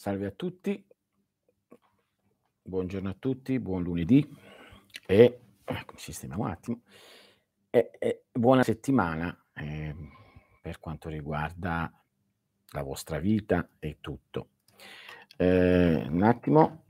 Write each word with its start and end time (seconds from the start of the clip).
Salve 0.00 0.24
a 0.24 0.30
tutti, 0.30 0.82
buongiorno 2.62 3.10
a 3.10 3.16
tutti, 3.18 3.60
buon 3.60 3.82
lunedì 3.82 4.26
e 5.06 5.40
ecco, 5.62 5.98
sistemiamo 5.98 6.44
un 6.44 6.48
attimo. 6.48 6.80
E, 7.68 7.90
e 7.98 8.24
buona 8.32 8.62
settimana 8.62 9.38
eh, 9.52 9.94
per 10.62 10.80
quanto 10.80 11.10
riguarda 11.10 11.92
la 12.70 12.82
vostra 12.82 13.18
vita 13.18 13.68
e 13.78 13.98
tutto. 14.00 14.52
Eh, 15.36 16.06
un 16.08 16.22
attimo. 16.22 16.84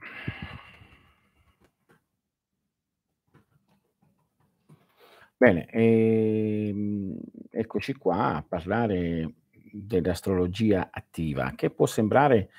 Bene, 5.36 5.66
ehm, 5.66 7.18
eccoci 7.50 7.92
qua 7.94 8.36
a 8.36 8.44
parlare 8.44 9.34
dell'astrologia 9.72 10.90
attiva, 10.92 11.54
che 11.56 11.70
può 11.70 11.86
sembrare 11.86 12.50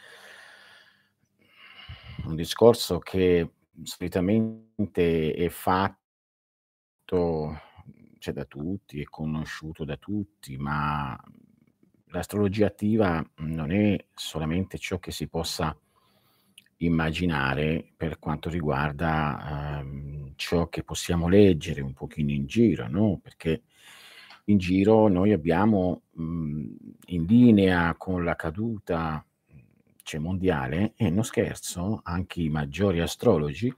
un 2.25 2.35
discorso 2.35 2.99
che 2.99 3.51
solitamente 3.83 5.33
è 5.33 5.49
fatto 5.49 5.99
c'è 8.17 8.31
da 8.31 8.45
tutti, 8.45 9.01
è 9.01 9.05
conosciuto 9.05 9.83
da 9.83 9.97
tutti, 9.97 10.57
ma 10.57 11.19
l'astrologia 12.07 12.67
attiva 12.67 13.23
non 13.37 13.71
è 13.71 14.05
solamente 14.13 14.77
ciò 14.77 14.99
che 14.99 15.11
si 15.11 15.27
possa 15.27 15.75
immaginare 16.77 17.93
per 17.95 18.17
quanto 18.19 18.49
riguarda 18.49 19.79
ehm, 19.79 20.33
ciò 20.35 20.67
che 20.67 20.83
possiamo 20.83 21.27
leggere 21.27 21.81
un 21.81 21.93
pochino 21.93 22.31
in 22.31 22.45
giro, 22.45 22.87
no? 22.87 23.19
Perché 23.21 23.63
in 24.45 24.57
giro 24.57 25.07
noi 25.07 25.31
abbiamo 25.31 26.03
mh, 26.11 26.65
in 27.07 27.25
linea 27.25 27.95
con 27.95 28.23
la 28.23 28.35
caduta 28.35 29.23
cioè 30.11 30.19
mondiale, 30.19 30.93
e 30.97 31.09
non 31.09 31.23
scherzo, 31.23 32.01
anche 32.03 32.41
i 32.41 32.49
maggiori 32.49 32.99
astrologi 32.99 33.73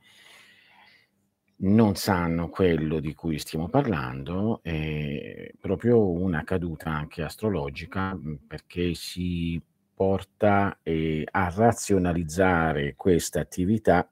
non 1.55 1.95
sanno 1.95 2.49
quello 2.49 2.99
di 2.99 3.13
cui 3.13 3.37
stiamo 3.37 3.69
parlando, 3.69 4.59
è 4.63 5.51
proprio 5.59 6.09
una 6.09 6.43
caduta 6.43 6.89
anche 6.89 7.21
astrologica, 7.21 8.19
perché 8.47 8.95
si 8.95 9.61
porta 9.93 10.79
eh, 10.81 11.25
a 11.29 11.53
razionalizzare 11.55 12.95
questa 12.95 13.39
attività, 13.39 14.09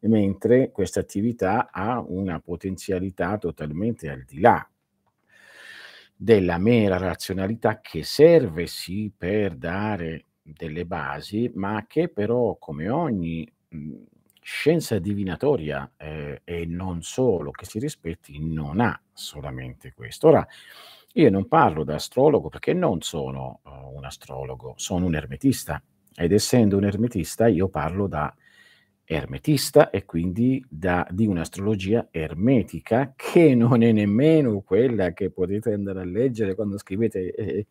mentre 0.00 0.70
questa 0.70 1.00
attività 1.00 1.70
ha 1.70 2.00
una 2.00 2.40
potenzialità 2.40 3.36
totalmente 3.36 4.08
al 4.08 4.22
di 4.22 4.40
là 4.40 4.66
della 6.16 6.58
mera 6.58 6.96
razionalità 6.96 7.80
che 7.80 8.02
serve 8.04 8.66
sì 8.66 9.12
per 9.14 9.56
dare 9.56 10.24
delle 10.44 10.84
basi, 10.84 11.50
ma 11.54 11.86
che 11.88 12.08
però 12.08 12.56
come 12.58 12.88
ogni 12.90 13.50
mh, 13.68 13.92
scienza 14.42 14.98
divinatoria 14.98 15.90
eh, 15.96 16.42
e 16.44 16.66
non 16.66 17.02
solo 17.02 17.50
che 17.50 17.64
si 17.64 17.78
rispetti 17.78 18.38
non 18.38 18.80
ha 18.80 19.00
solamente 19.12 19.94
questo. 19.94 20.28
Ora, 20.28 20.46
io 21.14 21.30
non 21.30 21.48
parlo 21.48 21.82
da 21.82 21.94
astrologo 21.94 22.50
perché 22.50 22.74
non 22.74 23.00
sono 23.00 23.60
uh, 23.64 23.96
un 23.96 24.04
astrologo, 24.04 24.74
sono 24.76 25.06
un 25.06 25.14
ermetista 25.14 25.82
ed 26.14 26.32
essendo 26.32 26.76
un 26.76 26.84
ermetista 26.84 27.46
io 27.46 27.68
parlo 27.68 28.06
da 28.06 28.32
ermetista 29.06 29.90
e 29.90 30.04
quindi 30.04 30.64
da, 30.68 31.06
di 31.10 31.26
un'astrologia 31.26 32.08
ermetica 32.10 33.12
che 33.16 33.54
non 33.54 33.82
è 33.82 33.92
nemmeno 33.92 34.60
quella 34.60 35.12
che 35.12 35.30
potete 35.30 35.72
andare 35.72 36.00
a 36.00 36.04
leggere 36.04 36.54
quando 36.54 36.78
scrivete, 36.78 37.34
eh, 37.34 37.66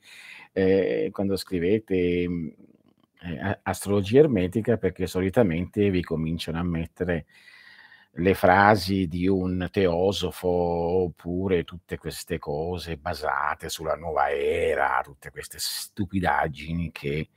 eh, 0.52 1.10
quando 1.12 1.36
scrivete 1.36 2.28
mm, 2.28 2.48
eh, 3.24 3.60
astrologia 3.64 4.20
ermetica 4.20 4.78
perché 4.78 5.08
solitamente 5.08 5.90
vi 5.90 6.04
cominciano 6.04 6.60
a 6.60 6.64
mettere 6.64 7.26
le 8.18 8.36
frasi 8.36 9.08
di 9.08 9.28
un 9.28 9.68
teosofo 9.72 10.48
oppure 10.48 11.64
tutte 11.64 11.98
queste 11.98 12.38
cose 12.38 12.98
basate 12.98 13.70
sulla 13.70 13.96
nuova 13.96 14.30
era, 14.30 15.02
tutte 15.04 15.32
queste 15.32 15.58
stupidaggini 15.60 16.92
che 16.92 17.30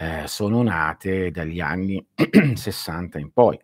eh, 0.00 0.28
sono 0.28 0.62
nate 0.62 1.32
dagli 1.32 1.58
anni 1.58 2.04
60 2.54 3.18
in 3.18 3.32
poi. 3.32 3.58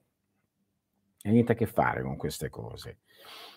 E 1.22 1.30
niente 1.30 1.52
a 1.52 1.54
che 1.54 1.66
fare 1.66 2.02
con 2.02 2.16
queste 2.16 2.50
cose. 2.50 2.98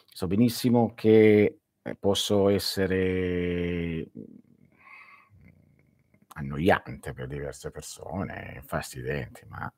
So 0.06 0.28
benissimo 0.28 0.94
che 0.94 1.60
eh, 1.82 1.96
posso 1.96 2.50
essere 2.50 4.08
annoiante 6.36 7.14
per 7.14 7.28
diverse 7.28 7.72
persone, 7.72 8.62
fastidente, 8.64 9.46
ma 9.48 9.72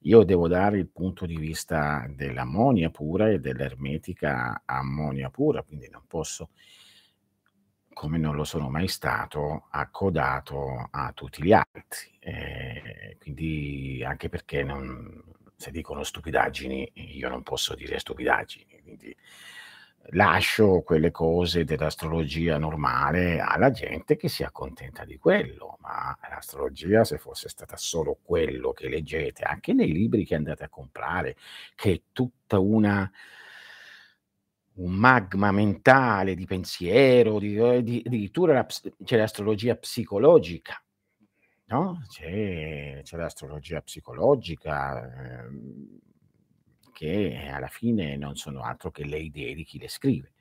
io 0.00 0.24
devo 0.24 0.48
dare 0.48 0.78
il 0.78 0.88
punto 0.88 1.26
di 1.26 1.36
vista 1.36 2.04
dell'ammonia 2.08 2.90
pura 2.90 3.30
e 3.30 3.38
dell'ermetica 3.38 4.62
ammonia 4.64 5.30
pura, 5.30 5.62
quindi 5.62 5.88
non 5.88 6.02
posso, 6.08 6.50
come 7.92 8.18
non 8.18 8.34
lo 8.34 8.44
sono 8.44 8.68
mai 8.68 8.88
stato, 8.88 9.66
accodato 9.70 10.88
a 10.90 11.12
tutti 11.12 11.42
gli 11.42 11.52
altri. 11.52 12.10
Eh, 12.18 13.16
quindi 13.20 14.02
anche 14.06 14.28
perché 14.28 14.62
non, 14.62 15.22
se 15.56 15.70
dicono 15.70 16.02
stupidaggini, 16.02 16.92
io 16.94 17.28
non 17.28 17.42
posso 17.42 17.74
dire 17.74 17.98
stupidaggini. 17.98 18.80
Quindi, 18.82 19.16
lascio 20.10 20.82
quelle 20.82 21.10
cose 21.10 21.64
dell'astrologia 21.64 22.58
normale 22.58 23.38
alla 23.38 23.70
gente 23.70 24.16
che 24.16 24.28
si 24.28 24.42
accontenta 24.42 25.04
di 25.04 25.16
quello, 25.16 25.78
ma 25.80 26.16
l'astrologia 26.28 27.04
se 27.04 27.18
fosse 27.18 27.48
stata 27.48 27.76
solo 27.76 28.18
quello 28.22 28.72
che 28.72 28.88
leggete, 28.88 29.44
anche 29.44 29.72
nei 29.72 29.92
libri 29.92 30.24
che 30.24 30.34
andate 30.34 30.64
a 30.64 30.68
comprare, 30.68 31.36
che 31.74 31.92
è 31.92 32.00
tutta 32.12 32.58
una 32.58 33.10
un 34.74 34.92
magma 34.92 35.52
mentale 35.52 36.34
di 36.34 36.44
pensiero, 36.46 37.38
di, 37.38 37.56
eh, 37.56 37.82
di, 37.82 38.02
addirittura 38.04 38.54
la, 38.54 38.66
c'è 38.66 39.16
l'astrologia 39.16 39.76
psicologica, 39.76 40.82
no? 41.66 42.02
C'è, 42.08 43.00
c'è 43.02 43.16
l'astrologia 43.16 43.80
psicologica. 43.80 45.44
Eh, 45.44 46.10
che 46.92 47.48
alla 47.50 47.66
fine 47.66 48.16
non 48.16 48.36
sono 48.36 48.62
altro 48.62 48.90
che 48.90 49.04
le 49.04 49.18
idee 49.18 49.54
di 49.54 49.64
chi 49.64 49.78
le 49.78 49.88
scrive. 49.88 50.32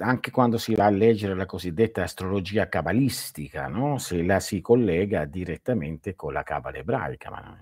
Anche 0.00 0.30
quando 0.30 0.56
si 0.56 0.74
va 0.74 0.86
a 0.86 0.90
leggere 0.90 1.34
la 1.34 1.46
cosiddetta 1.46 2.02
astrologia 2.02 2.68
cabalistica, 2.68 3.68
no? 3.68 3.98
se 3.98 4.22
la 4.24 4.40
si 4.40 4.60
collega 4.60 5.26
direttamente 5.26 6.14
con 6.14 6.32
la 6.32 6.42
cabala 6.42 6.78
ebraica, 6.78 7.30
ma 7.30 7.56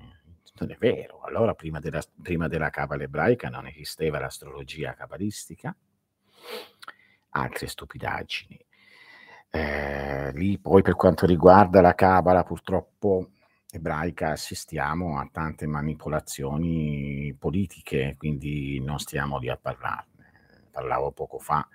non 0.61 0.71
è, 0.71 0.77
vero. 0.79 1.23
Allora, 1.23 1.55
prima 1.55 1.81
della, 1.81 2.03
prima 2.23 2.49
della 2.49 2.71
cabala 2.71 3.03
ebraica 3.03 3.49
non 3.49 3.67
esisteva 3.67 4.19
l'astrologia 4.19 4.95
cabalistica, 4.95 5.75
altre 7.31 7.67
stupidaggini. 7.67 8.59
Eh, 9.53 10.33
lì 10.33 10.59
poi 10.59 10.83
per 10.83 10.95
quanto 10.95 11.27
riguarda 11.27 11.81
la 11.81 11.95
cabala, 11.95 12.45
purtroppo 12.45 13.31
ebraica 13.73 14.31
assistiamo 14.31 15.19
a 15.19 15.29
tante 15.31 15.67
manipolazioni 15.67 17.35
politiche, 17.39 18.15
quindi 18.19 18.81
non 18.81 18.99
stiamo 18.99 19.39
lì 19.39 19.49
a 19.49 19.57
parlarne. 19.57 20.09
Parlavo 20.71 21.11
poco 21.13 21.39
fa 21.39 21.67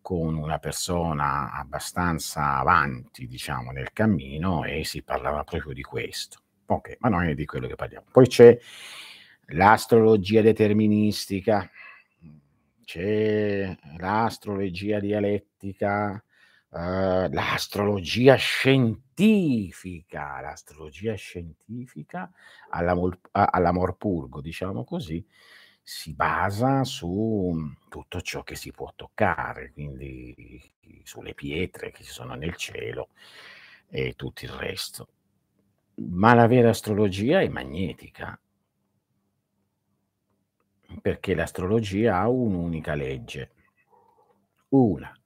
con 0.00 0.34
una 0.34 0.58
persona 0.58 1.52
abbastanza 1.52 2.58
avanti, 2.58 3.26
diciamo, 3.26 3.70
nel 3.70 3.92
cammino 3.92 4.64
e 4.64 4.84
si 4.84 5.02
parlava 5.02 5.44
proprio 5.44 5.72
di 5.72 5.82
questo. 5.82 6.43
Ok, 6.66 6.96
ma 7.00 7.08
non 7.08 7.24
è 7.24 7.34
di 7.34 7.44
quello 7.44 7.66
che 7.66 7.74
parliamo. 7.74 8.06
Poi 8.10 8.26
c'è 8.26 8.58
l'astrologia 9.48 10.40
deterministica, 10.40 11.70
c'è 12.84 13.76
l'astrologia 13.98 14.98
dialettica, 14.98 16.24
uh, 16.70 17.28
l'astrologia 17.30 18.36
scientifica, 18.36 20.40
l'astrologia 20.40 21.14
scientifica 21.14 22.30
all'amor 22.70 23.96
purgo, 23.96 24.40
diciamo 24.40 24.84
così, 24.84 25.24
si 25.82 26.14
basa 26.14 26.82
su 26.84 27.54
tutto 27.90 28.22
ciò 28.22 28.42
che 28.42 28.54
si 28.54 28.72
può 28.72 28.90
toccare, 28.96 29.72
quindi 29.72 30.72
sulle 31.02 31.34
pietre 31.34 31.90
che 31.90 32.02
ci 32.02 32.10
sono 32.10 32.34
nel 32.34 32.56
cielo 32.56 33.10
e 33.88 34.14
tutto 34.16 34.46
il 34.46 34.50
resto. 34.50 35.08
Ma 35.96 36.34
la 36.34 36.46
vera 36.46 36.70
astrologia 36.70 37.40
è 37.40 37.48
magnetica, 37.48 38.38
perché 41.00 41.34
l'astrologia 41.34 42.18
ha 42.18 42.28
un'unica 42.28 42.94
legge, 42.94 43.50
una, 44.70 45.16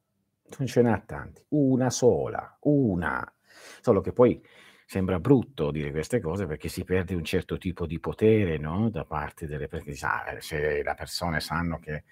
non 0.58 0.66
ce 0.66 0.82
n'ha 0.82 0.98
tanti, 1.00 1.42
una 1.48 1.90
sola, 1.90 2.56
una. 2.62 3.32
Solo 3.80 4.00
che 4.00 4.12
poi 4.12 4.40
sembra 4.86 5.20
brutto 5.20 5.70
dire 5.70 5.90
queste 5.90 6.20
cose 6.20 6.46
perché 6.46 6.68
si 6.68 6.84
perde 6.84 7.14
un 7.14 7.24
certo 7.24 7.58
tipo 7.58 7.86
di 7.86 8.00
potere 8.00 8.56
no? 8.56 8.88
da 8.88 9.04
parte 9.04 9.46
delle 9.46 9.68
persone. 9.68 10.40
Se 10.40 10.82
le 10.82 10.94
persone 10.94 11.40
sanno 11.40 11.78
che 11.78 12.04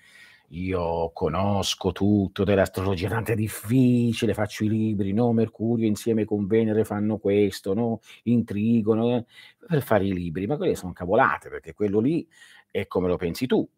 io 0.50 1.10
conosco 1.12 1.93
tutto 1.93 2.44
dell'astrologia, 2.44 3.08
tanto 3.08 3.32
è 3.32 3.34
difficile, 3.34 4.34
faccio 4.34 4.64
i 4.64 4.69
libri, 4.69 5.12
no, 5.12 5.32
Mercurio 5.32 5.87
insieme 5.87 6.25
con 6.25 6.46
Venere 6.46 6.84
fanno 6.84 7.19
questo, 7.19 7.75
no, 7.75 8.00
intrigono, 8.25 9.16
eh, 9.16 9.25
per 9.66 9.82
fare 9.82 10.04
i 10.04 10.12
libri, 10.12 10.46
ma 10.46 10.56
quelle 10.56 10.76
son 10.76 10.93
cavolate, 10.93 11.48
perché 11.48 11.75
quello 11.75 12.00
lì 12.00 12.26
è 12.70 12.87
come 12.87 13.08
lo 13.08 13.16
pensi 13.16 13.46
tu. 13.46 13.69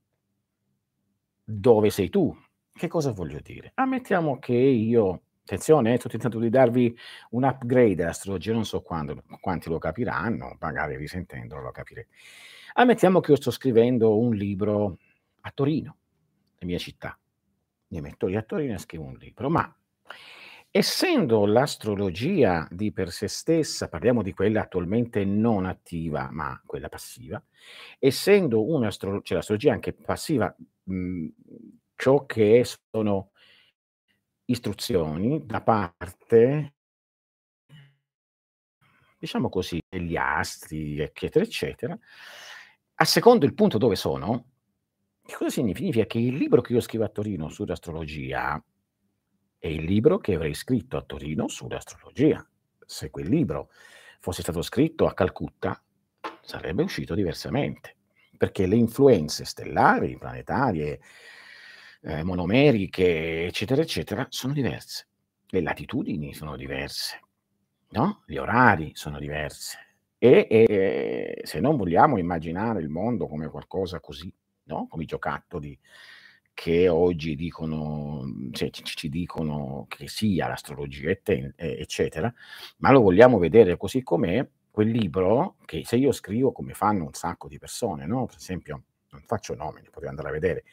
Dove 1.44 1.90
sei 1.90 2.10
tu? 2.10 2.36
Che 2.72 2.88
cosa 2.88 3.12
voglio 3.12 3.40
dire? 3.42 3.72
Ammettiamo 3.74 4.38
che 4.38 4.52
io 4.52 5.22
attenzione, 5.48 5.94
eh, 5.94 5.98
sto 5.98 6.08
tentando 6.08 6.38
di 6.38 6.50
darvi 6.50 6.94
un 7.30 7.44
upgrade 7.44 7.94
dell'astrologia, 7.94 8.52
non 8.52 8.66
so 8.66 8.82
quando, 8.82 9.22
quanti 9.40 9.70
lo 9.70 9.78
capiranno, 9.78 10.56
magari 10.60 10.96
risentendolo 10.96 11.62
lo 11.62 11.70
capirete. 11.70 12.08
Ammettiamo 12.74 13.20
che 13.20 13.30
io 13.30 13.36
sto 13.38 13.50
scrivendo 13.50 14.18
un 14.18 14.34
libro 14.34 14.98
a 15.40 15.50
Torino, 15.52 15.96
la 16.58 16.66
mia 16.66 16.78
città. 16.78 17.18
Mi 17.88 18.00
metto 18.00 18.26
lì 18.26 18.36
a 18.36 18.42
Torino 18.42 18.74
e 18.74 18.78
scrivo 18.78 19.04
un 19.04 19.16
libro, 19.16 19.48
ma 19.48 19.74
essendo 20.70 21.46
l'astrologia 21.46 22.68
di 22.70 22.92
per 22.92 23.10
sé 23.10 23.28
stessa, 23.28 23.88
parliamo 23.88 24.22
di 24.22 24.34
quella 24.34 24.62
attualmente 24.62 25.24
non 25.24 25.64
attiva, 25.64 26.28
ma 26.30 26.60
quella 26.66 26.88
passiva, 26.88 27.42
essendo 27.98 28.64
un'astro 28.70 29.22
cioè 29.22 29.36
l'astrologia 29.36 29.72
anche 29.72 29.94
passiva, 29.94 30.54
mhmm, 30.84 31.28
ciò 31.94 32.26
che 32.26 32.64
sono 32.90 33.30
istruzioni 34.44 35.44
da 35.44 35.62
parte 35.62 36.74
diciamo 39.18 39.48
così, 39.48 39.80
degli 39.88 40.16
astri, 40.16 41.00
eccetera, 41.00 41.44
eccetera, 41.44 41.98
a 42.94 43.04
secondo 43.04 43.46
il 43.46 43.54
punto 43.54 43.78
dove 43.78 43.96
sono, 43.96 44.52
che 45.28 45.34
cosa 45.36 45.50
significa? 45.50 46.06
Che 46.06 46.18
il 46.18 46.36
libro 46.36 46.62
che 46.62 46.72
io 46.72 46.80
scrivo 46.80 47.04
a 47.04 47.10
Torino 47.10 47.50
sull'astrologia 47.50 48.64
è 49.58 49.66
il 49.66 49.84
libro 49.84 50.16
che 50.16 50.34
avrei 50.34 50.54
scritto 50.54 50.96
a 50.96 51.02
Torino 51.02 51.48
sull'astrologia. 51.48 52.42
Se 52.86 53.10
quel 53.10 53.28
libro 53.28 53.68
fosse 54.20 54.40
stato 54.40 54.62
scritto 54.62 55.06
a 55.06 55.12
Calcutta, 55.12 55.82
sarebbe 56.40 56.82
uscito 56.82 57.14
diversamente, 57.14 57.96
perché 58.38 58.66
le 58.66 58.76
influenze 58.76 59.44
stellari, 59.44 60.16
planetarie, 60.16 60.98
eh, 62.00 62.22
monomeriche, 62.22 63.44
eccetera, 63.44 63.82
eccetera, 63.82 64.26
sono 64.30 64.54
diverse. 64.54 65.08
Le 65.46 65.60
latitudini 65.60 66.32
sono 66.32 66.56
diverse, 66.56 67.20
no? 67.90 68.22
Gli 68.24 68.38
orari 68.38 68.92
sono 68.94 69.18
diverse. 69.18 69.76
E, 70.16 70.46
e 70.48 71.40
se 71.42 71.60
non 71.60 71.76
vogliamo 71.76 72.16
immaginare 72.16 72.80
il 72.80 72.88
mondo 72.88 73.26
come 73.28 73.50
qualcosa 73.50 74.00
così, 74.00 74.32
no? 74.68 74.86
Come 74.88 75.02
i 75.02 75.06
giocattoli 75.06 75.78
che 76.54 76.88
oggi 76.88 77.36
dicono, 77.36 78.24
cioè, 78.50 78.70
ci, 78.70 79.08
dicono 79.08 79.86
che 79.88 80.08
sia 80.08 80.48
l'astrologia, 80.48 81.16
eccetera, 81.54 82.32
ma 82.78 82.90
lo 82.90 83.00
vogliamo 83.00 83.38
vedere 83.38 83.76
così 83.76 84.02
com'è, 84.02 84.44
quel 84.68 84.88
libro 84.88 85.56
che 85.64 85.82
se 85.84 85.96
io 85.96 86.10
scrivo 86.10 86.50
come 86.52 86.74
fanno 86.74 87.04
un 87.04 87.12
sacco 87.12 87.46
di 87.46 87.58
persone, 87.58 88.06
no? 88.06 88.26
Per 88.26 88.36
esempio, 88.36 88.82
non 89.10 89.22
faccio 89.22 89.54
nomi, 89.54 89.82
potete 89.82 90.08
andare 90.08 90.28
a 90.28 90.32
vedere, 90.32 90.64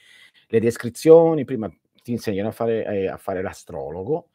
le 0.47 0.59
descrizioni, 0.59 1.45
prima 1.45 1.71
ti 2.01 2.11
insegnano 2.11 2.49
a 2.49 2.51
fare, 2.51 2.85
eh, 2.85 3.07
a 3.07 3.17
fare 3.17 3.41
l'astrologo, 3.41 4.29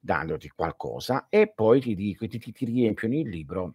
dandoti 0.00 0.48
qualcosa, 0.50 1.28
e 1.30 1.50
poi 1.50 1.80
ti, 1.80 1.94
dico, 1.94 2.26
ti, 2.26 2.38
ti 2.38 2.64
riempiono 2.64 3.14
il 3.14 3.28
libro 3.28 3.74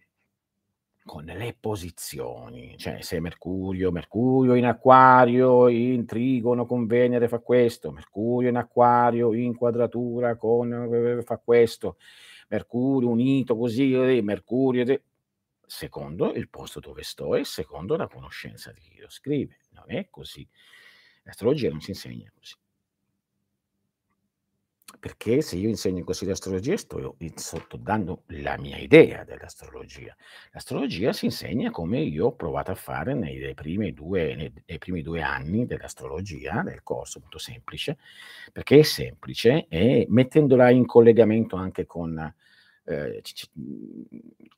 con 1.04 1.24
le 1.24 1.56
posizioni, 1.58 2.76
cioè 2.78 3.00
se 3.00 3.20
Mercurio, 3.20 3.90
Mercurio 3.90 4.54
in 4.54 4.66
acquario, 4.66 5.68
in 5.68 6.04
trigono 6.06 6.66
con 6.66 6.86
Venere 6.86 7.26
fa 7.26 7.38
questo, 7.38 7.90
Mercurio 7.90 8.48
in 8.48 8.56
acquario 8.56 9.32
in 9.32 9.56
quadratura 9.56 10.36
con 10.36 11.22
fa 11.24 11.38
questo, 11.38 11.96
Mercurio 12.48 13.08
unito 13.08 13.56
così, 13.56 14.20
Mercurio 14.22 15.02
secondo 15.66 16.32
il 16.32 16.48
posto 16.48 16.80
dove 16.80 17.02
sto 17.02 17.34
e 17.34 17.44
secondo 17.44 17.96
la 17.96 18.08
conoscenza 18.08 18.72
di 18.72 18.80
chi 18.80 18.98
lo 18.98 19.08
scrive, 19.08 19.58
non 19.70 19.84
è 19.86 20.08
così. 20.10 20.46
L'astrologia 21.22 21.70
non 21.70 21.80
si 21.80 21.90
insegna 21.90 22.30
così. 22.34 22.54
Perché 24.98 25.40
se 25.40 25.56
io 25.56 25.68
insegno 25.68 26.04
così 26.04 26.26
l'astrologia 26.26 26.76
sto 26.76 27.16
sotto 27.36 27.76
dando 27.76 28.24
la 28.26 28.58
mia 28.58 28.76
idea 28.76 29.24
dell'astrologia. 29.24 30.14
L'astrologia 30.52 31.12
si 31.12 31.26
insegna 31.26 31.70
come 31.70 32.00
io 32.00 32.26
ho 32.26 32.34
provato 32.34 32.70
a 32.70 32.74
fare 32.74 33.14
nei, 33.14 33.54
primi, 33.54 33.92
due, 33.94 34.34
nei, 34.34 34.52
nei 34.66 34.78
primi 34.78 35.00
due 35.02 35.22
anni 35.22 35.64
dell'astrologia, 35.64 36.62
del 36.62 36.82
corso, 36.82 37.20
molto 37.20 37.38
semplice, 37.38 37.98
perché 38.52 38.80
è 38.80 38.82
semplice 38.82 39.66
e 39.68 40.06
mettendola 40.08 40.70
in 40.70 40.84
collegamento 40.84 41.56
anche 41.56 41.86
con 41.86 42.34
eh, 42.84 43.22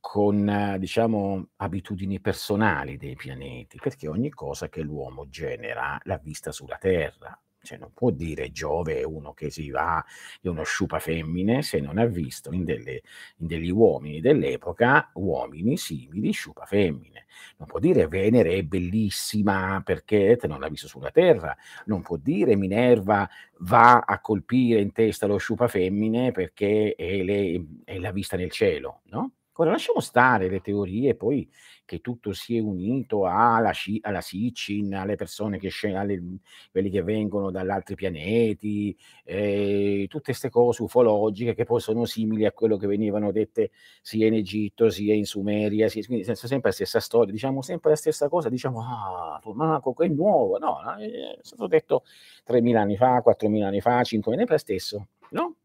con 0.01 0.77
diciamo 0.79 1.49
abitudini 1.57 2.21
personali 2.21 2.97
dei 2.97 3.15
pianeti, 3.15 3.79
perché 3.81 4.09
ogni 4.09 4.31
cosa 4.31 4.69
che 4.69 4.81
l'uomo 4.81 5.29
genera 5.29 6.01
l'ha 6.05 6.19
vista 6.19 6.51
sulla 6.53 6.77
Terra. 6.79 7.39
Cioè 7.63 7.79
non 7.79 7.93
può 7.95 8.11
dire 8.11 8.51
Giove 8.51 8.99
è 8.99 9.05
uno 9.05 9.33
che 9.33 9.51
si 9.51 9.71
va, 9.71 10.05
è 10.41 10.49
uno 10.49 10.65
sciupa 10.65 10.99
femmine, 10.99 11.63
se 11.63 11.81
non 11.81 11.99
ha 11.99 12.07
visto 12.07 12.53
in, 12.53 12.65
delle, 12.65 13.03
in 13.39 13.47
degli 13.47 13.71
uomini 13.71 14.21
dell'epoca 14.21 15.11
uomini 15.15 15.77
simili 15.77 16.33
sciupa 16.33 16.65
femmine. 16.67 17.27
Non 17.59 17.69
può 17.69 17.79
dire 17.79 18.09
Venere 18.09 18.55
è 18.55 18.63
bellissima 18.63 19.81
perché 19.85 20.37
te 20.37 20.47
non 20.47 20.61
l'ha 20.61 20.69
visto 20.69 20.89
sulla 20.89 21.11
Terra. 21.11 21.57
Non 21.87 22.03
può 22.03 22.17
dire 22.17 22.57
Minerva 22.57 23.29
va 23.61 24.01
a 24.01 24.21
colpire 24.21 24.81
in 24.81 24.93
testa 24.93 25.27
lo 25.27 25.39
sciupa 25.39 25.69
femmine 25.69 26.33
perché 26.33 26.95
è, 26.97 27.61
è 27.85 27.99
l'ha 27.99 28.13
vista 28.13 28.37
nel 28.37 28.51
cielo, 28.51 29.03
no? 29.07 29.33
Ora 29.57 29.71
lasciamo 29.73 30.01
stare 30.01 30.49
le 30.49 30.61
teorie 30.61 31.15
poi 31.15 31.49
che 31.85 32.01
tutto 32.01 32.33
si 32.33 32.57
è 32.57 32.61
unito 32.61 33.27
alla, 33.27 33.73
alla 34.01 34.21
Sitchin, 34.21 34.95
alle 34.95 35.17
persone 35.17 35.59
che 35.59 35.69
scendono, 35.69 36.39
quelli 36.71 36.91
che 36.91 37.03
vengono 37.03 37.51
dagli 37.51 37.71
altri 37.71 37.95
pianeti, 37.95 38.97
eh, 39.25 40.07
tutte 40.09 40.25
queste 40.25 40.49
cose 40.51 40.83
ufologiche 40.83 41.55
che 41.55 41.65
poi 41.65 41.81
sono 41.81 42.05
simili 42.05 42.47
a 42.47 42.53
quello 42.53 42.77
che 42.77 42.87
venivano 42.87 43.33
dette 43.33 43.71
sia 44.01 44.27
in 44.27 44.35
Egitto 44.35 44.91
sia 44.91 45.15
in 45.15 45.25
Sumeria, 45.25 45.89
sia, 45.89 46.05
quindi 46.05 46.25
sempre 46.25 46.71
la 46.71 46.75
stessa 46.75 47.01
storia, 47.01 47.33
diciamo 47.33 47.63
sempre 47.63 47.91
la 47.91 47.97
stessa 47.97 48.29
cosa, 48.29 48.49
diciamo 48.49 48.81
ah, 48.81 49.39
Tomaco, 49.43 49.95
è 49.99 50.09
nuovo, 50.09 50.59
no, 50.59 50.81
è 50.99 51.39
stato 51.43 51.67
detto 51.67 52.05
3.000 52.47 52.77
anni 52.77 52.97
fa, 52.97 53.23
4.000 53.25 53.63
anni 53.63 53.81
fa, 53.81 54.01
5.000 54.01 54.33
anni 54.33 54.47
fa, 54.47 54.59
stesso, 54.59 55.09
no? 55.31 55.57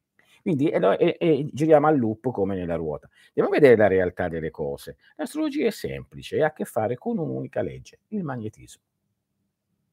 Quindi 0.48 0.70
e, 0.70 0.80
e, 0.80 1.18
e, 1.20 1.50
giriamo 1.52 1.88
al 1.88 2.00
loop 2.00 2.32
come 2.32 2.56
nella 2.56 2.76
ruota. 2.76 3.10
A 3.36 3.50
vedere 3.50 3.76
la 3.76 3.88
realtà 3.88 4.30
delle 4.30 4.50
cose. 4.50 4.96
L'astrologia 5.18 5.68
è 5.68 5.72
semplice 5.72 6.38
e 6.38 6.44
ha 6.44 6.48
a 6.48 6.54
che 6.54 6.64
fare 6.64 6.96
con 6.96 7.18
un'unica 7.18 7.62
legge, 7.62 8.00
il 8.08 8.24
magnetismo. 8.24 8.82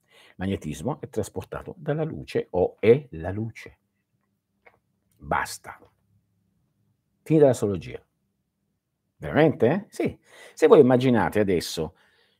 Il 0.07 0.35
magnetismo 0.37 1.01
è 1.01 1.09
trasportato 1.09 1.75
dalla 1.77 2.05
luce 2.05 2.47
o 2.51 2.77
è 2.79 3.05
la 3.11 3.33
luce. 3.33 3.79
Basta. 5.17 5.77
Finita 7.25 7.47
l'astrologia. 7.47 8.01
Veramente? 9.17 9.87
Sì. 9.89 10.17
Se 10.53 10.69
voi 10.69 10.79
immaginate 10.79 11.41
adesso 11.41 11.97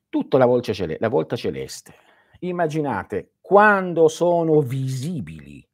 tutta 0.09 0.39
la 0.39 0.47
volta, 0.47 0.73
la 1.01 1.09
volta 1.09 1.35
celeste, 1.35 1.95
immaginate 2.39 3.33
quando 3.41 4.07
sono 4.07 4.61
visibili 4.61 5.69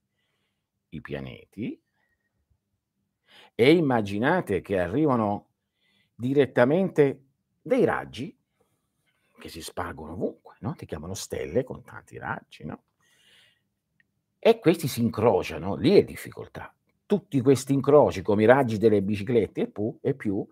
i 0.88 1.00
pianeti, 1.02 1.78
e 3.60 3.72
immaginate 3.72 4.62
che 4.62 4.78
arrivano 4.78 5.48
direttamente 6.14 7.24
dei 7.60 7.84
raggi 7.84 8.34
che 9.38 9.48
si 9.50 9.60
spargono 9.60 10.12
ovunque, 10.12 10.54
no? 10.60 10.74
Ti 10.74 10.86
chiamano 10.86 11.12
stelle 11.12 11.62
con 11.62 11.84
tanti 11.84 12.16
raggi, 12.16 12.64
no? 12.64 12.84
E 14.38 14.58
questi 14.58 14.88
si 14.88 15.02
incrociano, 15.02 15.74
lì 15.74 15.94
è 15.98 16.04
difficoltà. 16.04 16.74
Tutti 17.04 17.38
questi 17.42 17.74
incroci, 17.74 18.22
come 18.22 18.44
i 18.44 18.46
raggi 18.46 18.78
delle 18.78 19.02
biciclette 19.02 19.60
e 19.60 19.68
più, 19.68 19.98
e 20.00 20.14
più 20.14 20.46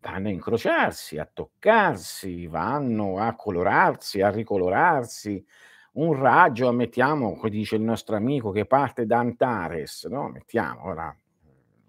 vanno 0.00 0.28
a 0.28 0.30
incrociarsi, 0.30 1.18
a 1.18 1.28
toccarsi, 1.30 2.46
vanno 2.46 3.18
a 3.18 3.34
colorarsi, 3.34 4.22
a 4.22 4.30
ricolorarsi. 4.30 5.44
Un 5.92 6.14
raggio, 6.14 6.72
mettiamo, 6.72 7.36
come 7.36 7.50
dice 7.50 7.76
il 7.76 7.82
nostro 7.82 8.16
amico, 8.16 8.52
che 8.52 8.64
parte 8.64 9.04
da 9.04 9.18
Antares, 9.18 10.04
no? 10.06 10.30
Mettiamo, 10.30 10.86
ora 10.86 11.14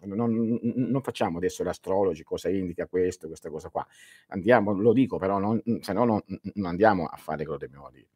non, 0.06 0.60
non, 0.62 1.02
facciamo 1.02 1.38
adesso 1.38 1.64
l'astrologi, 1.64 2.24
cosa 2.24 2.50
indica 2.50 2.88
questo, 2.88 3.28
questa 3.28 3.50
cosa 3.50 3.70
qua. 3.70 3.86
Andiamo, 4.28 4.74
lo 4.74 4.94
dico, 4.94 5.18
però 5.18 5.40
non, 5.40 5.62
se 5.82 5.94
no 5.94 6.06
non, 6.06 6.22
non, 6.54 6.66
andiamo 6.66 7.06
a 7.06 7.18
fare 7.18 7.44
quello 7.44 7.60
che 7.60 7.66
dobbiamo 7.66 7.90
dire. 7.92 8.08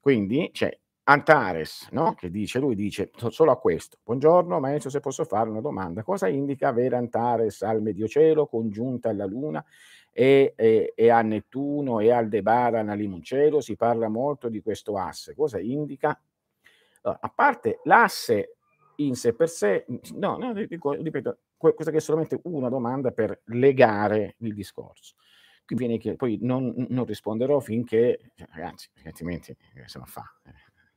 Quindi 0.00 0.50
c'è 0.52 0.76
Antares, 1.06 1.88
no? 1.90 2.14
che 2.14 2.30
dice, 2.30 2.58
lui 2.58 2.74
dice 2.74 3.10
solo 3.28 3.50
a 3.50 3.58
questo, 3.58 3.98
buongiorno 4.02 4.58
maestro 4.58 4.88
se 4.88 5.00
posso 5.00 5.24
fare 5.24 5.50
una 5.50 5.60
domanda, 5.60 6.02
cosa 6.02 6.28
indica 6.28 6.68
avere 6.68 6.96
Antares 6.96 7.60
al 7.60 7.82
Mediocielo 7.82 8.46
congiunta 8.46 9.10
alla 9.10 9.26
Luna 9.26 9.62
e, 10.10 10.54
e, 10.56 10.92
e 10.94 11.08
a 11.10 11.20
Nettuno 11.20 12.00
e 12.00 12.10
Aldebaran 12.10 12.88
a 12.88 12.94
Limoncello? 12.94 13.60
Si 13.60 13.76
parla 13.76 14.08
molto 14.08 14.48
di 14.48 14.62
questo 14.62 14.96
asse, 14.96 15.34
cosa 15.34 15.58
indica? 15.60 16.18
Allora, 17.02 17.20
a 17.20 17.28
parte 17.28 17.80
l'asse 17.84 18.56
in 18.96 19.14
sé 19.14 19.34
per 19.34 19.48
sé, 19.48 19.84
no, 20.14 20.36
no 20.36 20.52
dico, 20.52 20.92
ripeto, 20.92 21.38
questa 21.56 21.90
è 21.90 22.00
solamente 22.00 22.38
una 22.44 22.68
domanda 22.68 23.10
per 23.10 23.42
legare 23.46 24.36
il 24.38 24.54
discorso. 24.54 25.14
Qui 25.64 25.76
viene 25.76 25.96
che 25.98 26.14
poi 26.16 26.38
non, 26.42 26.74
non 26.90 27.04
risponderò 27.06 27.58
finché, 27.58 28.32
ragazzi, 28.50 28.90
altrimenti 29.04 29.56
eh, 29.74 29.88
se 29.88 29.98
non 29.98 30.06
fa, 30.06 30.22
eh, 30.44 30.52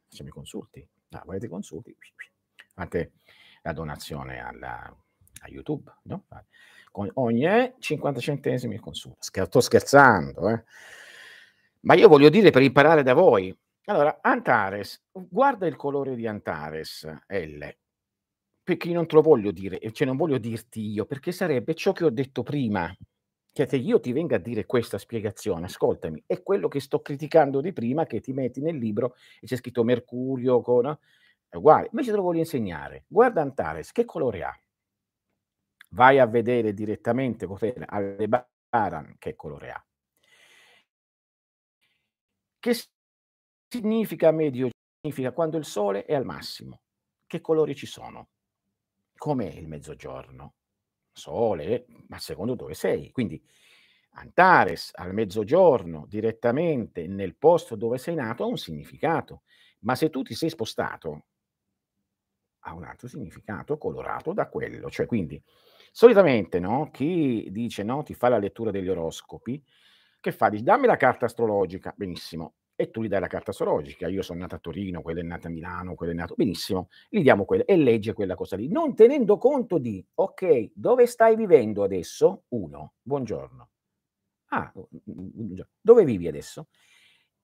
facciamo 0.08 0.30
i 0.30 0.34
consulti. 0.34 0.88
No, 1.10 1.22
volete 1.26 1.46
i 1.46 1.50
consulti? 1.50 1.96
Fate 2.74 3.14
la 3.62 3.72
donazione 3.72 4.40
alla, 4.40 4.94
a 5.42 5.48
YouTube, 5.48 5.90
no? 6.04 6.26
Con 6.92 7.10
ogni 7.14 7.74
50 7.80 8.20
centesimi 8.20 8.76
il 8.76 8.82
consulto. 8.82 9.18
Sto 9.20 9.62
scherzando, 9.62 10.50
eh? 10.50 10.64
Ma 11.82 11.94
io 11.94 12.10
voglio 12.10 12.30
dire 12.30 12.50
per 12.50 12.62
imparare 12.62 13.04
da 13.04 13.14
voi. 13.14 13.56
Allora, 13.86 14.20
Antares, 14.22 15.02
guarda 15.12 15.66
il 15.66 15.78
colore 15.78 16.16
di 16.16 16.28
Antares 16.28 17.08
L, 17.28 17.70
perché 18.68 18.92
non 18.92 19.08
te 19.08 19.16
lo 19.16 19.22
voglio 19.22 19.52
dire, 19.52 19.80
cioè 19.94 20.06
non 20.06 20.18
voglio 20.18 20.38
dirti 20.38 20.82
io, 20.92 21.06
perché 21.06 21.32
sarebbe 21.32 21.74
ciò 21.74 21.94
che 21.94 22.04
ho 22.04 22.10
detto 22.10 22.44
prima, 22.44 22.94
che 23.54 23.66
se 23.66 23.78
io 23.78 24.02
ti 24.02 24.12
venga 24.12 24.36
a 24.36 24.40
dire 24.40 24.66
questa 24.66 24.98
spiegazione, 24.98 25.68
ascoltami, 25.68 26.22
è 26.26 26.44
quello 26.44 26.68
che 26.68 26.82
sto 26.82 27.00
criticando 27.00 27.62
di 27.62 27.72
prima, 27.72 28.06
che 28.06 28.20
ti 28.20 28.34
metti 28.34 28.60
nel 28.60 28.76
libro 28.76 29.16
e 29.40 29.48
c'è 29.48 29.56
scritto 29.56 29.86
Mercurio, 29.86 30.60
con, 30.60 30.86
è 31.48 31.56
uguale, 31.56 31.88
invece 31.92 32.10
te 32.10 32.18
lo 32.18 32.24
voglio 32.24 32.40
insegnare. 32.40 33.06
Guarda 33.08 33.42
Antares, 33.42 33.94
che 33.94 34.04
colore 34.04 34.44
ha? 34.44 34.60
Vai 35.92 36.20
a 36.20 36.26
vedere 36.26 36.74
direttamente 36.74 37.48
Aldebaran 37.86 39.16
che 39.18 39.34
colore 39.36 39.72
ha. 39.72 39.86
Che 42.60 42.76
significa 43.70 44.32
medio? 44.32 44.72
Significa 45.00 45.32
quando 45.32 45.56
il 45.56 45.64
sole 45.64 46.04
è 46.04 46.14
al 46.14 46.26
massimo. 46.26 46.82
Che 47.26 47.40
colori 47.40 47.74
ci 47.74 47.86
sono? 47.86 48.28
Com'è 49.18 49.52
il 49.52 49.68
mezzogiorno? 49.68 50.54
Sole, 51.12 51.86
ma 52.08 52.20
secondo 52.20 52.56
dove 52.56 52.74
sei? 52.74 53.12
Quindi 53.12 53.42
Antares 54.20 54.92
al 54.96 55.14
mezzogiorno 55.14 56.06
direttamente 56.08 57.06
nel 57.08 57.36
posto 57.36 57.76
dove 57.76 58.00
sei 58.00 58.16
nato 58.16 58.44
ha 58.44 58.48
un 58.48 58.58
significato, 58.58 59.44
ma 59.82 59.94
se 59.96 60.10
tu 60.10 60.24
ti 60.24 60.34
sei 60.34 60.50
spostato 60.50 61.26
ha 62.62 62.74
un 62.74 62.84
altro 62.84 63.08
significato 63.08 63.78
colorato 63.78 64.34
da 64.34 64.50
quello, 64.50 64.90
cioè 64.90 65.06
quindi 65.06 65.42
solitamente 65.92 66.60
no, 66.60 66.90
chi 66.92 67.48
dice 67.52 67.84
no, 67.84 68.04
ti 68.04 68.14
fa 68.14 68.28
la 68.30 68.40
lettura 68.40 68.72
degli 68.72 68.90
oroscopi, 68.90 69.64
che 70.20 70.32
fa? 70.32 70.50
Dici 70.50 70.64
dammi 70.64 70.88
la 70.88 70.98
carta 70.98 71.26
astrologica, 71.26 71.94
benissimo, 71.96 72.56
e 72.80 72.92
tu 72.92 73.02
gli 73.02 73.08
dai 73.08 73.20
la 73.20 73.28
carta 73.28 73.50
astrologica. 73.50 74.08
Io 74.08 74.22
sono 74.22 74.40
nato 74.40 74.56
a 74.56 74.60
Torino, 74.60 75.02
quello 75.02 75.20
è 75.20 75.24
nato 75.24 75.48
a 75.48 75.50
Milano, 75.50 75.96
quello 75.96 76.12
è 76.12 76.16
nato 76.16 76.36
benissimo, 76.38 76.90
gli 77.10 77.24
diamo 77.24 77.44
quella 77.44 77.66
e 77.66 77.76
legge 77.76 78.14
quella 78.14 78.36
cosa 78.36 78.56
lì, 78.56 78.70
non 78.70 78.96
tenendo 78.96 79.38
conto 79.38 79.80
di, 79.80 80.06
ok, 80.14 80.72
dove 80.74 81.08
stai 81.08 81.36
vivendo 81.36 81.84
adesso? 81.84 82.44
Uno, 82.50 82.94
buongiorno. 83.02 83.70
Ah, 84.50 84.72
dove 85.82 86.06
vivi 86.06 86.28
adesso? 86.28 86.68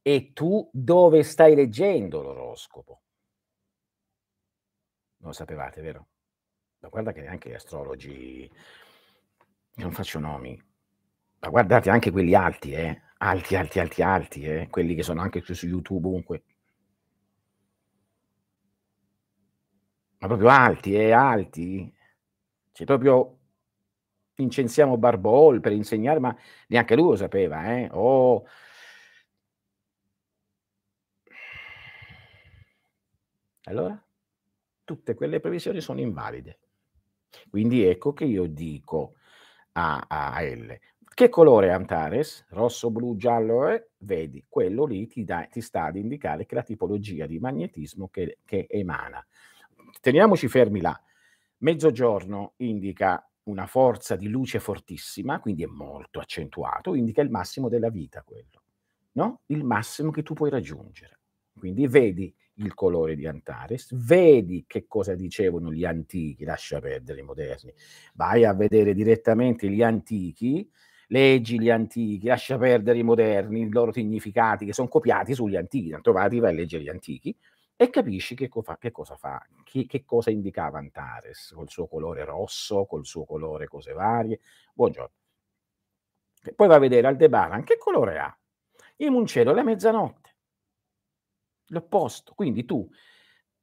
E 0.03 0.31
tu 0.33 0.69
dove 0.71 1.23
stai 1.23 1.55
leggendo 1.55 2.21
l'oroscopo? 2.21 3.01
Non 5.17 5.31
lo 5.31 5.33
sapevate, 5.33 5.81
vero? 5.81 6.07
Ma 6.79 6.89
guarda 6.89 7.11
che 7.11 7.25
anche 7.25 7.49
gli 7.49 7.53
astrologi, 7.53 8.49
non 9.75 9.91
faccio 9.91 10.19
nomi, 10.19 10.61
ma 11.39 11.49
guardate 11.49 11.89
anche 11.89 12.11
quelli 12.11 12.35
alti, 12.35 12.73
eh? 12.73 13.01
Alti, 13.25 13.55
alti, 13.55 13.79
alti, 13.79 14.01
alti, 14.01 14.43
eh? 14.43 14.67
quelli 14.69 14.95
che 14.95 15.01
sono 15.03 15.21
anche 15.21 15.41
su 15.41 15.65
YouTube 15.65 16.07
ovunque. 16.07 16.43
Ma 20.19 20.27
proprio 20.27 20.49
alti, 20.49 20.93
eh? 20.95 21.11
Alti. 21.11 21.93
Cioè 22.71 22.85
proprio 22.85 23.39
incensiamo 24.35 24.97
Barbol 24.97 25.61
per 25.61 25.71
insegnare, 25.71 26.19
ma 26.19 26.35
neanche 26.67 26.95
lui 26.95 27.09
lo 27.11 27.15
sapeva, 27.15 27.65
eh? 27.77 27.89
Oh. 27.93 28.45
Allora? 33.63 34.01
Tutte 34.83 35.13
quelle 35.13 35.39
previsioni 35.39 35.79
sono 35.81 36.01
invalide. 36.01 36.59
Quindi 37.49 37.83
ecco 37.85 38.13
che 38.13 38.25
io 38.25 38.47
dico 38.47 39.15
a, 39.73 40.05
a 40.07 40.41
L, 40.41 40.77
che 41.13 41.29
colore 41.29 41.67
è 41.67 41.71
Antares? 41.71 42.45
Rosso, 42.49 42.89
blu, 42.91 43.15
giallo? 43.15 43.67
Eh? 43.69 43.89
Vedi, 43.97 44.45
quello 44.47 44.85
lì 44.85 45.07
ti, 45.07 45.23
da, 45.23 45.47
ti, 45.49 45.61
sta 45.61 45.85
ad 45.85 45.95
indicare 45.95 46.45
che 46.45 46.55
la 46.55 46.63
tipologia 46.63 47.25
di 47.25 47.39
magnetismo 47.39 48.07
che, 48.09 48.39
che 48.45 48.67
emana. 48.69 49.25
Teniamoci 50.01 50.47
fermi 50.47 50.81
là. 50.81 50.99
Mezzogiorno 51.59 52.53
indica 52.57 53.25
una 53.43 53.67
forza 53.67 54.15
di 54.15 54.27
luce 54.27 54.59
fortissima, 54.59 55.39
quindi 55.39 55.63
è 55.63 55.67
molto 55.67 56.19
accentuato, 56.19 56.95
indica 56.95 57.21
il 57.21 57.29
massimo 57.29 57.69
della 57.69 57.89
vita 57.89 58.23
quello, 58.23 58.63
no? 59.13 59.41
Il 59.47 59.63
massimo 59.63 60.11
che 60.11 60.23
tu 60.23 60.33
puoi 60.33 60.49
raggiungere. 60.49 61.19
Quindi 61.57 61.87
vedi 61.87 62.33
il 62.55 62.73
colore 62.73 63.15
di 63.15 63.25
Antares, 63.25 63.93
vedi 63.93 64.65
che 64.67 64.85
cosa 64.87 65.15
dicevano 65.15 65.71
gli 65.71 65.85
antichi, 65.85 66.43
lascia 66.43 66.79
perdere 66.79 67.21
i 67.21 67.23
moderni, 67.23 67.73
vai 68.13 68.45
a 68.45 68.53
vedere 68.53 68.93
direttamente 68.93 69.69
gli 69.69 69.81
antichi, 69.81 70.69
leggi 71.13 71.59
gli 71.59 71.69
antichi, 71.69 72.25
lascia 72.25 72.57
perdere 72.57 72.97
i 72.97 73.03
moderni, 73.03 73.61
i 73.61 73.69
loro 73.71 73.91
significati 73.91 74.65
che 74.65 74.73
sono 74.73 74.87
copiati 74.87 75.35
sugli 75.35 75.55
antichi, 75.55 75.91
tanto 75.91 76.11
vai 76.11 76.39
a 76.39 76.51
leggere 76.51 76.83
gli 76.83 76.89
antichi 76.89 77.37
e 77.75 77.89
capisci 77.91 78.33
che, 78.33 78.49
co- 78.49 78.63
che 78.79 78.89
cosa 78.89 79.15
fa, 79.15 79.45
che, 79.63 79.85
che, 79.85 80.05
cosa 80.05 80.31
indicava 80.31 80.79
Antares, 80.79 81.53
col 81.55 81.69
suo 81.69 81.87
colore 81.87 82.25
rosso, 82.25 82.85
col 82.85 83.05
suo 83.05 83.25
colore 83.25 83.67
cose 83.67 83.93
varie. 83.93 84.39
Buongiorno. 84.73 85.13
Poi 86.55 86.67
va 86.67 86.75
a 86.75 86.79
vedere 86.79 87.05
Aldebaran, 87.05 87.63
che 87.63 87.77
colore 87.77 88.17
ha? 88.17 88.35
Il 88.97 89.11
Muncello 89.11 89.51
è 89.51 89.53
la 89.53 89.63
mezzanotte, 89.63 90.35
l'opposto. 91.67 92.33
Quindi 92.33 92.65
tu, 92.65 92.89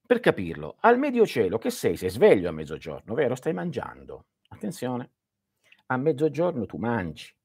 per 0.07 0.21
capirlo, 0.21 0.77
al 0.81 0.99
medio 0.99 1.27
cielo 1.27 1.59
che 1.59 1.71
sei? 1.71 1.97
Sei 1.97 2.11
sveglio 2.11 2.49
a 2.49 2.53
mezzogiorno, 2.53 3.13
vero? 3.15 3.35
Stai 3.35 3.53
mangiando. 3.53 4.27
Attenzione, 4.49 5.11
a 5.87 5.97
mezzogiorno 5.97 6.67
tu 6.67 6.77
mangi 6.77 7.39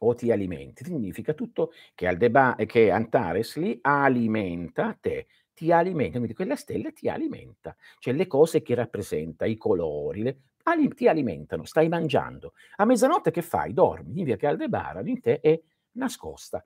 o 0.00 0.14
ti 0.14 0.30
alimenti, 0.30 0.84
significa 0.84 1.34
tutto 1.34 1.72
che, 1.94 2.06
Aldeba, 2.06 2.56
che 2.66 2.90
Antares 2.90 3.56
li 3.56 3.78
alimenta 3.82 4.96
te, 5.00 5.26
ti 5.54 5.72
alimenta, 5.72 6.16
quindi 6.18 6.34
quella 6.34 6.56
stella 6.56 6.90
ti 6.92 7.08
alimenta, 7.08 7.74
cioè 7.98 8.14
le 8.14 8.26
cose 8.26 8.62
che 8.62 8.74
rappresenta, 8.74 9.44
i 9.44 9.56
colori, 9.56 10.22
le, 10.22 10.40
ali, 10.64 10.88
ti 10.94 11.08
alimentano, 11.08 11.64
stai 11.64 11.88
mangiando. 11.88 12.52
A 12.76 12.84
mezzanotte 12.84 13.30
che 13.30 13.42
fai? 13.42 13.72
Dormi, 13.72 14.12
significa 14.12 14.36
che 14.36 14.46
Aldebaran 14.46 15.08
in 15.08 15.20
te 15.20 15.40
è 15.40 15.60
nascosta, 15.92 16.64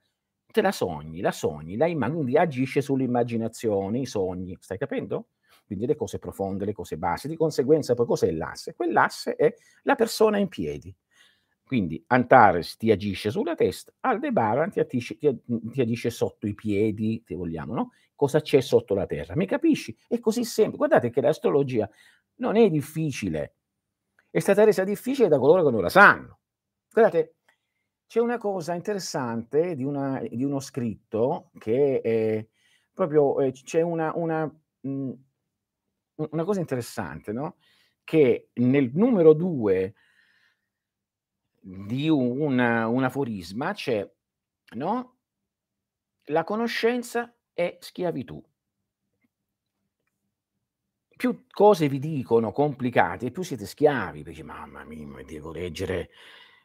te 0.50 0.60
la 0.60 0.72
sogni, 0.72 1.20
la 1.20 1.32
sogni, 1.32 1.76
la 1.76 1.86
immagini, 1.86 2.18
quindi 2.18 2.36
agisce 2.36 2.82
sull'immaginazione, 2.82 4.00
i 4.00 4.06
sogni, 4.06 4.56
stai 4.60 4.78
capendo? 4.78 5.28
Quindi 5.64 5.86
le 5.86 5.94
cose 5.96 6.18
profonde, 6.18 6.66
le 6.66 6.72
cose 6.72 6.98
basse, 6.98 7.28
di 7.28 7.36
conseguenza 7.36 7.94
poi 7.94 8.04
cos'è 8.06 8.30
l'asse? 8.30 8.74
Quell'asse 8.74 9.36
è 9.36 9.54
la 9.84 9.94
persona 9.94 10.36
in 10.36 10.48
piedi, 10.48 10.94
quindi 11.72 12.04
Antares 12.08 12.76
ti 12.76 12.90
agisce 12.90 13.30
sulla 13.30 13.54
testa, 13.54 13.94
Aldebaran 14.00 14.70
ti, 14.70 14.78
agisce, 14.78 15.16
ti, 15.16 15.34
ti 15.70 15.80
agisce 15.80 16.10
sotto 16.10 16.46
i 16.46 16.52
piedi, 16.52 17.22
se 17.26 17.34
vogliamo, 17.34 17.72
no? 17.72 17.92
Cosa 18.14 18.42
c'è 18.42 18.60
sotto 18.60 18.92
la 18.94 19.06
terra? 19.06 19.34
Mi 19.36 19.46
capisci? 19.46 19.96
È 20.06 20.20
così 20.20 20.44
semplice. 20.44 20.76
Guardate 20.76 21.08
che 21.08 21.22
l'astrologia 21.22 21.88
non 22.40 22.56
è 22.56 22.68
difficile, 22.68 23.54
è 24.28 24.38
stata 24.38 24.64
resa 24.64 24.84
difficile 24.84 25.28
da 25.28 25.38
coloro 25.38 25.64
che 25.64 25.70
non 25.70 25.80
la 25.80 25.88
sanno. 25.88 26.40
Guardate, 26.92 27.36
c'è 28.06 28.20
una 28.20 28.36
cosa 28.36 28.74
interessante 28.74 29.74
di, 29.74 29.82
una, 29.82 30.20
di 30.28 30.44
uno 30.44 30.60
scritto 30.60 31.52
che 31.58 32.02
è 32.02 32.46
proprio, 32.92 33.40
eh, 33.40 33.52
c'è 33.52 33.80
una, 33.80 34.12
una, 34.14 34.44
mh, 34.80 35.12
una 36.16 36.44
cosa 36.44 36.60
interessante, 36.60 37.32
no? 37.32 37.56
Che 38.04 38.50
nel 38.56 38.90
numero 38.92 39.32
2 39.32 39.94
di 41.62 42.08
un 42.08 42.58
un 42.58 43.04
aforisma 43.04 43.72
c'è, 43.72 44.08
no, 44.74 45.16
la 46.32 46.42
conoscenza 46.42 47.32
è 47.52 47.78
schiavitù. 47.80 48.42
Più 51.16 51.44
cose 51.50 51.88
vi 51.88 51.98
dicono 51.98 52.50
complicate, 52.52 53.30
più 53.30 53.42
siete 53.42 53.64
schiavi, 53.66 54.22
dici: 54.24 54.42
"Mamma 54.42 54.84
mia, 54.84 55.22
devo 55.24 55.52
leggere 55.52 56.10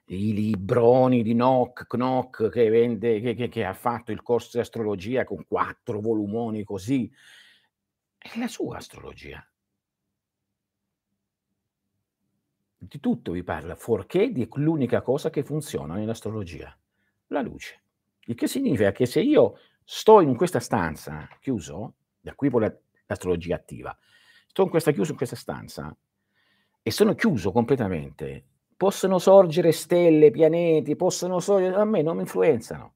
i 0.07 0.33
libroni 0.33 1.21
di 1.21 1.33
Nock 1.35 1.85
Knock 1.87 2.49
che 2.49 2.69
vende 2.69 3.19
che 3.19 3.35
che 3.35 3.49
che 3.49 3.63
ha 3.65 3.73
fatto 3.73 4.11
il 4.11 4.23
corso 4.23 4.51
di 4.53 4.59
astrologia 4.59 5.23
con 5.25 5.45
quattro 5.47 5.99
volumoni 6.01 6.63
così". 6.63 7.09
È 8.15 8.37
la 8.37 8.47
sua 8.47 8.77
astrologia. 8.77 9.43
Di 12.77 12.99
tutto 12.99 13.31
vi 13.31 13.43
parla, 13.43 13.75
fuorché 13.75 14.31
di 14.31 14.47
l'unica 14.55 15.01
cosa 15.01 15.29
che 15.29 15.43
funziona 15.43 15.95
nell'astrologia, 15.95 16.75
la 17.27 17.41
luce. 17.41 17.81
Il 18.25 18.35
che 18.35 18.47
significa 18.47 18.91
che 18.91 19.05
se 19.05 19.21
io 19.21 19.57
sto 19.83 20.21
in 20.21 20.35
questa 20.35 20.59
stanza 20.59 21.27
chiuso, 21.39 21.93
da 22.19 22.35
qui 22.35 22.49
poi 22.49 22.61
la 22.61 22.77
l'astrologia 23.07 23.55
attiva. 23.55 23.97
Sto 24.47 24.63
in 24.63 24.69
questa 24.69 24.91
chiuso 24.91 25.11
in 25.11 25.17
questa 25.17 25.35
stanza 25.35 25.95
e 26.81 26.91
sono 26.91 27.15
chiuso 27.15 27.51
completamente. 27.51 28.45
Possono 28.77 29.17
sorgere 29.17 29.71
stelle, 29.71 30.29
pianeti, 30.29 30.95
possono 30.95 31.39
sorgere, 31.39 31.75
a 31.75 31.85
me 31.85 32.01
non 32.03 32.15
mi 32.15 32.21
influenzano. 32.21 32.93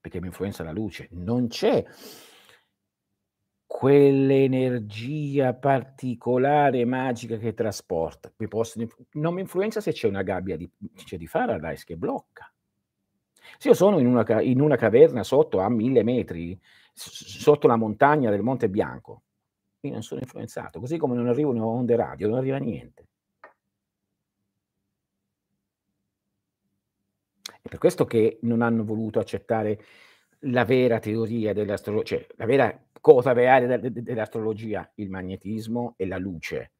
Perché 0.00 0.20
mi 0.20 0.26
influenza 0.26 0.64
la 0.64 0.72
luce. 0.72 1.08
Non 1.12 1.46
c'è 1.46 1.84
quell'energia 3.76 5.52
particolare, 5.52 6.84
magica 6.84 7.36
che 7.38 7.54
trasporta. 7.54 8.32
Mi 8.36 8.46
possono, 8.46 8.86
non 9.14 9.34
mi 9.34 9.40
influenza 9.40 9.80
se 9.80 9.90
c'è 9.90 10.06
una 10.06 10.22
gabbia 10.22 10.56
di, 10.56 10.70
c'è 10.94 11.16
di 11.16 11.26
Faraday 11.26 11.74
che 11.78 11.96
blocca. 11.96 12.48
Se 13.58 13.66
io 13.66 13.74
sono 13.74 13.98
in 13.98 14.06
una, 14.06 14.40
in 14.42 14.60
una 14.60 14.76
caverna 14.76 15.24
sotto 15.24 15.58
a 15.58 15.68
mille 15.68 16.04
metri, 16.04 16.56
sotto 16.92 17.66
la 17.66 17.74
montagna 17.74 18.30
del 18.30 18.42
Monte 18.42 18.68
Bianco, 18.68 19.22
io 19.80 19.90
non 19.90 20.04
sono 20.04 20.20
influenzato, 20.20 20.78
così 20.78 20.96
come 20.96 21.16
non 21.16 21.26
arrivano 21.26 21.66
onde 21.66 21.96
radio, 21.96 22.28
non 22.28 22.38
arriva 22.38 22.58
niente. 22.58 23.08
È 27.60 27.68
per 27.68 27.78
questo 27.78 28.04
che 28.04 28.38
non 28.42 28.62
hanno 28.62 28.84
voluto 28.84 29.18
accettare 29.18 29.82
la 30.46 30.64
vera 30.64 30.98
teoria 30.98 31.52
dell'astrologia, 31.52 32.16
cioè 32.16 32.26
la 32.36 32.46
vera 32.46 32.86
cosa 33.00 33.32
reale 33.32 33.78
dell'astrologia, 33.90 34.90
il 34.96 35.10
magnetismo 35.10 35.94
e 35.96 36.06
la 36.06 36.18
luce 36.18 36.72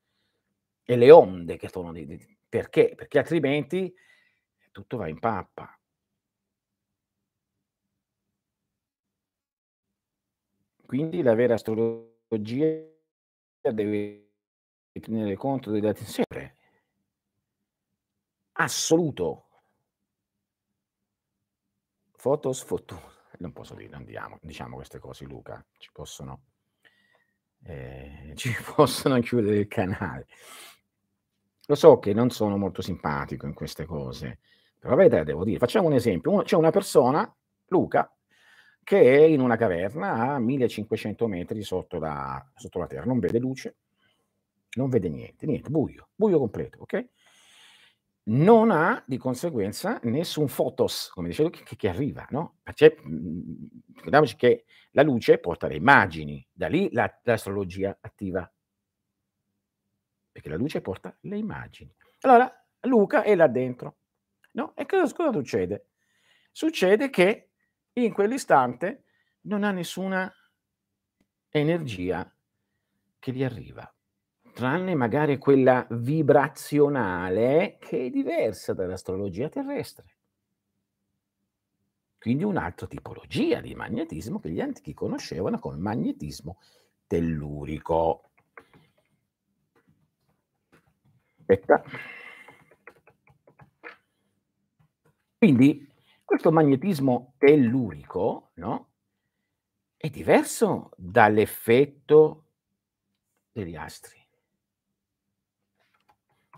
e 0.83 0.97
le 0.97 1.11
onde 1.11 1.56
che 1.56 1.68
sono 1.68 1.92
di, 1.92 2.37
perché? 2.49 2.94
Perché 2.94 3.18
altrimenti 3.18 3.94
tutto 4.71 4.97
va 4.97 5.09
in 5.09 5.18
pappa. 5.18 5.78
Quindi 10.87 11.23
la 11.23 11.35
vera 11.35 11.54
astrologia 11.54 12.87
deve 13.73 14.30
tenere 14.92 15.35
conto 15.37 15.71
dei 15.71 15.80
dati 15.80 16.04
sempre 16.04 16.56
assoluto. 18.52 19.40
Fotos, 22.16 22.62
foto 22.62 23.13
non 23.44 23.52
posso 23.52 23.74
dire, 23.74 23.94
andiamo, 23.94 24.38
diciamo 24.40 24.76
queste 24.76 24.98
cose, 24.98 25.24
Luca, 25.24 25.64
ci 25.78 25.90
possono, 25.92 26.42
eh, 27.64 28.32
ci 28.36 28.50
possono 28.74 29.20
chiudere 29.20 29.58
il 29.58 29.68
canale. 29.68 30.26
Lo 31.66 31.74
so 31.74 31.98
che 31.98 32.12
non 32.12 32.30
sono 32.30 32.56
molto 32.56 32.82
simpatico 32.82 33.46
in 33.46 33.54
queste 33.54 33.84
cose, 33.84 34.40
però 34.78 34.94
vedete, 34.96 35.24
devo 35.24 35.44
dire, 35.44 35.58
facciamo 35.58 35.86
un 35.86 35.94
esempio, 35.94 36.42
c'è 36.42 36.56
una 36.56 36.70
persona, 36.70 37.32
Luca, 37.68 38.10
che 38.82 39.00
è 39.00 39.22
in 39.22 39.40
una 39.40 39.56
caverna 39.56 40.34
a 40.34 40.38
1500 40.38 41.26
metri 41.26 41.62
sotto 41.62 41.98
la, 41.98 42.44
sotto 42.54 42.78
la 42.78 42.86
terra, 42.86 43.04
non 43.04 43.18
vede 43.18 43.38
luce, 43.38 43.76
non 44.76 44.90
vede 44.90 45.08
niente, 45.08 45.46
niente, 45.46 45.70
buio, 45.70 46.08
buio 46.14 46.38
completo, 46.38 46.80
ok? 46.82 47.08
Non 48.26 48.71
ha 48.71 49.02
di 49.07 49.19
conseguenza 49.19 50.00
nessun 50.04 50.49
fotos, 50.49 51.11
come 51.11 51.28
dicevo, 51.28 51.50
che, 51.50 51.76
che 51.76 51.88
arriva, 51.88 52.26
no? 52.31 52.59
Perché, 52.62 52.97
mhmm, 53.02 53.69
ricordiamoci 53.95 54.37
che 54.37 54.64
la 54.93 55.02
luce 55.02 55.38
porta 55.38 55.66
le 55.66 55.76
immagini, 55.76 56.47
da 56.50 56.69
lì 56.69 56.90
la, 56.93 57.12
l'astrologia 57.25 57.99
attiva, 58.00 58.50
perché 60.33 60.49
la 60.49 60.57
luce 60.57 60.81
porta 60.81 61.16
le 61.21 61.37
immagini. 61.37 61.95
Allora, 62.21 62.50
Luca 62.83 63.23
è 63.23 63.35
là 63.35 63.47
dentro, 63.47 63.99
no? 64.52 64.75
E 64.75 64.87
cosa, 64.87 65.14
cosa 65.14 65.33
succede? 65.33 65.88
Succede 66.50 67.11
che 67.11 67.50
in 67.95 68.12
quell'istante 68.12 69.04
non 69.43 69.64
ha 69.64 69.71
nessuna 69.71 70.33
energia 71.50 72.35
che 73.19 73.33
gli 73.33 73.45
arriva 73.45 73.93
tranne 74.54 74.94
magari 74.94 75.37
quella 75.37 75.87
vibrazionale 75.90 77.76
che 77.78 78.06
è 78.06 78.10
diversa 78.10 78.73
dall'astrologia 78.73 79.49
terrestre. 79.50 80.17
Quindi 82.19 82.45
un'altra 82.45 82.86
tipologia 82.86 83.60
di 83.60 83.75
magnetismo 83.75 84.40
che 84.40 84.49
gli 84.49 84.60
antichi 84.60 84.95
conoscevano 84.95 85.58
come 85.58 85.76
magnetismo 85.76 86.58
tellurico. 87.06 88.30
Aspetta. 91.40 91.84
Quindi 95.36 95.86
questo 96.25 96.50
magnetismo 96.50 97.34
tellurico 97.36 98.52
no, 98.54 98.93
è 99.99 100.08
diverso 100.08 100.90
dall'effetto 100.97 102.47
degli 103.52 103.76
astri. 103.76 104.24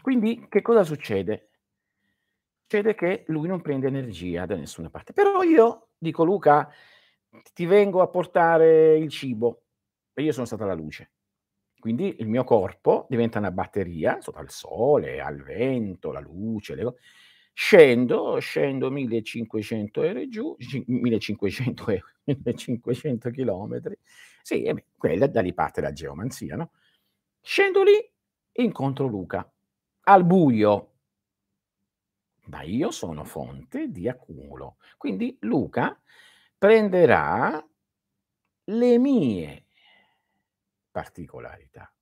Quindi 0.07 0.47
che 0.49 0.63
cosa 0.63 0.85
succede? 0.85 1.49
Succede 2.63 2.95
che 2.95 3.25
lui 3.27 3.49
non 3.49 3.61
prende 3.61 3.89
energia 3.89 4.47
da 4.47 4.55
nessuna 4.55 4.89
parte. 4.89 5.13
Però 5.13 5.43
io 5.43 5.89
dico 5.99 6.23
Luca, 6.23 6.71
ti 7.53 7.67
vengo 7.67 8.01
a 8.03 8.07
portare 8.07 8.97
il 8.99 9.09
cibo 9.09 9.65
e 10.15 10.23
io 10.23 10.31
sono 10.31 10.47
stata 10.47 10.65
la 10.65 10.75
luce. 10.75 11.11
Quindi 11.81 12.19
il 12.21 12.29
mio 12.29 12.45
corpo 12.45 13.09
diventa 13.09 13.41
una 13.41 13.51
batteria 13.51 14.21
sotto 14.21 14.39
al 14.39 14.49
sole, 14.49 15.21
al 15.21 15.43
vento, 15.43 16.13
la 16.13 16.21
luce, 16.21 16.77
le... 16.77 16.95
scendo, 17.53 18.39
scendo 18.39 18.93
1500 18.93 20.03
euro 20.07 20.29
giù, 20.29 20.55
1500 20.87 21.91
euro, 21.91 22.07
1500 22.23 23.31
chilometri. 23.31 23.99
Sì, 24.41 24.63
e 24.63 24.73
beh, 24.73 24.85
quella 24.97 25.27
da 25.27 25.41
lì 25.41 25.53
parte 25.53 25.81
la 25.81 25.93
geomanzia, 25.93 26.55
no? 26.55 26.71
Scendo 27.41 27.83
lì, 27.83 28.13
incontro 28.53 29.09
Luca 29.09 29.51
al 30.09 30.25
buio. 30.25 30.93
Ma 32.47 32.63
io 32.63 32.91
sono 32.91 33.25
fonte 33.25 33.89
di 33.91 34.09
accumulo. 34.09 34.77
Quindi 34.97 35.37
Luca 35.41 36.01
prenderà 36.57 37.65
le 38.65 38.99
mie 38.99 39.65
particolarità. 40.91 41.93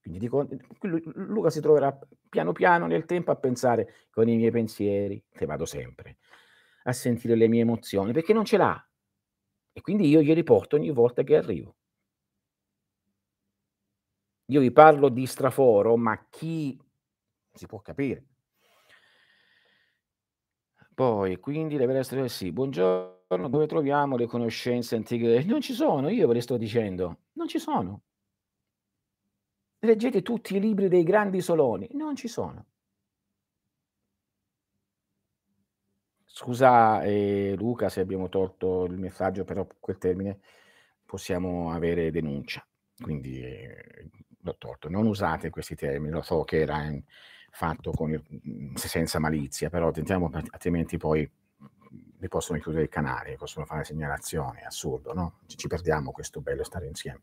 Quindi 0.00 0.18
dico, 0.20 0.46
Luca 1.14 1.50
si 1.50 1.60
troverà 1.60 1.96
piano 2.28 2.52
piano 2.52 2.86
nel 2.86 3.04
tempo 3.04 3.32
a 3.32 3.36
pensare 3.36 4.06
con 4.10 4.28
i 4.28 4.36
miei 4.36 4.50
pensieri, 4.50 5.22
che 5.30 5.46
vado 5.46 5.66
sempre, 5.66 6.18
a 6.84 6.92
sentire 6.92 7.34
le 7.34 7.48
mie 7.48 7.62
emozioni, 7.62 8.12
perché 8.12 8.32
non 8.32 8.44
ce 8.44 8.56
l'ha. 8.56 8.88
E 9.72 9.80
quindi 9.80 10.08
io 10.08 10.22
glieli 10.22 10.42
porto 10.42 10.76
ogni 10.76 10.90
volta 10.90 11.22
che 11.22 11.36
arrivo. 11.36 11.76
Io 14.46 14.60
vi 14.60 14.70
parlo 14.70 15.08
di 15.08 15.26
straforo, 15.26 15.96
ma 15.96 16.28
chi 16.30 16.78
si 17.56 17.66
può 17.66 17.80
capire. 17.80 18.24
Poi, 20.94 21.38
quindi 21.38 21.76
deve 21.76 21.98
essere 21.98 22.28
sì. 22.28 22.52
Buongiorno, 22.52 23.48
dove 23.48 23.66
troviamo 23.66 24.16
le 24.16 24.26
conoscenze 24.26 24.96
antiche? 24.96 25.44
Non 25.44 25.60
ci 25.60 25.74
sono, 25.74 26.08
io 26.08 26.26
ve 26.26 26.34
le 26.34 26.40
sto 26.40 26.56
dicendo, 26.56 27.18
non 27.32 27.48
ci 27.48 27.58
sono. 27.58 28.02
Leggete 29.80 30.22
tutti 30.22 30.56
i 30.56 30.60
libri 30.60 30.88
dei 30.88 31.02
grandi 31.02 31.42
soloni, 31.42 31.88
non 31.92 32.16
ci 32.16 32.28
sono. 32.28 32.64
Scusa 36.24 37.02
eh, 37.02 37.54
Luca 37.56 37.88
se 37.88 38.00
abbiamo 38.00 38.28
tolto 38.28 38.84
il 38.84 38.98
messaggio, 38.98 39.44
però 39.44 39.66
quel 39.78 39.98
termine 39.98 40.40
possiamo 41.04 41.72
avere 41.72 42.10
denuncia. 42.10 42.66
Quindi 42.98 43.42
eh, 43.42 44.08
l'ho 44.40 44.56
tolto. 44.56 44.88
Non 44.88 45.06
usate 45.06 45.50
questi 45.50 45.74
termini, 45.74 46.12
lo 46.12 46.22
so 46.22 46.42
che 46.44 46.60
era 46.60 46.84
in, 46.84 47.02
fatto 47.56 47.94
il, 48.06 48.22
mhmm, 48.28 48.74
senza 48.74 49.18
malizia, 49.18 49.70
però 49.70 49.90
tentiamo, 49.90 50.30
altrimenti 50.50 50.98
poi 50.98 51.28
vi 52.18 52.28
possono 52.28 52.58
chiudere 52.58 52.82
il 52.84 52.90
canale, 52.90 53.36
possono 53.36 53.64
fare 53.64 53.82
segnalazioni, 53.82 54.62
assurdo, 54.62 55.14
no? 55.14 55.38
Ci, 55.46 55.66
perdiamo 55.66 56.10
questo 56.10 56.42
bello 56.42 56.64
stare 56.64 56.86
insieme. 56.86 57.22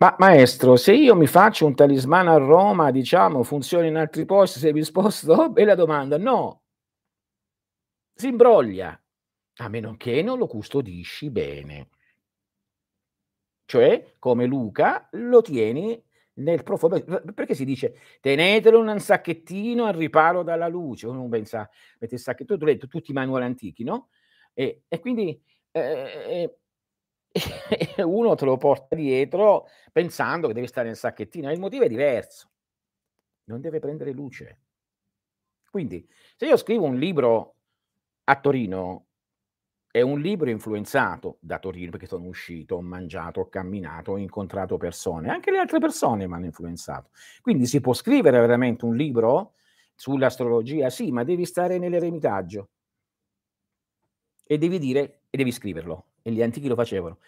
Ma 0.00 0.14
maestro, 0.18 0.76
se 0.76 0.92
io 0.92 1.16
mi 1.16 1.26
faccio 1.26 1.64
un 1.64 1.74
talismano 1.74 2.34
a 2.34 2.36
Roma, 2.36 2.90
diciamo, 2.90 3.42
funziona 3.42 3.86
in 3.86 3.96
altri 3.96 4.26
posti, 4.26 4.58
se 4.58 4.70
vi 4.70 4.84
sposto, 4.84 5.32
oh, 5.32 5.48
bella 5.50 5.74
domanda, 5.74 6.18
no. 6.18 6.60
Si 8.14 8.28
imbroglia, 8.28 9.00
a 9.56 9.68
meno 9.68 9.96
che 9.96 10.20
non 10.20 10.36
lo 10.36 10.46
custodisci 10.46 11.30
bene. 11.30 11.88
Cioè, 13.64 14.16
come 14.18 14.44
Luca, 14.44 15.08
lo 15.12 15.40
tieni 15.40 16.02
nel 16.40 16.62
profondo, 16.62 17.02
perché 17.34 17.54
si 17.54 17.64
dice 17.64 17.96
tenetelo 18.20 18.80
in 18.80 18.88
un 18.88 18.98
sacchettino 19.00 19.84
al 19.84 19.94
riparo 19.94 20.42
dalla 20.42 20.68
luce, 20.68 21.06
uno 21.06 21.28
pensa, 21.28 21.68
mette 21.98 22.14
il 22.14 22.20
sacchetto, 22.20 22.56
tu 22.56 22.64
letto 22.64 22.86
tutti 22.86 23.10
i 23.10 23.14
manuali 23.14 23.44
antichi, 23.44 23.84
no? 23.84 24.08
E, 24.52 24.82
e 24.88 24.98
quindi 24.98 25.40
eh, 25.70 26.56
eh, 27.32 28.02
uno 28.02 28.34
te 28.34 28.44
lo 28.44 28.56
porta 28.56 28.96
dietro 28.96 29.66
pensando 29.92 30.48
che 30.48 30.54
deve 30.54 30.66
stare 30.66 30.88
nel 30.88 30.96
sacchettino, 30.96 31.50
il 31.50 31.60
motivo 31.60 31.84
è 31.84 31.88
diverso, 31.88 32.50
non 33.44 33.60
deve 33.60 33.78
prendere 33.78 34.12
luce. 34.12 34.60
Quindi, 35.70 36.06
se 36.36 36.46
io 36.46 36.56
scrivo 36.56 36.84
un 36.84 36.98
libro 36.98 37.54
a 38.24 38.40
Torino, 38.40 39.06
è 39.90 40.00
un 40.02 40.20
libro 40.20 40.48
influenzato 40.50 41.38
da 41.40 41.58
Torino, 41.58 41.90
perché 41.90 42.06
sono 42.06 42.26
uscito, 42.26 42.76
ho 42.76 42.80
mangiato, 42.80 43.40
ho 43.40 43.48
camminato, 43.48 44.12
ho 44.12 44.18
incontrato 44.18 44.76
persone, 44.76 45.30
anche 45.30 45.50
le 45.50 45.58
altre 45.58 45.80
persone 45.80 46.26
m'hanno 46.26 46.44
influenzato. 46.44 47.10
Quindi 47.40 47.66
si 47.66 47.80
può 47.80 47.92
scrivere 47.92 48.38
veramente 48.38 48.84
un 48.84 48.94
libro 48.94 49.54
sull'astrologia? 49.96 50.90
Sì, 50.90 51.10
ma 51.10 51.24
devi 51.24 51.44
stare 51.44 51.78
nell'eremitaggio. 51.78 52.68
E 54.44 54.58
devi 54.58 54.78
dire 54.78 55.22
e 55.30 55.36
devi 55.36 55.50
scriverlo. 55.50 56.04
E 56.22 56.30
gli 56.30 56.42
antichi 56.42 56.68
lo 56.68 56.74
facevano. 56.74 57.18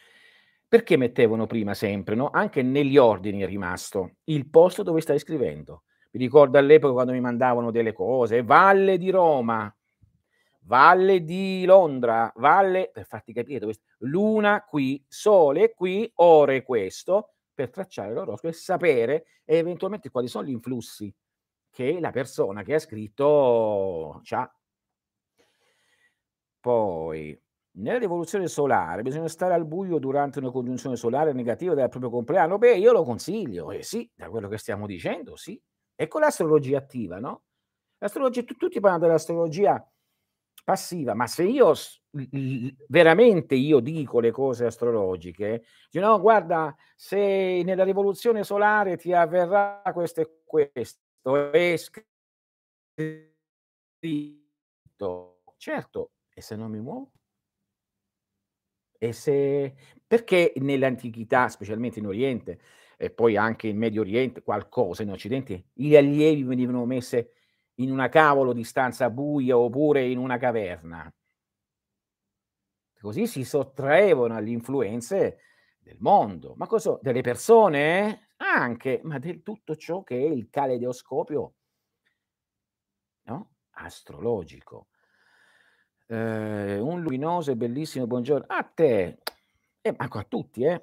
Perché 0.68 0.96
mettevano 0.96 1.46
prima 1.46 1.75
sempre, 1.75 2.14
no, 2.14 2.31
anche 2.31 2.62
negli 2.62 2.96
ordini 2.96 3.40
è 3.40 3.46
rimasto, 3.46 4.16
il 4.25 4.48
posto 4.48 4.83
dove 4.83 5.01
stai 5.01 5.18
scrivendo. 5.18 5.83
Mi 6.12 6.20
ricordo 6.20 6.59
all'epoca 6.59 6.92
quando 6.92 7.12
mi 7.12 7.20
mandavano 7.20 7.70
delle 7.70 7.92
cose, 7.92 8.42
Valle 8.42 8.98
di 8.98 9.11
Roma, 9.11 9.75
Valle 10.64 11.22
di 11.25 11.64
Londra, 11.64 12.33
Valle, 12.37 12.90
per 12.92 13.05
farti 13.07 13.33
capire 13.33 13.59
dove 13.59 13.75
Luna 13.98 14.64
qui, 14.64 15.05
Sole 15.09 15.75
qui, 15.75 16.11
Ore 16.16 16.62
questo, 16.62 17.31
per 17.53 17.70
tracciare 17.70 18.12
l'oroscopo 18.12 18.48
e 18.48 18.53
sapere 18.53 19.25
eventualmente 19.44 20.11
quali 20.11 20.29
sono 20.29 20.44
gli 20.46 20.51
influssi 20.51 21.12
che 21.70 21.98
la 22.01 22.11
persona 22.11 22.62
che 22.62 22.75
ha 22.75 22.79
scritto 22.79 24.20
c'ha. 24.22 24.53
Poi, 26.64 27.37
nella 27.72 27.98
rivoluzione 27.98 28.46
solare 28.46 29.03
bisogna 29.03 29.27
stare 29.27 29.53
al 29.53 29.66
buio 29.66 29.98
durante 29.98 30.38
una 30.38 30.53
congiunzione 30.53 30.94
solare 30.94 31.33
negativa 31.33 31.75
del 31.75 31.88
proprio 31.88 32.09
compleanno? 32.11 32.57
Beh, 32.57 32.77
io 32.77 32.92
lo 32.92 33.03
consiglio, 33.03 33.72
eh 33.72 33.83
sì, 33.83 34.09
da 34.14 34.31
quello 34.31 34.46
che 34.46 34.59
stiamo 34.59 34.87
dicendo, 34.87 35.35
sì. 35.35 35.61
E 35.96 36.07
con 36.07 36.20
l'astrologia 36.20 36.79
attiva, 36.79 37.18
no? 37.18 37.42
L'astrologia, 37.98 38.42
tutti 38.44 38.79
parlano 38.79 38.98
dell'astrologia 39.07 39.85
passiva, 40.64 41.14
ma 41.14 41.27
se 41.27 41.44
io 41.44 41.72
veramente 42.88 43.55
io 43.55 43.81
dico 43.81 44.20
le 44.20 44.31
cose 44.31 44.66
astrologiche, 44.66 45.64
dico, 45.90 46.05
no, 46.05 46.20
guarda, 46.20 46.75
se 46.94 47.62
nella 47.64 47.85
rivoluzione 47.85 48.44
solare 48.44 48.96
ti 48.96 49.12
avverrà 49.12 49.83
questo 49.92 50.20
e 50.20 50.42
questo, 50.44 51.01
è 51.53 51.75
scritto, 52.96 53.33
certo, 55.57 56.11
e 56.35 56.40
se 56.40 56.57
non 56.57 56.70
mi 56.70 56.81
muovo? 56.81 57.11
E 58.98 59.12
se 59.12 59.75
perché 60.07 60.53
nell'antichità, 60.57 61.48
specialmente 61.48 61.98
in 61.98 62.07
Oriente 62.07 62.61
e 62.96 63.11
poi 63.11 63.37
anche 63.37 63.66
in 63.66 63.77
Medio 63.77 64.03
Oriente, 64.03 64.42
qualcosa 64.42 65.03
in 65.03 65.11
Occidente, 65.11 65.64
gli 65.72 65.96
allievi 65.96 66.44
venivano 66.44 66.87
messe 66.87 67.33
in 67.76 67.90
una 67.90 68.08
cavolo 68.08 68.52
di 68.52 68.64
stanza 68.64 69.11
buia 69.11 69.56
oppure 69.56 70.06
in 70.06 70.18
una 70.18 70.38
caverna. 70.38 71.12
Così 73.00 73.26
si 73.26 73.44
sottraevano 73.44 74.37
alle 74.37 74.50
influenze 74.50 75.38
del 75.80 75.96
mondo, 75.98 76.54
ma 76.56 76.66
cosa 76.66 76.98
delle 77.02 77.20
persone? 77.20 78.28
Anche, 78.37 79.00
ma 79.02 79.18
del 79.18 79.42
tutto 79.42 79.74
ciò 79.74 80.02
che 80.02 80.16
è 80.16 80.28
il 80.28 80.48
caleidoscopio 80.50 81.54
no? 83.24 83.50
astrologico. 83.70 84.88
Eh, 86.06 86.78
un 86.78 87.00
luminoso 87.00 87.50
e 87.50 87.56
bellissimo 87.56 88.06
buongiorno 88.06 88.46
a 88.48 88.62
te, 88.62 89.18
e 89.80 89.94
ma 89.96 90.08
a 90.08 90.24
tutti, 90.24 90.62
eh. 90.62 90.82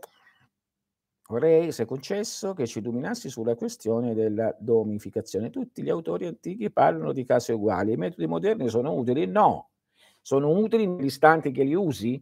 Vorrei, 1.29 1.71
se 1.71 1.85
concesso, 1.85 2.55
che 2.55 2.65
ci 2.65 2.79
illuminassi 2.79 3.29
sulla 3.29 3.53
questione 3.53 4.15
della 4.15 4.55
domificazione. 4.59 5.51
Tutti 5.51 5.83
gli 5.83 5.89
autori 5.89 6.25
antichi 6.25 6.71
parlano 6.71 7.11
di 7.13 7.23
case 7.23 7.53
uguali. 7.53 7.91
I 7.91 7.97
metodi 7.97 8.25
moderni 8.25 8.67
sono 8.67 8.93
utili? 8.93 9.27
No. 9.27 9.69
Sono 10.21 10.49
utili 10.49 10.87
nell'istante 10.87 11.51
che 11.51 11.63
li 11.63 11.75
usi? 11.75 12.19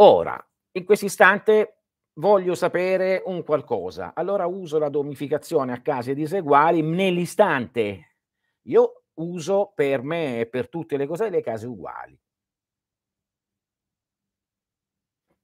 Ora, 0.00 0.44
in 0.72 0.84
questo 0.84 1.04
istante 1.04 1.82
voglio 2.14 2.56
sapere 2.56 3.22
un 3.26 3.44
qualcosa. 3.44 4.12
Allora 4.12 4.46
uso 4.46 4.80
la 4.80 4.88
domificazione 4.88 5.72
a 5.72 5.80
case 5.80 6.12
diseguali 6.12 6.82
nell'istante. 6.82 8.16
Io 8.62 9.04
uso 9.14 9.70
per 9.72 10.02
me 10.02 10.40
e 10.40 10.46
per 10.46 10.68
tutte 10.68 10.96
le 10.96 11.06
cose 11.06 11.30
le 11.30 11.42
case 11.42 11.68
uguali. 11.68 12.18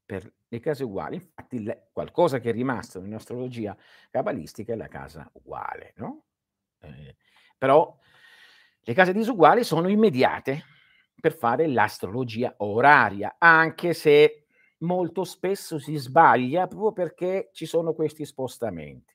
Per 0.05 0.33
le 0.49 0.61
case 0.61 0.85
uguali, 0.85 1.17
infatti 1.17 1.63
le, 1.63 1.89
qualcosa 1.93 2.39
che 2.39 2.51
è 2.51 2.53
rimasto 2.53 3.01
nell'astrologia 3.01 3.77
cabalistica 4.11 4.73
è 4.73 4.77
la 4.77 4.89
casa 4.89 5.31
uguale, 5.35 5.95
no? 5.97 6.25
Eh, 6.81 7.17
però 7.57 7.97
le 8.81 8.95
case 8.95 9.13
disuguali 9.13 9.65
sono 9.65 9.89
immediate 9.89 10.65
per 11.21 11.35
fare 11.37 11.69
l'astrologia 11.69 12.55
oraria, 12.59 13.37
anche 13.39 13.95
se 13.95 14.47
molto 14.79 15.23
spesso 15.23 15.79
si 15.79 15.95
sbaglia 15.97 16.67
proprio 16.67 16.93
perché 16.93 17.51
ci 17.53 17.65
sono 17.65 17.95
questi 17.95 18.25
spostamenti. 18.25 19.15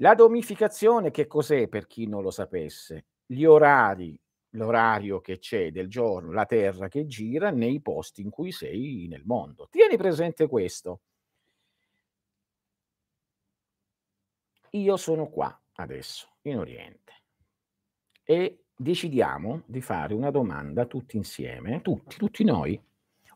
La 0.00 0.14
domificazione 0.14 1.10
che 1.10 1.26
cos'è 1.26 1.68
per 1.68 1.86
chi 1.86 2.06
non 2.06 2.22
lo 2.22 2.30
sapesse? 2.30 3.06
Gli 3.24 3.44
orari 3.44 4.20
l'orario 4.56 5.20
che 5.20 5.38
c'è 5.38 5.70
del 5.70 5.88
giorno, 5.88 6.32
la 6.32 6.46
Terra 6.46 6.88
che 6.88 7.06
gira 7.06 7.50
nei 7.50 7.80
posti 7.80 8.22
in 8.22 8.30
cui 8.30 8.52
sei 8.52 9.06
nel 9.08 9.22
mondo. 9.24 9.68
Tieni 9.70 9.96
presente 9.96 10.48
questo. 10.48 11.00
Io 14.70 14.96
sono 14.96 15.28
qua 15.28 15.58
adesso, 15.74 16.36
in 16.42 16.58
Oriente, 16.58 17.12
e 18.24 18.64
decidiamo 18.74 19.62
di 19.66 19.80
fare 19.80 20.12
una 20.12 20.30
domanda 20.30 20.86
tutti 20.86 21.16
insieme, 21.16 21.80
tutti, 21.80 22.16
tutti 22.16 22.44
noi, 22.44 22.78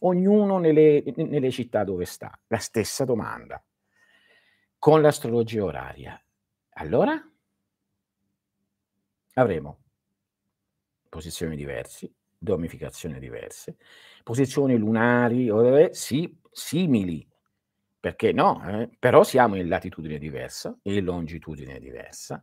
ognuno 0.01 0.59
nelle, 0.59 1.03
nelle 1.17 1.51
città 1.51 1.85
dove 1.85 2.05
sta, 2.05 2.39
la 2.49 2.59
stessa 2.59 3.05
domanda, 3.05 3.63
con 4.79 5.01
l'astrologia 5.01 5.65
oraria. 5.65 6.23
Allora 6.75 7.23
avremo 9.35 9.79
posizioni 11.11 11.57
diverse, 11.57 12.13
domificazioni 12.39 13.19
diverse, 13.19 13.77
posizioni 14.23 14.79
lunari, 14.79 15.51
sì, 15.93 16.41
simili, 16.51 17.29
perché 18.01 18.33
no? 18.33 18.67
Eh? 18.67 18.89
Però 18.99 19.23
siamo 19.23 19.57
in 19.57 19.69
latitudine 19.69 20.17
diversa 20.17 20.75
e 20.83 20.95
in 20.95 21.05
longitudine 21.05 21.79
diversa 21.79 22.43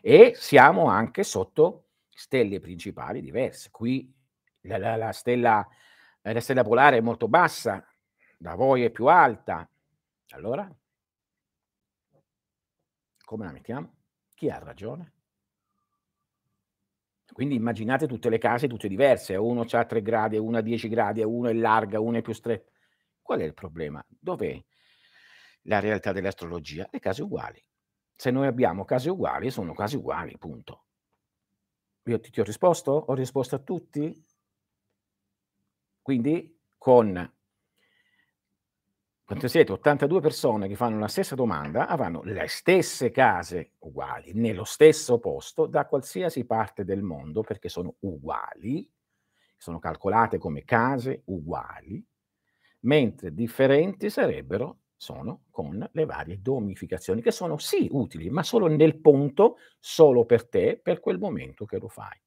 e 0.00 0.32
siamo 0.34 0.86
anche 0.86 1.22
sotto 1.22 1.90
stelle 2.08 2.58
principali 2.58 3.20
diverse. 3.20 3.70
Qui 3.70 4.12
la, 4.62 4.78
la, 4.78 4.96
la, 4.96 5.12
stella, 5.12 5.64
la 6.22 6.40
stella 6.40 6.64
polare 6.64 6.96
è 6.96 7.00
molto 7.00 7.28
bassa, 7.28 7.86
da 8.36 8.56
voi 8.56 8.82
è 8.82 8.90
più 8.90 9.06
alta. 9.06 9.68
Allora, 10.30 10.68
come 13.24 13.44
la 13.44 13.52
mettiamo? 13.52 13.94
Chi 14.34 14.50
ha 14.50 14.58
ragione? 14.58 15.17
Quindi 17.38 17.54
immaginate 17.54 18.08
tutte 18.08 18.30
le 18.30 18.38
case 18.38 18.66
tutte 18.66 18.88
diverse, 18.88 19.36
uno 19.36 19.64
ha 19.70 19.84
3 19.84 20.02
gradi, 20.02 20.38
uno 20.38 20.56
ha 20.56 20.60
10 20.60 20.88
gradi, 20.88 21.22
uno 21.22 21.48
è 21.48 21.52
larga, 21.52 22.00
uno 22.00 22.18
è 22.18 22.20
più 22.20 22.32
stretta. 22.32 22.68
Qual 23.22 23.38
è 23.38 23.44
il 23.44 23.54
problema? 23.54 24.04
Dov'è 24.08 24.60
la 25.62 25.78
realtà 25.78 26.10
dell'astrologia? 26.10 26.88
Le 26.90 26.98
case 26.98 27.22
uguali. 27.22 27.64
Se 28.16 28.32
noi 28.32 28.48
abbiamo 28.48 28.84
case 28.84 29.10
uguali, 29.10 29.52
sono 29.52 29.72
case 29.72 29.98
uguali, 29.98 30.36
punto. 30.36 30.86
Io 32.06 32.18
ti, 32.18 32.30
ti 32.30 32.40
ho 32.40 32.42
risposto? 32.42 32.90
Ho 32.90 33.14
risposto 33.14 33.54
a 33.54 33.60
tutti? 33.60 34.12
Quindi 36.02 36.60
con 36.76 37.37
quanto 39.28 39.46
siete 39.46 39.72
82 39.72 40.20
persone 40.22 40.68
che 40.68 40.74
fanno 40.74 40.98
la 40.98 41.06
stessa 41.06 41.34
domanda, 41.34 41.86
avranno 41.86 42.22
le 42.22 42.48
stesse 42.48 43.10
case 43.10 43.72
uguali, 43.80 44.32
nello 44.32 44.64
stesso 44.64 45.18
posto, 45.18 45.66
da 45.66 45.84
qualsiasi 45.84 46.46
parte 46.46 46.82
del 46.82 47.02
mondo, 47.02 47.42
perché 47.42 47.68
sono 47.68 47.96
uguali, 48.00 48.90
sono 49.54 49.80
calcolate 49.80 50.38
come 50.38 50.64
case 50.64 51.24
uguali, 51.26 52.02
mentre 52.80 53.34
differenti 53.34 54.08
sarebbero, 54.08 54.78
sono 54.96 55.42
con 55.50 55.86
le 55.92 56.04
varie 56.06 56.40
domificazioni, 56.40 57.20
che 57.20 57.30
sono 57.30 57.58
sì 57.58 57.86
utili, 57.90 58.30
ma 58.30 58.42
solo 58.42 58.66
nel 58.66 58.98
punto, 58.98 59.56
solo 59.78 60.24
per 60.24 60.48
te, 60.48 60.80
per 60.82 61.00
quel 61.00 61.18
momento 61.18 61.66
che 61.66 61.78
lo 61.78 61.88
fai. 61.88 62.18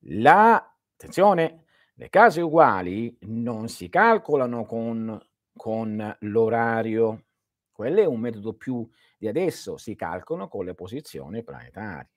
La, 0.00 0.56
attenzione, 0.94 1.66
le 1.94 2.08
case 2.08 2.40
uguali 2.40 3.16
non 3.20 3.68
si 3.68 3.88
calcolano 3.88 4.64
con 4.64 5.16
con 5.56 6.16
l'orario. 6.20 7.24
Quello 7.72 8.00
è 8.00 8.04
un 8.06 8.20
metodo 8.20 8.54
più 8.54 8.88
di 9.18 9.28
adesso, 9.28 9.76
si 9.76 9.94
calcolano 9.94 10.48
con 10.48 10.64
le 10.64 10.74
posizioni 10.74 11.42
planetarie. 11.42 12.10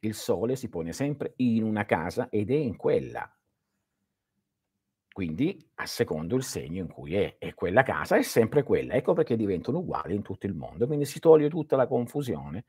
Il 0.00 0.14
Sole 0.14 0.56
si 0.56 0.68
pone 0.68 0.92
sempre 0.92 1.34
in 1.36 1.62
una 1.62 1.84
casa 1.84 2.28
ed 2.28 2.50
è 2.50 2.54
in 2.54 2.76
quella. 2.76 3.30
Quindi 5.10 5.70
a 5.74 5.86
secondo 5.86 6.34
il 6.34 6.42
segno 6.42 6.82
in 6.82 6.88
cui 6.88 7.14
è, 7.14 7.36
e 7.38 7.54
quella 7.54 7.84
casa 7.84 8.16
è 8.16 8.22
sempre 8.22 8.64
quella. 8.64 8.94
Ecco 8.94 9.12
perché 9.12 9.36
diventano 9.36 9.78
uguali 9.78 10.14
in 10.14 10.22
tutto 10.22 10.46
il 10.46 10.54
mondo. 10.54 10.86
Quindi 10.86 11.04
si 11.04 11.20
toglie 11.20 11.48
tutta 11.48 11.76
la 11.76 11.86
confusione, 11.86 12.64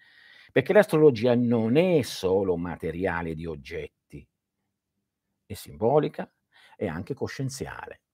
perché 0.51 0.71
l'astrologia 0.71 1.35
non 1.35 1.75
è 1.75 2.01
solo 2.03 2.55
materiale 2.55 3.33
di 3.33 3.45
oggetti, 3.45 4.25
è 5.45 5.53
simbolica, 5.53 6.31
e 6.77 6.87
anche 6.87 7.13
coscienziale. 7.13 8.04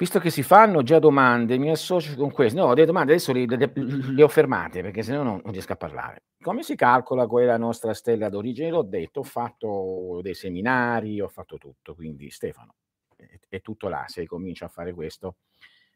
Visto 0.00 0.18
che 0.18 0.30
si 0.30 0.42
fanno 0.42 0.82
già 0.82 0.98
domande, 0.98 1.58
mi 1.58 1.68
associo 1.68 2.16
con 2.16 2.32
questo. 2.32 2.58
No, 2.58 2.72
le 2.72 2.86
domande 2.86 3.12
adesso 3.12 3.34
le, 3.34 3.44
le, 3.44 3.70
le 3.74 4.22
ho 4.22 4.28
fermate 4.28 4.80
perché 4.80 5.02
sennò 5.02 5.22
non, 5.22 5.42
non 5.44 5.52
riesco 5.52 5.74
a 5.74 5.76
parlare. 5.76 6.22
Come 6.40 6.62
si 6.62 6.74
calcola 6.74 7.26
quella 7.26 7.58
nostra 7.58 7.92
stella 7.92 8.30
d'origine? 8.30 8.70
L'ho 8.70 8.80
detto, 8.80 9.20
ho 9.20 9.24
fatto 9.24 10.20
dei 10.22 10.32
seminari, 10.32 11.20
ho 11.20 11.28
fatto 11.28 11.58
tutto. 11.58 11.94
Quindi 11.94 12.30
Stefano, 12.30 12.76
è, 13.14 13.28
è 13.50 13.60
tutto 13.60 13.88
là. 13.88 14.04
Se 14.06 14.26
comincio 14.26 14.64
a 14.64 14.68
fare 14.68 14.94
questo, 14.94 15.36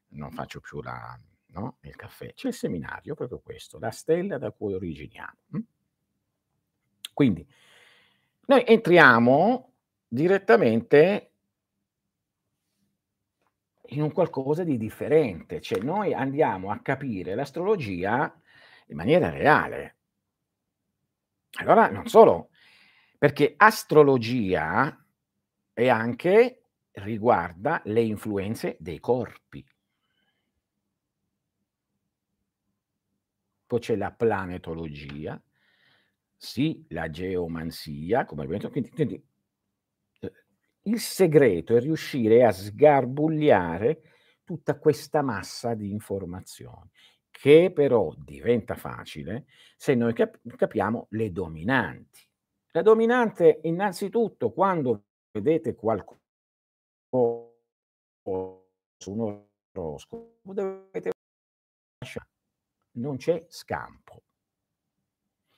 non 0.09 0.31
faccio 0.33 0.61
più 0.61 0.83
la, 0.83 1.19
no? 1.53 1.79
il 1.81 1.97
caffè. 1.97 2.35
C'è 2.35 2.49
il 2.49 2.55
seminario, 2.55 3.15
proprio 3.15 3.41
questo, 3.43 3.79
la 3.79 3.91
stella 3.91 4.37
da 4.37 4.51
cui 4.51 4.75
originiamo. 4.75 5.37
Hm? 5.53 5.59
Quindi, 7.15 7.47
noi 8.49 8.65
entriamo 8.67 9.73
direttamente 10.07 11.31
in 13.95 14.03
un 14.03 14.13
qualcosa 14.13 14.65
di 14.65 14.77
differente, 14.77 15.61
cioè 15.61 15.81
noi 15.81 16.13
andiamo 16.15 16.71
a 16.71 16.81
capire 16.81 17.35
l'astrologia 17.35 18.35
in 18.89 18.97
maniera 18.97 19.31
reale. 19.31 19.97
Allora, 21.59 21.89
non 21.89 22.07
solo, 22.07 22.51
perché 23.19 23.55
astrologia 23.57 25.05
è 25.73 25.89
anche 25.89 26.63
riguarda 26.93 27.81
le 27.85 28.03
influenze 28.03 28.77
dei 28.79 29.01
corpi. 29.01 29.65
Poi 33.67 33.81
c'è 33.81 33.97
la 33.97 34.13
planetologia, 34.13 35.41
sì, 36.37 36.85
la 36.91 37.09
geomanzia, 37.09 38.25
come 38.25 38.43
abbiamo 38.43 38.61
detto, 38.61 38.71
quindi, 38.71 38.91
quindi 38.91 39.25
il 40.87 40.99
segreto 41.01 41.77
è 41.77 41.81
riuscire 41.81 42.45
a 42.45 42.53
sgarbugliare 42.53 44.03
tutta 44.45 44.79
questa 44.79 45.23
massa 45.23 45.75
di 45.75 45.91
informazioni, 45.91 46.91
che 47.31 47.73
però 47.73 48.13
diventa 48.17 48.75
facile 48.75 49.47
se 49.77 49.95
noi 49.95 50.13
cap- 50.13 50.39
capiamo 50.57 51.07
le 51.11 51.33
dominanti. 51.33 52.21
La 52.73 52.83
dominante, 52.83 53.61
innanzitutto, 53.63 54.53
quando 54.53 55.05
vedete 55.31 55.75
qualcosa 55.75 56.21
su 58.97 59.13
un 59.13 59.45
oroscopo, 59.73 60.53
dovete 60.53 61.11
lasciare. 61.99 62.29
Non 62.97 63.17
c'è 63.17 63.45
scampo. 63.49 64.23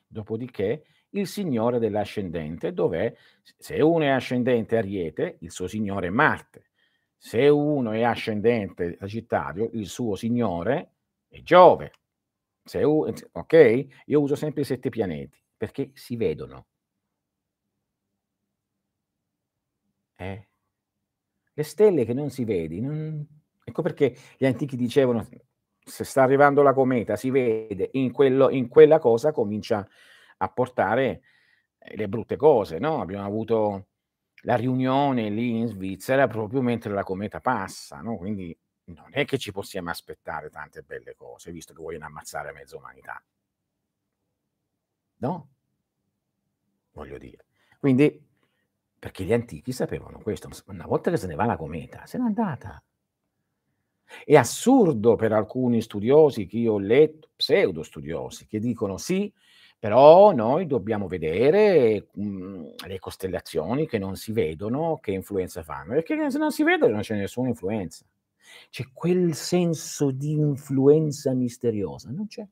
Dopodiché 0.07 0.85
il 1.20 1.26
signore 1.26 1.79
dell'ascendente, 1.79 2.72
dov'è? 2.72 3.14
Se 3.42 3.81
uno 3.81 4.05
è 4.05 4.09
ascendente 4.09 4.76
Ariete, 4.76 5.38
il 5.40 5.50
suo 5.50 5.66
signore 5.66 6.09
è 6.09 6.11
Marte. 6.11 6.70
Se 7.16 7.48
uno 7.48 7.92
è 7.92 8.02
ascendente 8.02 8.96
Sagittario, 8.98 9.70
il 9.72 9.87
suo 9.87 10.14
signore 10.14 10.92
è 11.29 11.40
Giove. 11.42 11.92
Se 12.62 12.83
ok? 12.85 13.87
Io 14.07 14.20
uso 14.20 14.35
sempre 14.35 14.62
i 14.62 14.64
sette 14.64 14.88
pianeti 14.90 15.40
perché 15.57 15.90
si 15.94 16.16
vedono. 16.16 16.66
Eh? 20.16 20.48
Le 21.52 21.62
stelle 21.62 22.05
che 22.05 22.12
non 22.12 22.31
si 22.31 22.44
vedi, 22.44 22.81
non... 22.81 23.26
ecco 23.64 23.83
perché 23.83 24.14
gli 24.37 24.44
antichi 24.46 24.76
dicevano 24.76 25.26
se 25.87 26.05
sta 26.05 26.22
arrivando 26.22 26.62
la 26.62 26.72
cometa 26.72 27.14
si 27.16 27.31
vede 27.31 27.90
in, 27.92 28.11
quello, 28.11 28.50
in 28.50 28.68
quella 28.68 28.98
cosa 28.98 29.31
comincia 29.31 29.87
a 30.38 30.49
portare 30.49 31.22
eh, 31.79 31.96
le 31.96 32.09
brutte 32.09 32.37
cose, 32.37 32.79
no? 32.79 33.01
Abbiamo 33.01 33.27
avuto 33.27 33.87
la 34.42 34.57
riunione 34.57 35.29
lì 35.31 35.59
in 35.59 35.66
Svizzera 35.66 36.27
proprio 36.27 36.61
mentre 36.61 36.92
la 36.92 37.03
cometa 37.03 37.40
passa, 37.40 38.01
no? 38.01 38.16
Quindi 38.16 38.57
non 38.87 39.09
è 39.11 39.25
che 39.25 39.38
ci 39.38 39.53
possiamo 39.53 39.90
aspettare 39.90 40.51
tante 40.51 40.83
belle 40.83 41.14
cose, 41.16 41.51
visto 41.51 41.72
che 41.72 41.83
vogliono 41.83 42.07
ammazzare 42.07 42.53
mezza 42.53 42.77
umanità. 42.77 43.22
No? 45.18 45.49
Voglio 46.92 47.18
dire. 47.18 47.46
Quindi, 47.79 48.25
perché 48.99 49.25
gli 49.25 49.33
antichi 49.33 49.72
sapevano 49.72 50.18
questo, 50.20 50.49
una 50.66 50.87
volta 50.87 51.11
che 51.11 51.16
se 51.16 51.27
ne 51.27 51.35
va 51.35 51.44
la 51.44 51.57
cometa, 51.57 52.07
se 52.07 52.18
n'è 52.18 52.25
andata. 52.25 52.83
È 54.25 54.37
assurdo 54.37 55.16
per 55.16 55.33
alcuni 55.33 55.83
studiosi 55.83 56.46
che 56.46 56.59
io 56.59 56.75
ho 56.75 56.79
letto, 56.79 57.31
pseudo 57.35 57.83
studiosi, 57.83 58.46
che 58.46 58.61
dicono 58.61 58.99
sì, 58.99 59.33
però 59.79 60.33
noi 60.33 60.67
dobbiamo 60.67 61.07
vedere 61.07 62.09
mh, 62.12 62.23
mhmm, 62.23 62.75
le 62.87 62.99
costellazioni 62.99 63.87
che 63.87 63.99
non 63.99 64.17
si 64.17 64.33
vedono, 64.33 64.99
che 65.01 65.12
influenza 65.12 65.62
fanno, 65.62 65.95
perché 65.95 66.31
se 66.31 66.39
non 66.39 66.51
si 66.51 66.62
vedono 66.62 66.93
non 66.93 67.03
c'è 67.03 67.17
nessuna 67.17 67.49
influenza. 67.49 68.05
C'è 68.71 68.87
quel 68.93 69.35
senso 69.35 70.11
di 70.11 70.33
influenza 70.33 71.33
misteriosa, 71.35 72.11
non 72.11 72.27
c'è. 72.27 72.47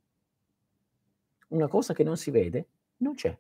Una 1.49 1.69
cosa 1.69 1.95
che 1.95 2.03
non 2.03 2.17
si 2.17 2.31
vede, 2.31 2.67
non 2.99 3.15
c'è. 3.15 3.37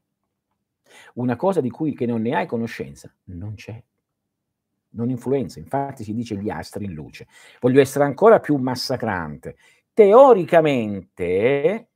Una 1.14 1.36
cosa 1.36 1.60
di 1.60 1.70
cui 1.70 1.96
non 2.06 2.22
ne 2.22 2.34
hai 2.34 2.46
conoscenza, 2.46 3.12
non 3.24 3.54
c'è. 3.54 3.82
Non 4.90 5.10
influenza, 5.10 5.58
infatti 5.58 6.04
si 6.04 6.14
dice 6.14 6.36
gli 6.36 6.50
astri 6.50 6.84
in 6.84 6.92
luce. 6.92 7.26
Voglio 7.60 7.80
essere 7.80 8.04
ancora 8.04 8.38
più 8.38 8.56
massacrante. 8.56 9.56
Teoricamente, 9.92 11.88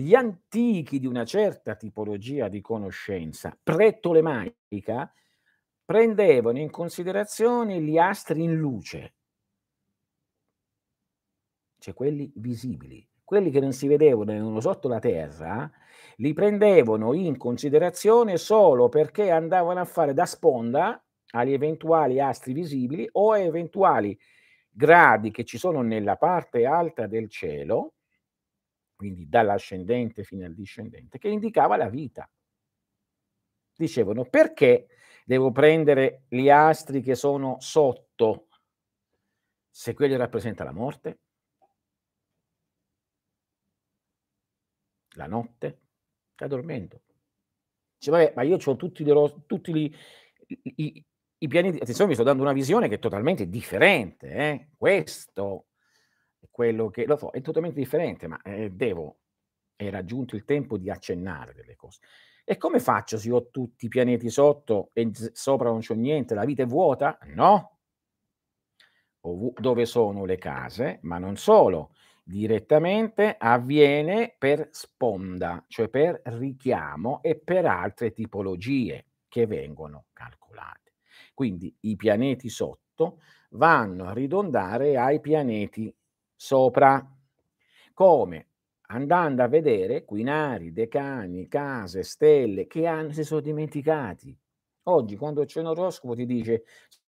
gli 0.00 0.14
antichi 0.14 0.98
di 0.98 1.06
una 1.06 1.24
certa 1.24 1.76
tipologia 1.76 2.48
di 2.48 2.60
conoscenza 2.60 3.56
pre-tolemaica 3.62 5.12
prendevano 5.84 6.58
in 6.58 6.70
considerazione 6.70 7.80
gli 7.80 7.98
astri 7.98 8.42
in 8.42 8.56
luce, 8.56 9.14
cioè 11.78 11.94
quelli 11.94 12.32
visibili, 12.36 13.06
quelli 13.22 13.50
che 13.50 13.60
non 13.60 13.72
si 13.72 13.86
vedevano 13.86 14.60
sotto 14.60 14.88
la 14.88 14.98
terra, 14.98 15.70
li 16.16 16.32
prendevano 16.32 17.12
in 17.12 17.36
considerazione 17.36 18.36
solo 18.36 18.88
perché 18.88 19.30
andavano 19.30 19.80
a 19.80 19.84
fare 19.84 20.14
da 20.14 20.26
sponda 20.26 21.02
agli 21.32 21.52
eventuali 21.52 22.20
astri 22.20 22.52
visibili 22.52 23.08
o 23.12 23.36
eventuali 23.36 24.18
gradi 24.70 25.30
che 25.30 25.44
ci 25.44 25.58
sono 25.58 25.82
nella 25.82 26.16
parte 26.16 26.64
alta 26.64 27.06
del 27.06 27.28
cielo 27.28 27.94
quindi 29.04 29.28
dall'ascendente 29.28 30.24
fino 30.24 30.46
al 30.46 30.54
discendente, 30.54 31.18
che 31.18 31.28
indicava 31.28 31.76
la 31.76 31.90
vita. 31.90 32.26
Dicevano, 33.76 34.24
perché 34.24 34.86
devo 35.26 35.52
prendere 35.52 36.22
gli 36.28 36.48
astri 36.48 37.02
che 37.02 37.14
sono 37.14 37.56
sotto 37.60 38.48
se 39.68 39.92
quelli 39.92 40.16
rappresenta 40.16 40.64
la 40.64 40.72
morte? 40.72 41.18
La 45.16 45.26
notte? 45.26 45.80
Sta 46.32 46.46
dormendo. 46.46 47.02
Dice, 47.98 48.10
vabbè, 48.10 48.32
ma 48.34 48.42
io 48.42 48.56
ho 48.56 48.76
tutti, 48.76 49.04
le, 49.04 49.44
tutti 49.44 49.74
gli, 49.74 49.94
i, 50.46 51.04
i, 51.36 51.46
pianeti, 51.48 51.76
attenzione, 51.76 52.08
mi 52.08 52.14
sto 52.14 52.24
dando 52.24 52.42
una 52.42 52.52
visione 52.54 52.88
che 52.88 52.94
è 52.94 52.98
totalmente 52.98 53.50
differente, 53.50 54.28
eh? 54.30 54.68
questo 54.78 55.66
quello 56.50 56.88
che 56.88 57.06
lo 57.06 57.16
so, 57.16 57.30
è 57.30 57.40
totalmente 57.40 57.78
differente, 57.78 58.26
ma 58.26 58.40
eh, 58.42 58.70
devo, 58.70 59.18
è 59.76 59.90
raggiunto 59.90 60.36
il 60.36 60.44
tempo 60.44 60.76
di 60.78 60.90
accennare 60.90 61.54
delle 61.54 61.76
cose. 61.76 62.00
E 62.44 62.56
come 62.58 62.78
faccio 62.78 63.16
se 63.16 63.30
ho 63.32 63.48
tutti 63.50 63.86
i 63.86 63.88
pianeti 63.88 64.28
sotto 64.28 64.90
e 64.92 65.10
sopra 65.32 65.70
non 65.70 65.80
c'ho 65.80 65.94
niente, 65.94 66.34
la 66.34 66.44
vita 66.44 66.62
è 66.62 66.66
vuota? 66.66 67.18
No. 67.34 67.78
Ov- 69.20 69.58
dove 69.58 69.86
sono 69.86 70.24
le 70.24 70.36
case? 70.36 70.98
Ma 71.02 71.18
non 71.18 71.36
solo, 71.36 71.94
direttamente 72.22 73.36
avviene 73.38 74.34
per 74.38 74.68
sponda, 74.72 75.64
cioè 75.68 75.88
per 75.88 76.20
richiamo 76.24 77.22
e 77.22 77.36
per 77.36 77.66
altre 77.66 78.12
tipologie 78.12 79.06
che 79.28 79.46
vengono 79.46 80.06
calcolate. 80.12 80.94
Quindi 81.34 81.74
i 81.80 81.96
pianeti 81.96 82.48
sotto 82.48 83.20
vanno 83.50 84.06
a 84.06 84.12
ridondare 84.12 84.96
ai 84.96 85.20
pianeti 85.20 85.94
sopra. 86.44 87.02
Come? 87.94 88.48
Andando 88.88 89.42
a 89.42 89.48
vedere 89.48 90.04
quinari, 90.04 90.72
decani, 90.72 91.48
case, 91.48 92.02
stelle 92.02 92.66
che 92.66 92.86
hanno, 92.86 93.12
si 93.12 93.24
sono 93.24 93.40
dimenticati. 93.40 94.38
Oggi 94.84 95.16
quando 95.16 95.44
c'è 95.46 95.60
un 95.60 95.68
oroscopo 95.68 96.14
ti 96.14 96.26
dice 96.26 96.64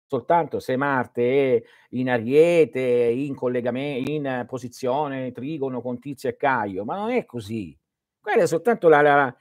soltanto 0.05 0.61
se 0.61 0.77
Marte 0.77 1.57
è 1.57 1.63
in 1.89 2.09
Ariete, 2.09 2.79
in 2.79 3.35
collegamento, 3.35 4.09
in 4.09 4.45
posizione 4.47 5.33
trigono 5.33 5.81
con 5.81 5.99
Tizio 5.99 6.29
e 6.29 6.37
Caio, 6.37 6.85
ma 6.85 6.95
non 6.95 7.11
è 7.11 7.25
così. 7.25 7.77
Quella 8.21 8.43
è 8.43 8.47
soltanto 8.47 8.87
la, 8.87 9.01
la 9.01 9.37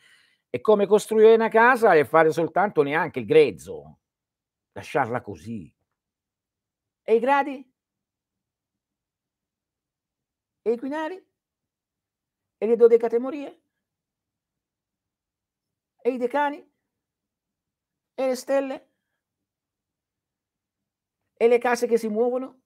è 0.51 0.61
come 0.61 0.87
costruire 0.87 1.35
una 1.35 1.49
casa 1.49 1.95
e 1.95 2.05
fare 2.05 2.33
soltanto 2.33 2.83
neanche 2.83 3.21
il 3.21 3.27
grezzo, 3.27 3.99
lasciarla 4.73 5.21
così. 5.21 5.73
E 7.05 7.15
i 7.15 7.21
gradi? 7.21 7.75
E 10.67 10.73
i 10.73 10.79
quinari? 10.79 11.25
E 12.59 12.67
le 12.67 12.75
dodecatemorie? 12.75 13.63
E 16.03 16.11
i 16.11 16.17
decani? 16.17 16.59
E 18.15 18.27
le 18.27 18.35
stelle? 18.35 18.89
E 21.35 21.47
le 21.47 21.59
case 21.59 21.87
che 21.87 21.97
si 21.97 22.09
muovono? 22.09 22.63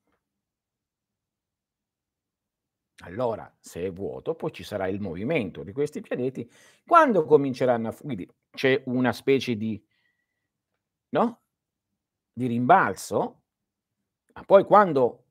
Allora, 3.02 3.54
se 3.60 3.84
è 3.84 3.92
vuoto, 3.92 4.34
poi 4.34 4.52
ci 4.52 4.64
sarà 4.64 4.88
il 4.88 5.00
movimento 5.02 5.62
di 5.62 5.72
questi 5.72 6.00
pianeti. 6.00 6.50
Quando 6.86 7.26
cominceranno 7.26 7.88
a... 7.88 7.94
Quindi 7.94 8.26
c'è 8.50 8.82
una 8.86 9.12
specie 9.12 9.56
di... 9.56 9.78
No? 11.10 11.42
Di 12.32 12.46
rimbalzo. 12.46 13.42
Ma 14.32 14.42
poi 14.44 14.64
quando, 14.64 15.26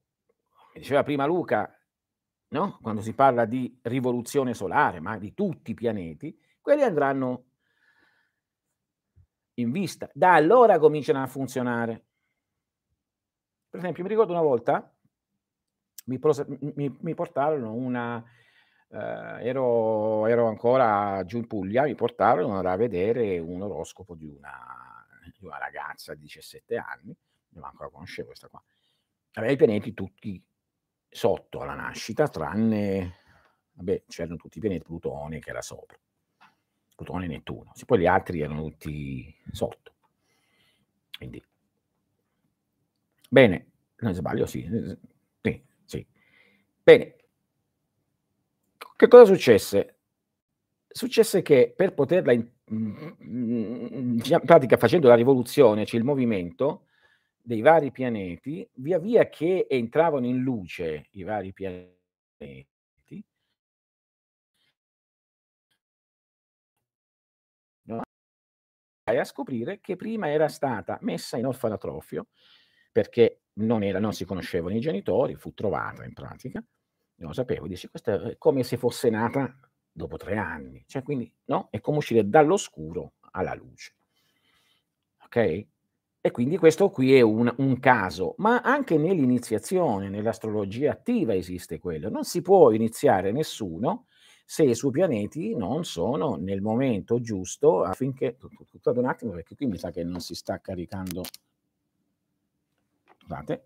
diceva 0.75 1.01
prima 1.01 1.25
Luca, 1.25 1.73
no? 2.49 2.79
quando 2.81 3.01
si 3.01 3.13
parla 3.13 3.45
di 3.45 3.79
rivoluzione 3.83 4.53
solare, 4.53 4.99
ma 4.99 5.17
di 5.17 5.33
tutti 5.33 5.71
i 5.71 5.75
pianeti, 5.75 6.37
quelli 6.61 6.83
andranno 6.83 7.45
in 9.55 9.71
vista. 9.71 10.09
Da 10.13 10.33
allora 10.33 10.79
cominciano 10.79 11.21
a 11.21 11.27
funzionare. 11.27 12.05
Per 13.69 13.79
esempio, 13.79 14.03
mi 14.03 14.09
ricordo 14.09 14.31
una 14.31 14.41
volta, 14.41 14.95
mi, 16.05 16.17
pros- 16.17 16.45
mi, 16.47 16.95
mi 16.99 17.13
portarono 17.13 17.73
una... 17.73 18.23
Eh, 18.91 19.47
ero, 19.47 20.25
ero, 20.25 20.47
ancora 20.47 21.23
giù 21.23 21.37
in 21.37 21.45
Puglia, 21.45 21.83
mi 21.83 21.93
portarono 21.93 22.57
a 22.57 22.75
vedere 22.75 23.37
un 23.37 23.61
oroscopo 23.61 24.15
di 24.15 24.25
una, 24.25 25.05
di 25.37 25.45
una 25.45 25.59
ragazza 25.59 26.15
di 26.15 26.21
17 26.21 26.75
anni, 26.77 27.15
io 27.49 27.61
ancora 27.61 27.89
conoscevo 27.89 28.29
questa 28.29 28.47
qua. 28.47 28.63
Aveva 29.33 29.53
i 29.53 29.57
pianeti 29.57 29.93
tutti 29.93 30.43
sotto 31.09 31.59
alla 31.59 31.73
nascita, 31.73 32.27
tranne, 32.27 33.15
vabbè, 33.73 34.03
c'erano 34.07 34.35
tutti 34.35 34.59
i 34.59 34.61
pianeti, 34.61 34.83
Plutone 34.83 35.39
che 35.39 35.49
era 35.49 35.61
sopra, 35.61 35.97
Plutone 36.95 37.25
e 37.25 37.27
Nettuno, 37.27 37.71
poi 37.85 37.99
gli 37.99 38.05
altri 38.05 38.41
erano 38.41 38.63
tutti 38.63 39.35
sotto. 39.51 39.93
Quindi, 41.17 41.43
bene, 43.29 43.71
non 43.97 44.13
sbaglio, 44.13 44.45
sì, 44.45 44.67
sì, 45.41 45.63
sì. 45.85 46.07
Bene, 46.81 47.15
che 48.95 49.07
cosa 49.07 49.25
successe? 49.25 49.95
Successe 50.87 51.41
che 51.41 51.73
per 51.75 51.93
poterla, 51.93 52.31
in, 52.31 52.49
in 52.69 54.21
pratica 54.45 54.77
facendo 54.77 55.07
la 55.07 55.15
rivoluzione, 55.15 55.85
cioè 55.85 55.99
il 55.99 56.05
movimento, 56.05 56.85
dei 57.41 57.61
vari 57.61 57.91
pianeti, 57.91 58.67
via 58.75 58.99
via 58.99 59.29
che 59.29 59.67
entravano 59.69 60.25
in 60.25 60.39
luce 60.41 61.07
i 61.11 61.23
vari 61.23 61.53
pianeti, 61.53 61.97
a 69.17 69.23
scoprire 69.23 69.79
che 69.79 69.95
prima 69.95 70.29
era 70.29 70.47
stata 70.47 70.97
messa 71.01 71.37
in 71.37 71.45
orfanatrofio 71.45 72.27
perché 72.91 73.41
non, 73.53 73.83
era, 73.83 73.99
non 73.99 74.13
si 74.13 74.25
conoscevano 74.25 74.75
i 74.75 74.79
genitori, 74.79 75.35
fu 75.35 75.53
trovata 75.53 76.03
in 76.03 76.13
pratica, 76.13 76.63
non 77.15 77.29
lo 77.29 77.33
sapevo, 77.33 77.67
dice 77.67 77.89
questa 77.89 78.29
è 78.31 78.37
come 78.37 78.63
se 78.63 78.77
fosse 78.77 79.09
nata 79.09 79.57
dopo 79.91 80.17
tre 80.17 80.37
anni, 80.37 80.83
cioè 80.87 81.03
quindi 81.03 81.31
no? 81.45 81.67
è 81.71 81.79
come 81.81 81.97
uscire 81.97 82.27
dall'oscuro 82.27 83.13
alla 83.31 83.53
luce. 83.53 83.95
Ok? 85.23 85.67
E 86.21 86.31
quindi 86.31 86.57
questo 86.57 86.89
qui 86.89 87.15
è 87.15 87.21
un, 87.21 87.53
un 87.59 87.79
caso, 87.79 88.35
ma 88.39 88.59
anche 88.59 88.97
nell'iniziazione, 88.97 90.09
nell'astrologia 90.09 90.91
attiva 90.91 91.33
esiste 91.33 91.79
quello. 91.79 92.09
Non 92.09 92.25
si 92.25 92.41
può 92.41 92.71
iniziare 92.71 93.31
nessuno 93.31 94.07
se 94.43 94.63
i 94.63 94.75
suoi 94.75 94.91
pianeti 94.91 95.55
non 95.55 95.85
sono 95.85 96.35
nel 96.35 96.61
momento 96.61 97.21
giusto 97.21 97.83
affinché... 97.83 98.37
Scusate 98.65 98.99
un 98.99 99.05
attimo 99.05 99.31
perché 99.31 99.55
qui 99.55 99.67
mi 99.67 99.77
sa 99.77 99.91
che 99.91 100.03
non 100.03 100.19
si 100.19 100.35
sta 100.35 100.59
caricando... 100.59 101.23
Scusate. 103.19 103.63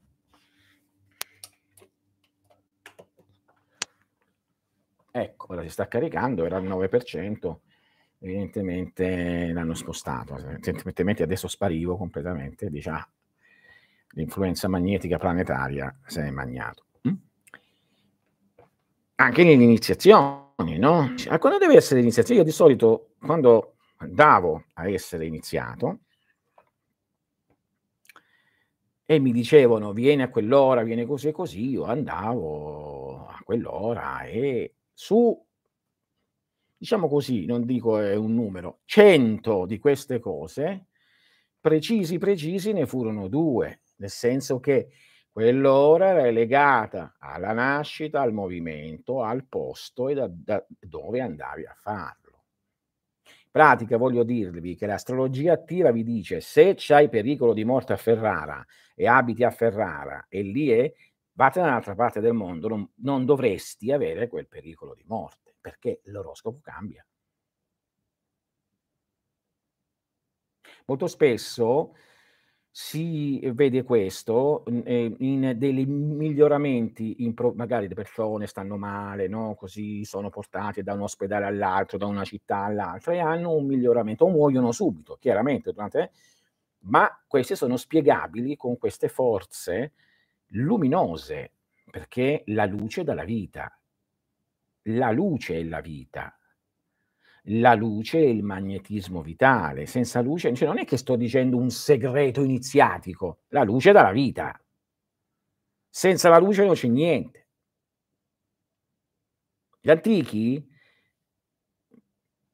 Ecco, 5.09 5.53
ora 5.53 5.63
si 5.63 5.69
sta 5.69 5.87
caricando, 5.87 6.45
era 6.45 6.57
al 6.57 6.65
9% 6.65 7.55
evidentemente 8.23 9.51
l'hanno 9.51 9.73
spostato, 9.73 10.37
evidentemente 10.37 11.23
adesso 11.23 11.49
sparivo 11.49 11.97
completamente, 11.97 12.69
dice 12.69 12.89
ah, 12.89 13.07
l'influenza 14.11 14.69
magnetica 14.69 15.17
planetaria 15.17 15.93
se 16.05 16.21
ne 16.21 16.27
è 16.29 16.31
magnato. 16.31 16.85
Mm? 17.07 17.13
Anche 19.15 19.43
nelle 19.43 19.63
iniziazioni, 19.63 20.77
no? 20.77 21.13
A 21.27 21.37
quando 21.37 21.57
deve 21.57 21.75
essere 21.75 21.99
l'iniziazione? 21.99 22.39
Io 22.39 22.45
di 22.45 22.53
solito 22.53 23.09
quando 23.19 23.75
andavo 23.97 24.65
a 24.75 24.89
essere 24.89 25.25
iniziato 25.25 25.99
e 29.05 29.19
mi 29.19 29.33
dicevano 29.33 29.91
vieni 29.91 30.21
a 30.21 30.29
quell'ora, 30.29 30.83
vieni 30.83 31.05
così 31.05 31.27
e 31.27 31.31
così, 31.33 31.71
io 31.71 31.83
andavo 31.83 33.27
a 33.27 33.41
quell'ora 33.43 34.23
e 34.23 34.75
su 34.93 35.45
diciamo 36.83 37.07
così, 37.07 37.45
non 37.45 37.65
dico 37.65 37.97
è 37.97 38.13
un 38.13 38.33
numero, 38.33 38.81
100 38.83 39.65
di 39.65 39.79
queste 39.79 40.19
cose, 40.19 40.87
precisi 41.57 42.17
precisi 42.17 42.73
ne 42.73 42.85
furono 42.85 43.29
due, 43.29 43.83
nel 43.99 44.09
senso 44.09 44.59
che 44.59 44.89
quell'ora 45.31 46.09
era 46.09 46.29
legata 46.29 47.15
alla 47.19 47.53
nascita, 47.53 48.19
al 48.19 48.33
movimento, 48.33 49.23
al 49.23 49.45
posto 49.47 50.09
e 50.09 50.13
da, 50.13 50.29
da 50.29 50.65
dove 50.77 51.21
andavi 51.21 51.65
a 51.65 51.73
farlo. 51.73 52.43
In 53.27 53.49
pratica 53.49 53.95
voglio 53.95 54.23
dirvi 54.23 54.75
che 54.75 54.85
l'astrologia 54.85 55.53
attiva 55.53 55.89
vi 55.89 56.03
dice 56.03 56.41
se 56.41 56.73
c'hai 56.75 57.07
pericolo 57.07 57.53
di 57.53 57.63
morte 57.63 57.93
a 57.93 57.97
Ferrara 57.97 58.61
e 58.93 59.07
abiti 59.07 59.45
a 59.45 59.51
Ferrara 59.51 60.25
e 60.27 60.41
lì 60.41 60.67
è, 60.67 60.93
vate 61.33 61.59
da 61.59 61.67
un'altra 61.67 61.95
parte 61.95 62.19
del 62.19 62.33
mondo, 62.33 62.67
non, 62.67 62.89
non 62.97 63.25
dovresti 63.25 63.91
avere 63.91 64.27
quel 64.27 64.47
pericolo 64.47 64.93
di 64.93 65.03
morte 65.05 65.55
perché 65.59 66.01
l'oroscopo 66.05 66.59
cambia. 66.61 67.05
Molto 70.85 71.07
spesso 71.07 71.95
si 72.69 73.39
vede 73.53 73.83
questo 73.83 74.65
eh, 74.65 75.15
in 75.19 75.53
dei 75.57 75.85
miglioramenti, 75.85 77.23
in 77.23 77.33
pro- 77.33 77.53
magari 77.55 77.87
le 77.87 77.93
persone 77.93 78.47
stanno 78.47 78.77
male, 78.77 79.27
no? 79.27 79.53
così 79.55 80.03
sono 80.05 80.29
portate 80.29 80.81
da 80.81 80.93
un 80.93 81.01
ospedale 81.01 81.45
all'altro, 81.45 81.97
da 81.97 82.07
una 82.07 82.23
città 82.23 82.63
all'altra 82.63 83.13
e 83.13 83.19
hanno 83.19 83.53
un 83.53 83.67
miglioramento 83.67 84.25
o 84.25 84.29
muoiono 84.29 84.71
subito, 84.71 85.17
chiaramente, 85.19 85.71
durante, 85.71 86.11
ma 86.85 87.09
queste 87.27 87.55
sono 87.55 87.77
spiegabili 87.77 88.55
con 88.55 88.77
queste 88.77 89.07
forze 89.07 89.93
luminose, 90.53 91.53
perché 91.89 92.43
la 92.47 92.65
luce 92.65 93.03
dà 93.03 93.13
la 93.13 93.23
vita, 93.23 93.71
la 94.87 95.11
luce 95.11 95.59
è 95.59 95.63
la 95.63 95.81
vita. 95.81 96.37
La 97.47 97.73
luce 97.73 98.19
è 98.19 98.25
il 98.25 98.43
magnetismo 98.43 99.21
vitale. 99.21 99.85
Senza 99.85 100.21
luce, 100.21 100.53
cioè 100.53 100.67
non 100.67 100.77
è 100.79 100.85
che 100.85 100.97
sto 100.97 101.15
dicendo 101.15 101.57
un 101.57 101.69
segreto 101.69 102.41
iniziatico, 102.43 103.41
la 103.49 103.63
luce 103.63 103.91
dà 103.91 104.01
la 104.01 104.11
vita. 104.11 104.57
Senza 105.89 106.27
la 106.27 106.39
luce 106.39 106.65
non 106.65 106.73
c'è 106.73 106.87
niente. 106.89 107.47
Gli 109.79 109.89
antichi 109.89 110.65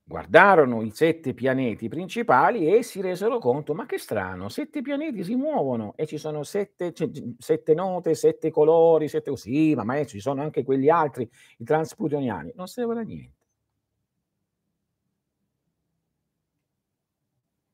guardarono 0.10 0.82
i 0.82 0.89
sette 0.91 1.36
pianeti 1.36 1.88
principali 1.88 2.76
e 2.76 2.82
si 2.82 3.00
resero 3.00 3.38
conto, 3.38 3.76
ma 3.76 3.86
che 3.86 4.00
strano, 4.00 4.50
sette 4.50 4.82
pianeti 4.82 5.24
si 5.24 5.36
muovono 5.36 5.93
e 5.95 6.08
ci 6.08 6.17
sono 6.17 6.41
sette, 6.41 6.93
sette 7.38 7.74
note, 7.76 8.15
sette 8.15 8.50
colori, 8.50 9.08
sette 9.08 9.30
così, 9.30 9.76
ma, 9.76 9.84
ma 9.84 10.04
ci 10.06 10.19
sono 10.19 10.41
anche 10.41 10.63
quegli 10.63 10.89
altri, 10.89 11.30
i 11.58 11.63
transplutoniani, 11.63 12.54
non 12.56 12.67
serve 12.67 12.95
da 12.95 13.02
niente. 13.02 13.38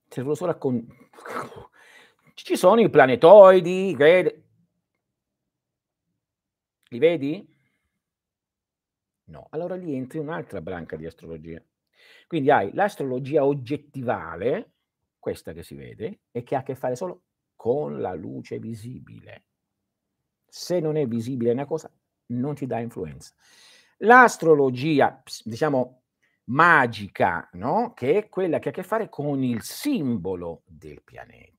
Servono 0.09 0.35
solo 0.35 0.51
a... 0.51 0.55
Con... 0.55 0.85
Ci 2.35 2.57
sono 2.57 2.81
i 2.81 2.89
planetoidi, 2.89 3.95
li 6.89 6.99
vedi? 6.99 7.47
No, 9.25 9.47
allora 9.51 9.75
lì 9.75 9.95
entri 9.95 10.19
un'altra 10.19 10.61
branca 10.61 10.97
di 10.97 11.05
astrologia. 11.05 11.61
Quindi 12.27 12.51
hai 12.51 12.73
l'astrologia 12.73 13.45
oggettivale, 13.45 14.73
questa 15.19 15.53
che 15.53 15.63
si 15.63 15.75
vede, 15.75 16.21
e 16.31 16.43
che 16.43 16.55
ha 16.55 16.59
a 16.59 16.63
che 16.63 16.75
fare 16.75 16.95
solo 16.95 17.23
con 17.55 17.99
la 17.99 18.13
luce 18.13 18.59
visibile. 18.59 19.45
Se 20.47 20.79
non 20.79 20.97
è 20.97 21.07
visibile 21.07 21.51
una 21.51 21.65
cosa, 21.65 21.91
non 22.27 22.55
ti 22.55 22.65
dà 22.65 22.79
influenza. 22.79 23.33
L'astrologia, 23.97 25.21
diciamo, 25.43 26.03
magica, 26.45 27.49
no? 27.53 27.93
che 27.93 28.17
è 28.17 28.29
quella 28.29 28.59
che 28.59 28.69
ha 28.69 28.71
a 28.71 28.75
che 28.75 28.83
fare 28.83 29.09
con 29.09 29.43
il 29.43 29.61
simbolo 29.61 30.63
del 30.65 31.01
pianeta. 31.03 31.54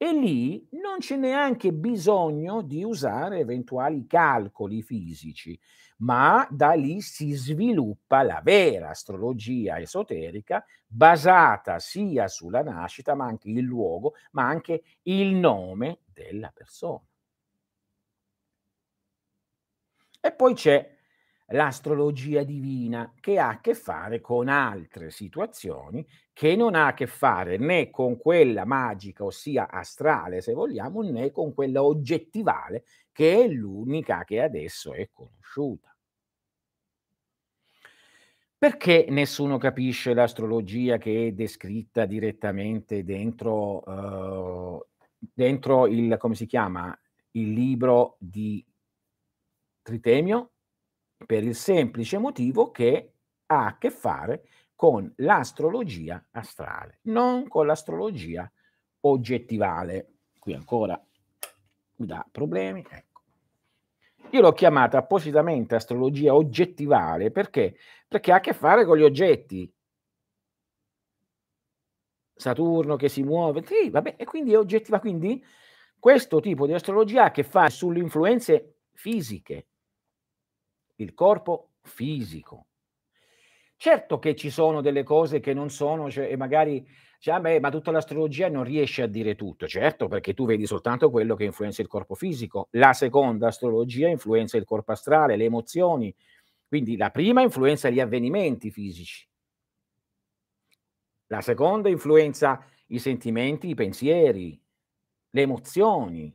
E 0.00 0.12
lì 0.12 0.64
non 0.72 0.98
c'è 0.98 1.16
neanche 1.16 1.72
bisogno 1.72 2.62
di 2.62 2.84
usare 2.84 3.38
eventuali 3.40 4.06
calcoli 4.06 4.80
fisici, 4.82 5.58
ma 5.98 6.46
da 6.50 6.72
lì 6.74 7.00
si 7.00 7.32
sviluppa 7.32 8.22
la 8.22 8.40
vera 8.42 8.90
astrologia 8.90 9.80
esoterica 9.80 10.64
basata 10.86 11.80
sia 11.80 12.28
sulla 12.28 12.62
nascita, 12.62 13.14
ma 13.16 13.26
anche 13.26 13.50
il 13.50 13.60
luogo, 13.64 14.14
ma 14.32 14.46
anche 14.46 14.82
il 15.02 15.34
nome 15.34 16.02
della 16.12 16.52
persona. 16.54 17.02
E 20.20 20.32
poi 20.32 20.54
c'è 20.54 20.97
l'astrologia 21.48 22.42
divina 22.42 23.12
che 23.20 23.38
ha 23.38 23.48
a 23.50 23.60
che 23.60 23.74
fare 23.74 24.20
con 24.20 24.48
altre 24.48 25.10
situazioni 25.10 26.06
che 26.32 26.56
non 26.56 26.74
ha 26.74 26.88
a 26.88 26.94
che 26.94 27.06
fare 27.06 27.56
né 27.56 27.90
con 27.90 28.18
quella 28.18 28.64
magica, 28.64 29.24
ossia 29.24 29.70
astrale 29.70 30.40
se 30.40 30.52
vogliamo, 30.52 31.02
né 31.02 31.30
con 31.30 31.54
quella 31.54 31.82
oggettivale 31.82 32.84
che 33.12 33.44
è 33.44 33.48
l'unica 33.48 34.24
che 34.24 34.40
adesso 34.40 34.92
è 34.92 35.08
conosciuta. 35.12 35.92
Perché 38.58 39.06
nessuno 39.08 39.56
capisce 39.56 40.14
l'astrologia 40.14 40.98
che 40.98 41.28
è 41.28 41.32
descritta 41.32 42.06
direttamente 42.06 43.04
dentro, 43.04 43.78
uh, 43.88 44.84
dentro 45.16 45.86
il, 45.86 46.16
come 46.18 46.34
si 46.34 46.46
chiama, 46.46 46.96
il 47.32 47.52
libro 47.52 48.16
di 48.18 48.64
Tritemio? 49.80 50.50
Per 51.26 51.42
il 51.42 51.54
semplice 51.54 52.18
motivo 52.18 52.70
che 52.70 53.12
ha 53.46 53.66
a 53.66 53.78
che 53.78 53.90
fare 53.90 54.48
con 54.74 55.12
l'astrologia 55.16 56.28
astrale, 56.30 57.00
non 57.02 57.48
con 57.48 57.66
l'astrologia 57.66 58.50
oggettivale. 59.00 60.12
Qui 60.38 60.54
ancora 60.54 61.04
mi 61.96 62.06
dà 62.06 62.26
problemi. 62.30 62.86
Ecco. 62.88 63.22
Io 64.30 64.40
l'ho 64.40 64.52
chiamata 64.52 64.98
appositamente 64.98 65.74
astrologia 65.74 66.34
oggettivale 66.34 67.30
perché? 67.30 67.76
Perché 68.06 68.32
ha 68.32 68.36
a 68.36 68.40
che 68.40 68.52
fare 68.52 68.84
con 68.84 68.96
gli 68.96 69.02
oggetti. 69.02 69.72
Saturno 72.34 72.94
che 72.94 73.08
si 73.08 73.24
muove, 73.24 73.64
sì, 73.66 73.90
vabbè, 73.90 74.14
e 74.16 74.24
quindi 74.24 74.52
è 74.52 74.58
oggettiva. 74.58 75.00
Quindi 75.00 75.44
questo 75.98 76.38
tipo 76.38 76.66
di 76.66 76.72
astrologia 76.72 77.22
ha 77.22 77.26
a 77.26 77.30
che 77.32 77.42
fare 77.42 77.70
sulle 77.70 77.98
influenze 77.98 78.82
fisiche, 78.92 79.66
il 80.98 81.14
corpo 81.14 81.70
fisico. 81.82 82.66
Certo 83.76 84.18
che 84.18 84.34
ci 84.34 84.50
sono 84.50 84.80
delle 84.80 85.04
cose 85.04 85.40
che 85.40 85.54
non 85.54 85.70
sono, 85.70 86.10
cioè, 86.10 86.30
e 86.30 86.36
magari 86.36 86.84
cioè, 87.20 87.40
beh, 87.40 87.58
ma 87.58 87.70
tutta 87.70 87.90
l'astrologia 87.90 88.48
non 88.48 88.62
riesce 88.62 89.02
a 89.02 89.06
dire 89.08 89.34
tutto, 89.34 89.66
certo, 89.66 90.06
perché 90.06 90.34
tu 90.34 90.46
vedi 90.46 90.66
soltanto 90.66 91.10
quello 91.10 91.34
che 91.34 91.44
influenza 91.44 91.82
il 91.82 91.88
corpo 91.88 92.14
fisico. 92.14 92.68
La 92.72 92.92
seconda 92.92 93.48
astrologia 93.48 94.08
influenza 94.08 94.56
il 94.56 94.64
corpo 94.64 94.92
astrale, 94.92 95.36
le 95.36 95.44
emozioni. 95.44 96.14
Quindi 96.66 96.96
la 96.96 97.10
prima 97.10 97.42
influenza 97.42 97.90
gli 97.90 97.98
avvenimenti 97.98 98.70
fisici. 98.70 99.26
La 101.26 101.40
seconda 101.40 101.88
influenza 101.88 102.64
i 102.88 102.98
sentimenti, 103.00 103.68
i 103.70 103.74
pensieri, 103.74 104.60
le 105.30 105.40
emozioni. 105.42 106.34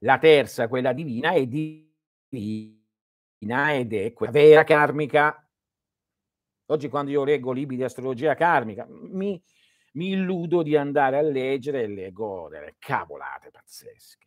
La 0.00 0.18
terza, 0.18 0.68
quella 0.68 0.92
divina, 0.92 1.32
è 1.32 1.46
divina 2.28 3.74
ed 3.74 3.92
è 3.92 4.12
quella 4.12 4.32
vera 4.32 4.64
karmica 4.64 5.42
Oggi 6.70 6.88
quando 6.88 7.10
io 7.10 7.24
leggo 7.24 7.52
libri 7.52 7.76
di 7.76 7.82
astrologia 7.82 8.34
karmica 8.34 8.86
mi, 8.88 9.42
mi 9.92 10.10
illudo 10.10 10.62
di 10.62 10.76
andare 10.76 11.16
a 11.16 11.22
leggere 11.22 11.82
e 11.82 11.86
leggo 11.86 12.48
delle 12.50 12.76
cavolate 12.78 13.50
pazzesche 13.50 14.26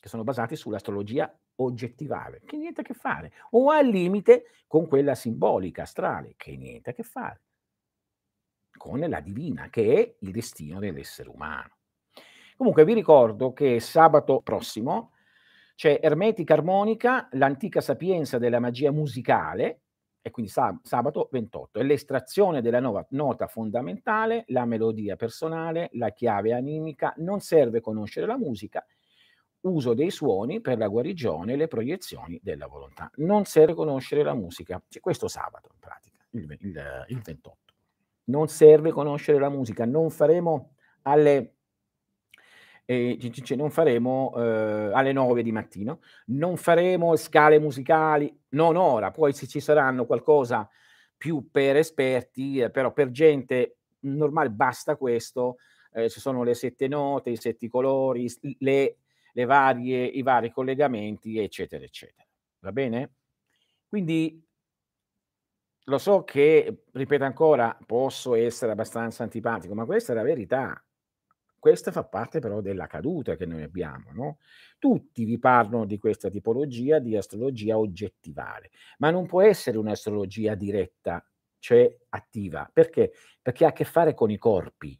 che 0.00 0.08
sono 0.08 0.24
basate 0.24 0.56
sull'astrologia 0.56 1.30
oggettivale, 1.56 2.42
che 2.46 2.56
niente 2.56 2.82
a 2.82 2.84
che 2.84 2.94
fare, 2.94 3.32
o 3.50 3.70
al 3.70 3.88
limite 3.88 4.44
con 4.68 4.86
quella 4.86 5.16
simbolica 5.16 5.82
astrale, 5.82 6.34
che 6.36 6.56
niente 6.56 6.90
a 6.90 6.92
che 6.92 7.02
fare 7.02 7.42
con 8.76 9.00
la 9.00 9.20
divina, 9.20 9.68
che 9.68 9.94
è 9.94 10.16
il 10.20 10.30
destino 10.30 10.78
dell'essere 10.78 11.28
umano. 11.28 11.78
Comunque 12.56 12.84
vi 12.84 12.94
ricordo 12.94 13.52
che 13.52 13.80
sabato 13.80 14.40
prossimo 14.40 15.12
c'è 15.78 16.00
Ermetica 16.02 16.54
Armonica, 16.54 17.28
l'antica 17.34 17.80
sapienza 17.80 18.36
della 18.38 18.58
magia 18.58 18.90
musicale, 18.90 19.82
e 20.20 20.32
quindi 20.32 20.50
sab- 20.50 20.80
sabato 20.82 21.28
28, 21.30 21.78
è 21.78 21.84
l'estrazione 21.84 22.60
della 22.60 22.80
nuova 22.80 23.06
nota 23.10 23.46
fondamentale, 23.46 24.42
la 24.48 24.64
melodia 24.64 25.14
personale, 25.14 25.88
la 25.92 26.10
chiave 26.10 26.52
animica, 26.52 27.14
non 27.18 27.38
serve 27.38 27.80
conoscere 27.80 28.26
la 28.26 28.36
musica, 28.36 28.84
uso 29.60 29.94
dei 29.94 30.10
suoni 30.10 30.60
per 30.60 30.78
la 30.78 30.88
guarigione 30.88 31.52
e 31.52 31.56
le 31.56 31.68
proiezioni 31.68 32.40
della 32.42 32.66
volontà. 32.66 33.08
Non 33.18 33.44
serve 33.44 33.74
conoscere 33.74 34.24
la 34.24 34.34
musica, 34.34 34.82
cioè, 34.88 35.00
questo 35.00 35.28
sabato 35.28 35.68
in 35.72 35.78
pratica, 35.78 36.18
il, 36.30 36.56
il, 36.58 37.04
il 37.06 37.20
28. 37.22 37.74
Non 38.24 38.48
serve 38.48 38.90
conoscere 38.90 39.38
la 39.38 39.48
musica, 39.48 39.86
non 39.86 40.10
faremo 40.10 40.72
alle 41.02 41.57
e 42.90 43.18
non 43.54 43.70
faremo 43.70 44.32
eh, 44.34 44.90
alle 44.94 45.12
9 45.12 45.42
di 45.42 45.52
mattino, 45.52 46.00
non 46.28 46.56
faremo 46.56 47.14
scale 47.16 47.58
musicali, 47.58 48.34
non 48.50 48.76
ora, 48.76 49.10
poi 49.10 49.34
se 49.34 49.46
ci 49.46 49.60
saranno 49.60 50.06
qualcosa 50.06 50.66
più 51.14 51.50
per 51.50 51.76
esperti, 51.76 52.60
eh, 52.60 52.70
però 52.70 52.94
per 52.94 53.10
gente 53.10 53.76
normale 54.00 54.48
basta 54.48 54.96
questo, 54.96 55.58
eh, 55.92 56.08
ci 56.08 56.18
sono 56.18 56.42
le 56.42 56.54
sette 56.54 56.88
note, 56.88 57.28
i 57.28 57.36
sette 57.36 57.68
colori, 57.68 58.26
le, 58.60 58.96
le 59.32 59.44
varie, 59.44 60.06
i 60.06 60.22
vari 60.22 60.50
collegamenti, 60.50 61.38
eccetera, 61.38 61.84
eccetera. 61.84 62.26
Va 62.60 62.72
bene? 62.72 63.12
Quindi 63.86 64.42
lo 65.84 65.98
so 65.98 66.24
che, 66.24 66.84
ripeto 66.90 67.24
ancora, 67.24 67.76
posso 67.84 68.34
essere 68.34 68.72
abbastanza 68.72 69.24
antipatico, 69.24 69.74
ma 69.74 69.84
questa 69.84 70.12
è 70.12 70.14
la 70.14 70.22
verità. 70.22 70.82
Questa 71.58 71.90
fa 71.90 72.04
parte 72.04 72.38
però 72.38 72.60
della 72.60 72.86
caduta 72.86 73.34
che 73.36 73.44
noi 73.44 73.62
abbiamo, 73.62 74.12
no? 74.12 74.38
Tutti 74.78 75.24
vi 75.24 75.38
parlano 75.38 75.86
di 75.86 75.98
questa 75.98 76.30
tipologia 76.30 77.00
di 77.00 77.16
astrologia 77.16 77.76
oggettivale, 77.78 78.70
ma 78.98 79.10
non 79.10 79.26
può 79.26 79.42
essere 79.42 79.76
un'astrologia 79.76 80.54
diretta, 80.54 81.24
cioè 81.58 81.92
attiva. 82.10 82.70
Perché? 82.72 83.12
Perché 83.42 83.64
ha 83.64 83.68
a 83.68 83.72
che 83.72 83.84
fare 83.84 84.14
con 84.14 84.30
i 84.30 84.38
corpi. 84.38 84.98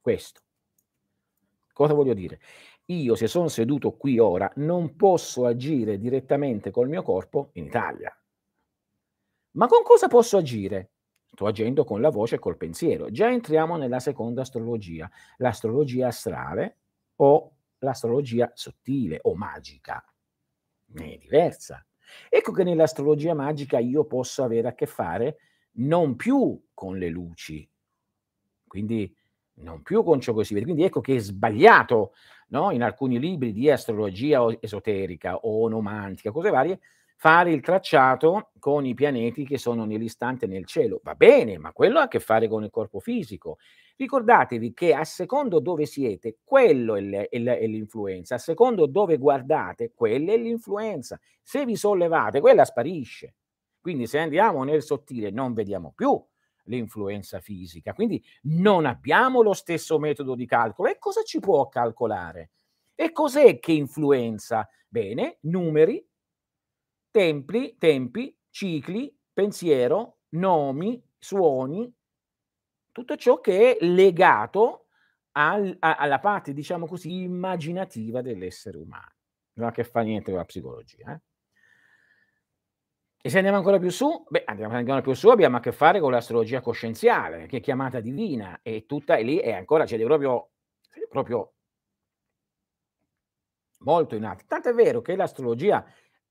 Questo. 0.00 0.42
Cosa 1.72 1.94
voglio 1.94 2.14
dire? 2.14 2.40
Io 2.86 3.14
se 3.14 3.26
sono 3.26 3.48
seduto 3.48 3.96
qui 3.96 4.18
ora 4.18 4.50
non 4.56 4.96
posso 4.96 5.46
agire 5.46 5.98
direttamente 5.98 6.70
col 6.70 6.88
mio 6.88 7.02
corpo 7.02 7.50
in 7.54 7.64
Italia. 7.66 8.14
Ma 9.52 9.66
con 9.66 9.82
cosa 9.82 10.08
posso 10.08 10.36
agire? 10.36 10.90
Sto 11.30 11.46
agendo 11.46 11.84
con 11.84 12.00
la 12.00 12.10
voce 12.10 12.36
e 12.36 12.38
col 12.38 12.56
pensiero. 12.56 13.10
Già 13.10 13.30
entriamo 13.30 13.76
nella 13.76 14.00
seconda 14.00 14.42
astrologia, 14.42 15.10
l'astrologia 15.36 16.08
astrale 16.08 16.76
o 17.16 17.52
l'astrologia 17.78 18.50
sottile 18.54 19.18
o 19.22 19.34
magica. 19.34 20.04
Ne 20.86 21.14
è 21.14 21.18
diversa. 21.18 21.84
Ecco 22.28 22.52
che 22.52 22.64
nell'astrologia 22.64 23.34
magica 23.34 23.78
io 23.78 24.04
posso 24.04 24.42
avere 24.42 24.68
a 24.68 24.74
che 24.74 24.86
fare 24.86 25.38
non 25.72 26.16
più 26.16 26.60
con 26.74 26.96
le 26.96 27.08
luci, 27.08 27.68
quindi 28.66 29.14
non 29.60 29.82
più 29.82 30.02
con 30.02 30.20
ciò 30.20 30.34
che 30.34 30.44
si 30.44 30.54
vede. 30.54 30.66
Quindi 30.66 30.84
ecco 30.84 31.00
che 31.00 31.16
è 31.16 31.18
sbagliato 31.18 32.12
no? 32.48 32.70
in 32.70 32.82
alcuni 32.82 33.18
libri 33.18 33.52
di 33.52 33.70
astrologia 33.70 34.44
esoterica 34.60 35.36
o 35.36 35.62
onomantica, 35.62 36.30
cose 36.30 36.50
varie, 36.50 36.80
fare 37.20 37.50
il 37.50 37.60
tracciato 37.60 38.52
con 38.60 38.86
i 38.86 38.94
pianeti 38.94 39.44
che 39.44 39.58
sono 39.58 39.84
nell'istante 39.84 40.46
nel 40.46 40.66
cielo. 40.66 41.00
Va 41.02 41.16
bene, 41.16 41.58
ma 41.58 41.72
quello 41.72 41.98
ha 41.98 42.02
a 42.02 42.08
che 42.08 42.20
fare 42.20 42.46
con 42.46 42.62
il 42.62 42.70
corpo 42.70 43.00
fisico. 43.00 43.58
Ricordatevi 43.96 44.72
che 44.72 44.94
a 44.94 45.02
secondo 45.02 45.58
dove 45.58 45.84
siete, 45.84 46.38
quello 46.44 46.94
è, 46.94 47.28
è, 47.28 47.42
è 47.42 47.66
l'influenza, 47.66 48.36
a 48.36 48.38
secondo 48.38 48.86
dove 48.86 49.18
guardate, 49.18 49.90
quella 49.96 50.32
è 50.32 50.36
l'influenza. 50.36 51.18
Se 51.42 51.64
vi 51.64 51.74
sollevate, 51.74 52.38
quella 52.38 52.64
sparisce. 52.64 53.34
Quindi 53.80 54.06
se 54.06 54.20
andiamo 54.20 54.62
nel 54.62 54.84
sottile 54.84 55.30
non 55.30 55.54
vediamo 55.54 55.92
più 55.96 56.24
l'influenza 56.66 57.40
fisica, 57.40 57.94
quindi 57.94 58.22
non 58.42 58.86
abbiamo 58.86 59.42
lo 59.42 59.54
stesso 59.54 59.98
metodo 59.98 60.36
di 60.36 60.46
calcolo. 60.46 60.88
E 60.88 60.98
cosa 60.98 61.22
ci 61.24 61.40
può 61.40 61.66
calcolare? 61.66 62.50
E 62.94 63.10
cos'è 63.10 63.58
che 63.58 63.72
influenza? 63.72 64.68
Bene, 64.86 65.38
numeri, 65.42 66.07
templi, 67.10 67.76
tempi, 67.78 68.36
cicli, 68.50 69.14
pensiero, 69.32 70.18
nomi, 70.30 71.02
suoni, 71.18 71.92
tutto 72.92 73.16
ciò 73.16 73.40
che 73.40 73.76
è 73.76 73.84
legato 73.84 74.86
al, 75.32 75.76
a, 75.78 75.96
alla 75.96 76.18
parte, 76.18 76.52
diciamo 76.52 76.86
così, 76.86 77.22
immaginativa 77.22 78.22
dell'essere 78.22 78.78
umano. 78.78 79.14
Non 79.54 79.68
ha 79.68 79.70
che 79.70 79.84
fa 79.84 80.00
niente 80.00 80.30
con 80.30 80.40
la 80.40 80.44
psicologia. 80.44 81.12
Eh? 81.12 81.20
E 83.20 83.30
se 83.30 83.36
andiamo 83.36 83.58
ancora 83.58 83.78
più 83.78 83.90
su, 83.90 84.26
beh, 84.28 84.44
andiamo 84.46 84.74
ancora 84.74 85.00
più 85.00 85.12
su, 85.12 85.28
abbiamo 85.28 85.56
a 85.56 85.60
che 85.60 85.72
fare 85.72 86.00
con 86.00 86.12
l'astrologia 86.12 86.60
coscienziale, 86.60 87.46
che 87.46 87.58
è 87.58 87.60
chiamata 87.60 88.00
divina, 88.00 88.60
e 88.62 88.86
tutta 88.86 89.16
è 89.16 89.22
lì, 89.22 89.40
e 89.40 89.52
ancora 89.52 89.84
c'è 89.84 89.98
proprio, 90.02 90.50
proprio 91.08 91.54
molto 93.80 94.14
in 94.14 94.24
alto. 94.24 94.44
Tanto 94.46 94.68
è 94.68 94.72
vero 94.72 95.02
che 95.02 95.16
l'astrologia 95.16 95.84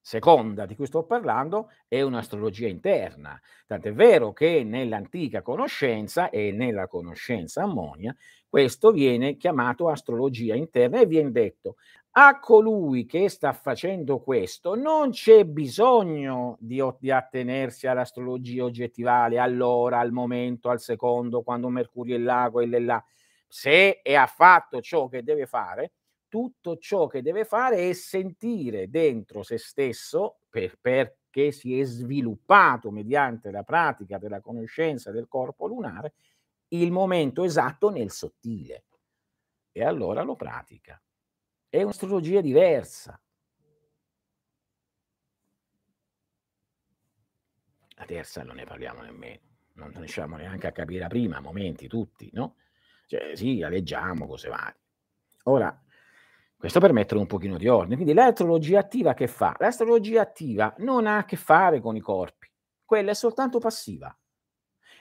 seconda 0.07 0.65
di 0.65 0.73
cui 0.73 0.85
sto 0.85 1.03
parlando 1.03 1.69
è 1.85 2.01
un'astrologia 2.01 2.69
interna. 2.69 3.37
Tant'è 3.65 3.91
vero 3.91 4.31
che 4.31 4.63
nell'antica 4.63 5.41
conoscenza 5.41 6.29
e 6.29 6.53
nella 6.53 6.87
conoscenza 6.87 7.63
ammonia 7.63 8.15
questo 8.47 8.91
viene 8.91 9.35
chiamato 9.35 9.89
astrologia 9.89 10.55
interna 10.55 11.01
e 11.01 11.07
viene 11.07 11.31
detto 11.31 11.75
a 12.11 12.39
colui 12.39 13.05
che 13.05 13.27
sta 13.27 13.51
facendo 13.51 14.21
questo 14.21 14.75
non 14.75 15.09
c'è 15.09 15.43
bisogno 15.43 16.55
di, 16.61 16.81
di 16.99 17.11
attenersi 17.11 17.85
all'astrologia 17.85 18.63
oggettivale 18.63 19.39
all'ora, 19.39 19.99
al 19.99 20.13
momento, 20.13 20.69
al 20.69 20.79
secondo, 20.79 21.41
quando 21.41 21.67
Mercurio 21.67 22.15
è 22.15 22.19
là, 22.19 22.47
quello 22.49 22.77
è 22.77 22.79
là. 22.79 23.03
Se 23.45 23.99
ha 24.03 24.25
fatto 24.25 24.79
ciò 24.79 25.09
che 25.09 25.21
deve 25.21 25.47
fare, 25.47 25.91
tutto 26.27 26.77
ciò 26.77 27.07
che 27.07 27.21
deve 27.21 27.45
fare 27.45 27.89
è 27.89 27.93
sentire 27.93 28.89
dentro 28.89 29.43
se 29.43 29.57
stesso, 29.57 30.39
per, 30.49 30.77
perché 30.79 31.51
si 31.51 31.79
è 31.79 31.83
sviluppato 31.83 32.91
mediante 32.91 33.51
la 33.51 33.63
pratica 33.63 34.17
della 34.17 34.41
conoscenza 34.41 35.11
del 35.11 35.27
corpo 35.27 35.67
lunare, 35.67 36.13
il 36.69 36.91
momento 36.91 37.43
esatto 37.43 37.89
nel 37.89 38.11
sottile. 38.11 38.85
E 39.71 39.83
allora 39.83 40.23
lo 40.23 40.35
pratica. 40.35 41.01
È 41.69 41.81
un'astrologia 41.81 42.41
diversa. 42.41 43.19
La 47.95 48.05
terza 48.05 48.43
non 48.43 48.55
ne 48.55 48.65
parliamo 48.65 49.01
nemmeno, 49.01 49.41
non 49.73 49.91
riusciamo 49.91 50.37
neanche 50.37 50.67
a 50.67 50.71
capire 50.71 51.07
prima, 51.07 51.39
momenti 51.39 51.87
tutti, 51.87 52.29
no? 52.33 52.57
Cioè, 53.07 53.35
sì, 53.35 53.57
leggiamo, 53.57 54.27
cose 54.27 54.49
varie. 54.49 54.79
Ora, 55.43 55.81
questo 56.57 56.79
per 56.79 56.91
mettere 56.91 57.19
un 57.19 57.27
pochino 57.27 57.57
di 57.57 57.67
ordine. 57.67 57.95
Quindi 57.95 58.13
l'astrologia 58.13 58.79
attiva 58.79 59.13
che 59.13 59.27
fa? 59.27 59.55
L'astrologia 59.59 60.21
attiva 60.21 60.73
non 60.79 61.05
ha 61.05 61.17
a 61.17 61.25
che 61.25 61.35
fare 61.35 61.79
con 61.79 61.95
i 61.95 61.99
corpi, 61.99 62.49
quella 62.83 63.11
è 63.11 63.15
soltanto 63.15 63.59
passiva. 63.59 64.15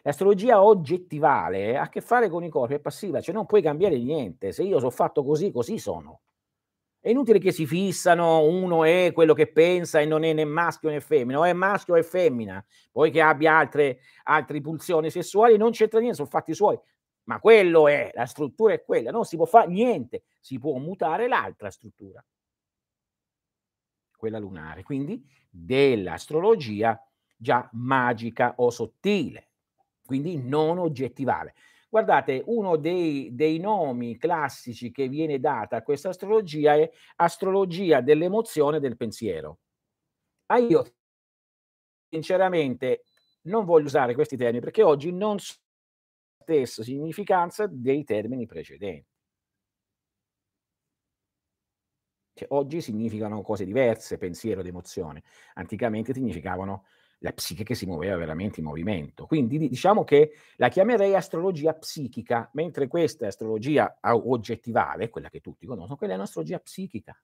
L'astrologia 0.03 0.63
oggettivale 0.63 1.77
ha 1.77 1.83
a 1.83 1.89
che 1.89 2.01
fare 2.01 2.29
con 2.29 2.45
i 2.45 2.49
corpi, 2.49 2.75
è 2.75 2.79
passiva, 2.79 3.21
cioè 3.21 3.35
non 3.35 3.47
puoi 3.47 3.63
cambiare 3.63 3.99
niente. 3.99 4.53
Se 4.53 4.63
io 4.63 4.79
sono 4.79 4.91
fatto 4.91 5.25
così, 5.25 5.51
così 5.51 5.79
sono. 5.79 6.21
È 7.01 7.11
inutile 7.11 7.39
che 7.39 7.53
si 7.53 7.67
fissano, 7.67 8.45
uno 8.45 8.85
è 8.85 9.13
quello 9.13 9.33
che 9.33 9.51
pensa 9.51 10.01
e 10.01 10.07
non 10.07 10.25
è 10.25 10.33
né 10.33 10.45
maschio 10.45 10.91
né 10.91 11.01
femmina, 11.01 11.39
o 11.39 11.45
è 11.45 11.53
maschio 11.53 11.95
o 11.95 11.97
è 11.97 12.03
femmina, 12.03 12.65
poi 12.91 13.11
che 13.11 13.21
abbia 13.21 13.57
altre, 13.57 14.01
altre 14.25 14.61
pulsioni 14.61 15.11
sessuali, 15.11 15.57
non 15.57 15.71
c'entra 15.71 15.99
niente, 16.01 16.17
sono 16.17 16.29
fatti 16.29 16.53
suoi. 16.55 16.79
Ma 17.27 17.41
quello 17.41 17.89
è, 17.89 18.11
la 18.15 18.27
struttura 18.27 18.73
è 18.73 18.85
quella, 18.85 19.11
non 19.11 19.25
si 19.25 19.37
può 19.37 19.47
fare 19.47 19.69
niente, 19.69 20.25
si 20.41 20.59
può 20.59 20.77
mutare 20.79 21.29
l'altra 21.29 21.71
struttura, 21.71 22.25
quella 24.17 24.39
lunare, 24.39 24.83
quindi 24.83 25.23
dell'astrologia 25.51 27.01
già 27.37 27.69
magica 27.73 28.55
o 28.59 28.71
sottile, 28.71 29.51
quindi 30.05 30.39
non 30.39 30.79
oggettivale. 30.79 31.55
Guardate, 31.89 32.43
uno 32.47 32.77
dei, 32.77 33.35
dei 33.35 33.59
nomi 33.59 34.17
classici 34.17 34.91
che 34.91 35.09
viene 35.09 35.39
data 35.39 35.77
a 35.77 35.83
questa 35.83 36.11
astrologia 36.11 36.75
è 36.75 36.91
astrologia 37.17 38.01
dell'emozione 38.01 38.79
e 38.79 38.81
del 38.81 38.97
pensiero. 38.97 39.59
Ah, 40.47 40.59
io 40.59 40.85
sinceramente 42.09 43.05
non 43.43 43.65
voglio 43.65 43.87
usare 43.87 44.15
questi 44.15 44.37
termini 44.37 44.61
perché 44.61 44.83
oggi 44.83 45.13
non 45.13 45.39
so 45.39 45.55
la 45.55 45.66
stessa 46.47 46.85
significanza 46.85 47.67
dei 47.69 48.05
termini 48.05 48.47
precedenti. 48.47 49.13
Cioè, 52.35 52.47
oggi 52.51 52.81
significano 52.81 53.43
cose 53.43 53.65
diverse, 53.65 54.17
pensiero 54.17 54.61
ed 54.61 54.67
emozione. 54.67 55.25
Anticamente 55.55 56.13
significavano 56.13 56.85
la 57.21 57.33
psiche 57.33 57.65
che 57.65 57.75
si 57.75 57.87
muoveva 57.87 58.17
veramente 58.17 58.61
in 58.61 58.67
movimento. 58.67 59.27
Quindi 59.27 59.59
diciamo 59.59 60.05
che 60.05 60.35
la 60.57 60.69
chiamerei 60.69 61.17
astrologia 61.17 61.73
psichica, 61.73 62.49
mentre 62.53 62.87
questa 62.87 63.25
è 63.25 63.29
astrologia 63.29 63.99
oggettivale, 64.03 65.09
quella 65.09 65.31
che 65.31 65.41
tutti 65.41 65.67
conoscono, 65.67 65.97
quella 65.97 66.13
è 66.13 66.17
un'astrologia 66.17 66.61
psichica. 66.61 67.21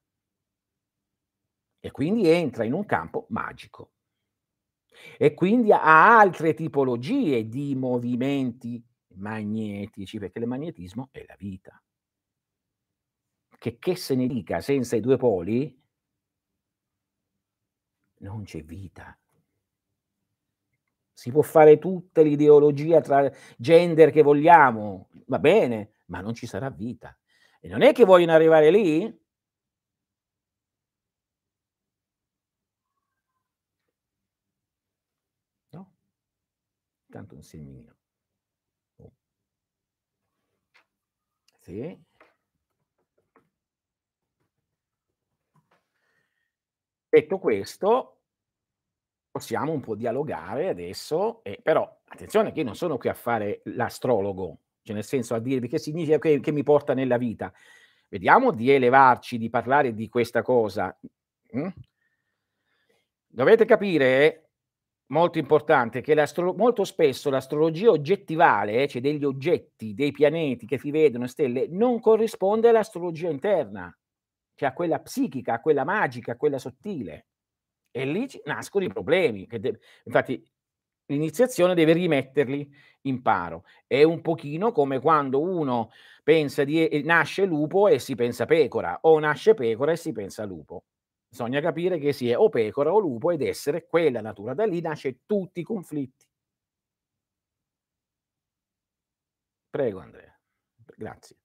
E 1.79 1.91
quindi 1.91 2.27
entra 2.27 2.65
in 2.65 2.73
un 2.73 2.85
campo 2.85 3.27
magico. 3.29 3.91
E 5.17 5.33
quindi 5.33 5.71
ha 5.71 6.19
altre 6.19 6.53
tipologie 6.53 7.47
di 7.47 7.75
movimenti 7.75 8.83
magnetici, 9.15 10.19
perché 10.19 10.39
il 10.39 10.47
magnetismo 10.47 11.09
è 11.11 11.23
la 11.27 11.35
vita. 11.37 11.81
Che, 13.57 13.77
che 13.79 13.95
se 13.95 14.15
ne 14.15 14.27
dica, 14.27 14.59
senza 14.59 14.95
i 14.95 14.99
due 15.01 15.17
poli 15.17 15.81
non 18.19 18.43
c'è 18.43 18.63
vita 18.63 19.17
si 21.13 21.31
può 21.31 21.41
fare 21.41 21.77
tutta 21.79 22.21
l'ideologia 22.21 22.99
tra 23.01 23.31
gender 23.57 24.11
che 24.11 24.23
vogliamo, 24.23 25.09
va 25.27 25.39
bene, 25.39 25.93
ma 26.07 26.19
non 26.21 26.33
ci 26.33 26.45
sarà 26.47 26.69
vita. 26.69 27.17
E 27.61 27.67
non 27.69 27.81
è 27.81 27.93
che 27.93 28.03
vogliono 28.03 28.33
arrivare 28.33 28.69
lì? 28.71 29.21
No? 35.71 35.91
Tanto 37.09 37.35
un 37.35 37.43
segnino. 37.43 38.02
Sì. 41.63 41.97
Detto 47.07 47.39
questo, 47.39 48.17
possiamo 49.31 49.71
un 49.71 49.79
po' 49.79 49.95
dialogare 49.95 50.67
adesso, 50.67 51.41
eh, 51.43 51.59
però 51.61 52.01
attenzione 52.05 52.51
che 52.51 52.59
io 52.59 52.65
non 52.65 52.75
sono 52.75 52.97
qui 52.97 53.07
a 53.07 53.13
fare 53.13 53.61
l'astrologo, 53.65 54.57
cioè 54.81 54.95
nel 54.95 55.05
senso 55.05 55.35
a 55.35 55.39
dirvi 55.39 55.69
che 55.69 55.79
significa 55.79 56.17
che, 56.17 56.41
che 56.41 56.51
mi 56.51 56.63
porta 56.63 56.93
nella 56.93 57.17
vita. 57.17 57.53
Vediamo 58.09 58.51
di 58.51 58.69
elevarci, 58.69 59.37
di 59.37 59.49
parlare 59.49 59.93
di 59.93 60.09
questa 60.09 60.41
cosa. 60.41 60.95
Mm? 61.55 61.67
Dovete 63.27 63.65
capire, 63.65 64.49
molto 65.07 65.37
importante, 65.37 66.01
che 66.01 66.15
molto 66.55 66.83
spesso 66.83 67.29
l'astrologia 67.29 67.89
oggettivale, 67.89 68.87
cioè 68.87 69.01
degli 69.01 69.23
oggetti, 69.23 69.93
dei 69.93 70.11
pianeti 70.11 70.65
che 70.65 70.77
si 70.77 70.91
vedono, 70.91 71.27
stelle, 71.27 71.67
non 71.69 71.99
corrisponde 71.99 72.69
all'astrologia 72.69 73.29
interna, 73.29 73.95
cioè 74.55 74.69
a 74.69 74.73
quella 74.73 74.99
psichica, 74.99 75.53
a 75.53 75.61
quella 75.61 75.83
magica, 75.83 76.33
a 76.33 76.37
quella 76.37 76.57
sottile. 76.57 77.27
E 77.91 78.05
lì 78.05 78.27
nascono 78.45 78.85
i 78.85 78.89
problemi. 78.89 79.45
De- 79.47 79.79
infatti 80.05 80.43
l'iniziazione 81.07 81.75
deve 81.75 81.93
rimetterli 81.93 82.69
in 83.01 83.21
paro. 83.21 83.65
È 83.85 84.01
un 84.03 84.21
pochino 84.21 84.71
come 84.71 84.99
quando 84.99 85.41
uno 85.41 85.91
pensa 86.23 86.63
di 86.63 87.03
nasce 87.03 87.45
lupo 87.45 87.87
e 87.87 87.99
si 87.99 88.15
pensa 88.15 88.45
pecora, 88.45 88.99
o 89.01 89.19
nasce 89.19 89.53
pecora 89.53 89.91
e 89.91 89.97
si 89.97 90.11
pensa 90.11 90.45
lupo. 90.45 90.85
Bisogna 91.33 91.61
capire 91.61 91.97
che 91.97 92.13
si 92.13 92.29
è 92.29 92.37
o 92.37 92.47
pecora 92.47 92.93
o 92.93 92.99
lupo 92.99 93.31
ed 93.31 93.41
essere 93.41 93.87
quella 93.87 94.21
natura. 94.21 94.53
Da 94.53 94.67
lì 94.67 94.81
nasce 94.81 95.21
tutti 95.25 95.61
i 95.61 95.63
conflitti. 95.63 96.27
Prego 99.67 99.99
Andrea. 99.99 100.39
Grazie. 100.95 101.37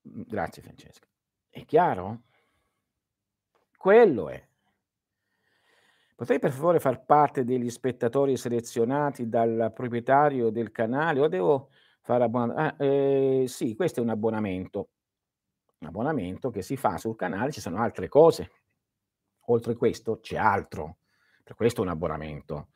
Grazie 0.00 0.62
Francesca. 0.62 1.08
È 1.48 1.64
chiaro? 1.64 2.22
Quello 3.76 4.28
è. 4.28 4.48
Potrei 6.14 6.38
per 6.38 6.52
favore 6.52 6.78
far 6.78 7.04
parte 7.04 7.42
degli 7.42 7.70
spettatori 7.70 8.36
selezionati 8.36 9.28
dal 9.28 9.72
proprietario 9.74 10.50
del 10.50 10.70
canale 10.70 11.18
o 11.18 11.26
devo 11.26 11.70
fare 12.02 12.22
abbonamento? 12.22 12.60
Ah, 12.60 12.84
eh, 12.84 13.44
sì, 13.48 13.74
questo 13.74 13.98
è 13.98 14.02
un 14.04 14.10
abbonamento. 14.10 14.90
Abbonamento 15.80 16.50
che 16.50 16.62
si 16.62 16.76
fa 16.76 16.98
sul 16.98 17.16
canale, 17.16 17.52
ci 17.52 17.60
sono 17.60 17.78
altre 17.78 18.08
cose. 18.08 18.50
Oltre 19.46 19.76
questo 19.76 20.18
c'è 20.20 20.36
altro. 20.36 20.98
Per 21.42 21.54
questo 21.54 21.80
è 21.80 21.84
un 21.84 21.90
abbonamento. 21.90 22.68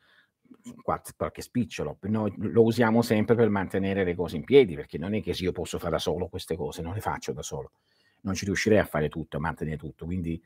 Qualche 0.81 1.41
spicciolo. 1.41 1.97
Noi 2.01 2.33
lo 2.37 2.63
usiamo 2.63 3.01
sempre 3.01 3.35
per 3.35 3.49
mantenere 3.49 4.03
le 4.03 4.15
cose 4.15 4.37
in 4.37 4.43
piedi, 4.43 4.75
perché 4.75 4.97
non 4.97 5.13
è 5.13 5.21
che 5.21 5.31
io 5.31 5.51
posso 5.51 5.79
fare 5.79 5.91
da 5.91 5.99
solo 5.99 6.27
queste 6.27 6.55
cose, 6.55 6.81
non 6.81 6.93
le 6.93 7.01
faccio 7.01 7.33
da 7.33 7.41
solo. 7.41 7.71
Non 8.21 8.35
ci 8.35 8.45
riuscirei 8.45 8.79
a 8.79 8.85
fare 8.85 9.09
tutto, 9.09 9.37
a 9.37 9.39
mantenere 9.39 9.77
tutto. 9.77 10.05
Quindi 10.05 10.41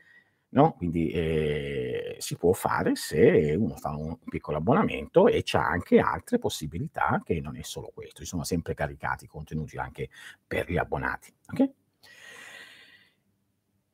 No? 0.50 0.72
Quindi 0.72 1.10
eh, 1.10 2.16
si 2.18 2.36
può 2.36 2.52
fare 2.52 2.96
se 2.96 3.54
uno 3.58 3.76
fa 3.76 3.90
un 3.90 4.18
piccolo 4.24 4.56
abbonamento 4.56 5.28
e 5.28 5.42
c'è 5.42 5.58
anche 5.58 5.98
altre 5.98 6.38
possibilità 6.38 7.20
che 7.22 7.40
non 7.40 7.56
è 7.56 7.62
solo 7.62 7.90
questo, 7.92 8.20
ci 8.20 8.26
sono 8.26 8.44
sempre 8.44 8.72
caricati 8.72 9.26
contenuti 9.26 9.76
anche 9.76 10.08
per 10.46 10.70
gli 10.70 10.78
abbonati. 10.78 11.30
Okay? 11.52 11.70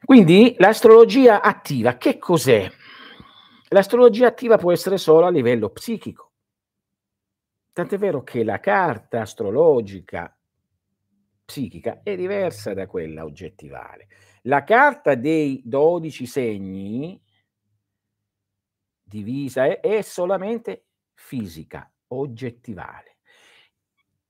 Quindi 0.04 0.54
l'astrologia 0.58 1.40
attiva, 1.40 1.96
che 1.96 2.18
cos'è? 2.18 2.70
L'astrologia 3.68 4.26
attiva 4.26 4.58
può 4.58 4.70
essere 4.70 4.98
solo 4.98 5.26
a 5.26 5.30
livello 5.30 5.70
psichico. 5.70 6.32
Tant'è 7.72 7.96
vero 7.96 8.22
che 8.22 8.44
la 8.44 8.60
carta 8.60 9.22
astrologica 9.22 10.36
psichica 11.44 12.02
è 12.02 12.14
diversa 12.16 12.74
da 12.74 12.86
quella 12.86 13.24
oggettivale. 13.24 14.08
La 14.42 14.62
carta 14.62 15.14
dei 15.14 15.62
12 15.64 16.26
segni 16.26 17.20
divisa 19.02 19.80
è, 19.80 20.02
solamente 20.02 20.86
fisica, 21.14 21.90
oggettivale. 22.08 23.16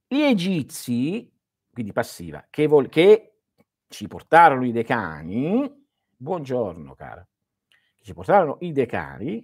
Gli 0.07 0.21
egizi, 0.21 1.31
quindi 1.73 1.93
passiva, 1.93 2.47
che, 2.49 2.67
vol- 2.67 2.89
che 2.89 3.34
ci 3.95 4.09
portarono 4.09 4.67
i 4.67 4.73
decani, 4.73 5.73
buongiorno 6.17 6.97
cara, 6.97 7.25
ci 8.03 8.13
portarono 8.13 8.57
i 8.61 8.73
decani, 8.73 9.35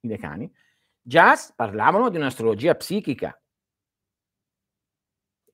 i 0.00 0.08
decani, 0.08 0.52
già 1.00 1.36
parlavano 1.54 2.08
di 2.08 2.16
un'astrologia 2.16 2.74
psichica. 2.74 3.40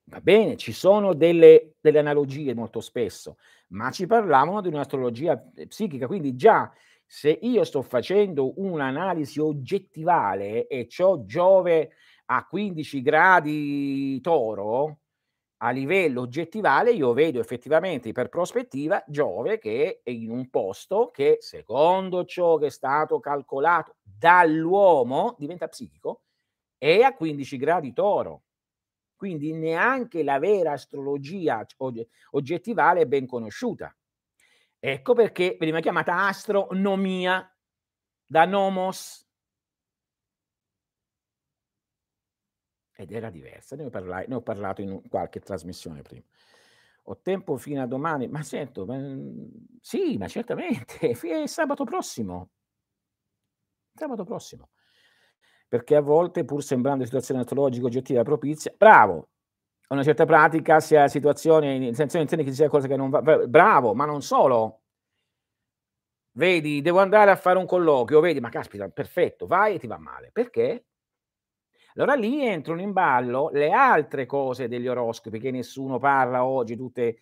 Va 0.05 0.21
bene, 0.23 0.57
ci 0.57 0.73
sono 0.73 1.13
delle, 1.13 1.75
delle 1.79 1.99
analogie 1.99 2.55
molto 2.55 2.81
spesso, 2.81 3.37
ma 3.69 3.91
ci 3.91 4.07
parlavano 4.07 4.63
di 4.63 4.69
un'astrologia 4.69 5.51
eh, 5.55 5.67
psichica, 5.67 6.07
quindi 6.07 6.35
già 6.35 6.73
se 7.05 7.29
io 7.29 7.65
sto 7.65 7.83
facendo 7.83 8.59
un'analisi 8.63 9.41
oggettivale 9.41 10.67
e 10.69 10.89
ho 11.01 11.27
Giove 11.27 11.91
a 12.25 12.47
15 12.47 13.03
gradi 13.03 14.19
toro, 14.23 15.01
a 15.59 15.71
livello 15.71 16.23
oggettivale 16.23 16.93
io 16.93 17.13
vedo 17.13 17.41
effettivamente 17.41 18.13
per 18.13 18.29
prospettiva 18.29 19.03
Giove 19.07 19.59
che 19.59 20.01
è 20.03 20.11
in 20.11 20.31
un 20.31 20.49
posto 20.51 21.11
che 21.11 21.39
secondo 21.41 22.25
ciò 22.25 22.59
che 22.59 22.67
è 22.67 22.71
stato 22.71 23.19
calcolato 23.19 23.97
dall'uomo 24.03 25.35
diventa 25.39 25.69
psichico 25.69 26.23
è 26.79 27.01
a 27.01 27.15
15 27.15 27.57
gradi 27.57 27.93
toro. 27.93 28.45
Quindi 29.17 29.53
neanche 29.53 30.23
la 30.23 30.39
vera 30.39 30.73
astrologia 30.73 31.67
oggettivale 32.31 33.01
è 33.01 33.07
ben 33.07 33.27
conosciuta. 33.27 33.93
Ecco 34.79 35.13
perché 35.13 35.57
veniva 35.59 35.81
chiamata 35.81 36.27
astronomia 36.29 37.53
da 38.25 38.45
nomos. 38.45 39.28
Ed 43.01 43.13
era 43.13 43.31
diversa, 43.31 43.77
ne 43.77 43.85
ho, 43.85 43.91
parlai, 43.91 44.27
ne 44.27 44.35
ho 44.35 44.41
parlato 44.43 44.83
in 44.83 45.01
qualche 45.09 45.39
trasmissione 45.39 46.03
prima. 46.03 46.25
Ho 47.05 47.19
tempo 47.23 47.57
fino 47.57 47.81
a 47.81 47.87
domani, 47.87 48.27
ma 48.27 48.43
sento, 48.43 48.85
ma, 48.87 48.99
sì, 49.81 50.17
ma 50.19 50.27
certamente, 50.27 51.11
è 51.15 51.47
sabato 51.47 51.85
prossimo. 51.85 52.51
Sabato 53.95 54.25
prossimo. 54.25 54.69
Perché 55.69 55.97
a 55.97 56.01
volte, 56.01 56.45
pur 56.45 56.63
sembrando 56.63 57.05
situazione 57.05 57.41
astrologica 57.41 57.87
oggettiva 57.87 58.23
propizia, 58.23 58.73
bravo, 58.77 59.29
una 59.89 60.03
certa 60.03 60.25
pratica 60.25 60.81
sia 60.81 61.09
situazione, 61.09 61.75
in 61.75 61.95
senso 61.95 62.19
intende 62.19 62.45
che 62.45 62.53
sia 62.53 62.69
cosa 62.69 62.87
che 62.89 62.97
non 62.97 63.11
va, 63.11 63.21
bravo, 63.21 63.95
ma 63.95 64.07
non 64.07 64.23
solo. 64.23 64.81
Vedi, 66.33 66.81
devo 66.81 67.01
andare 67.01 67.31
a 67.31 67.37
fare 67.37 67.59
un 67.59 67.67
colloquio, 67.67 68.21
vedi, 68.21 68.41
ma 68.41 68.49
caspita, 68.49 68.89
perfetto, 68.89 69.47
vai 69.47 69.75
e 69.75 69.79
ti 69.79 69.87
va 69.87 69.99
male. 69.99 70.31
Perché? 70.33 70.85
Allora 71.99 72.15
lì 72.15 72.47
entrano 72.47 72.81
in 72.81 72.93
ballo 72.93 73.51
le 73.51 73.73
altre 73.73 74.25
cose 74.25 74.69
degli 74.69 74.87
oroscopi 74.87 75.41
che 75.41 75.51
nessuno 75.51 75.99
parla 75.99 76.45
oggi, 76.45 76.77
tutte 76.77 77.19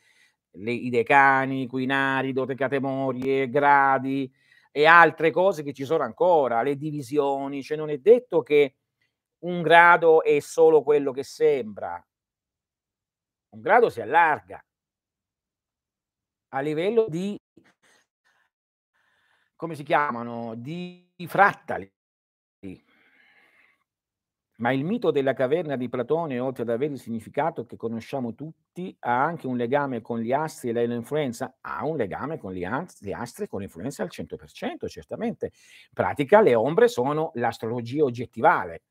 le, 0.51 0.71
i 0.71 0.91
decani, 0.91 1.67
quinari, 1.67 2.35
dotecatemorie, 2.35 3.49
gradi 3.49 4.31
e 4.71 4.85
altre 4.85 5.31
cose 5.31 5.63
che 5.63 5.73
ci 5.73 5.87
sono 5.87 6.03
ancora, 6.03 6.61
le 6.61 6.77
divisioni, 6.77 7.63
cioè 7.63 7.79
non 7.79 7.89
è 7.89 7.97
detto 7.97 8.43
che 8.43 8.77
un 9.45 9.63
grado 9.63 10.23
è 10.23 10.39
solo 10.41 10.83
quello 10.83 11.11
che 11.11 11.23
sembra, 11.23 12.07
un 13.55 13.61
grado 13.63 13.89
si 13.89 14.03
allarga. 14.03 14.63
A 16.51 16.61
livello 16.61 17.07
di, 17.09 17.41
come 19.57 19.75
si 19.75 19.83
chiamano, 19.83 20.55
di 20.55 21.11
frattali. 21.27 21.96
Ma 24.59 24.73
il 24.73 24.85
mito 24.85 25.11
della 25.11 25.35
caverna 25.35 25.77
di 25.77 25.91
Platone, 25.91 26.39
oltre 26.39 26.63
ad 26.63 26.71
avere 26.71 26.95
il 26.95 26.99
significato 26.99 27.67
che 27.67 27.77
conosciamo 27.77 28.35
tutti, 28.35 28.97
ha 29.01 29.23
anche 29.23 29.47
un 29.47 29.57
legame 29.57 30.01
con 30.01 30.19
gli 30.19 30.33
astri 30.33 30.71
e 30.71 30.87
l'influenza? 30.87 31.59
Ha 31.61 31.85
un 31.85 31.97
legame 31.97 32.39
con 32.39 32.53
gli 32.53 32.65
astri, 32.65 33.11
e 33.11 33.49
con 33.49 33.61
l'influenza 33.61 34.03
al 34.03 34.09
100%, 34.11 34.89
certamente. 34.89 35.47
In 35.47 35.93
pratica 35.93 36.41
le 36.41 36.55
ombre 36.55 36.89
sono 36.89 37.33
l'astrologia 37.35 38.05
oggettivale. 38.05 38.83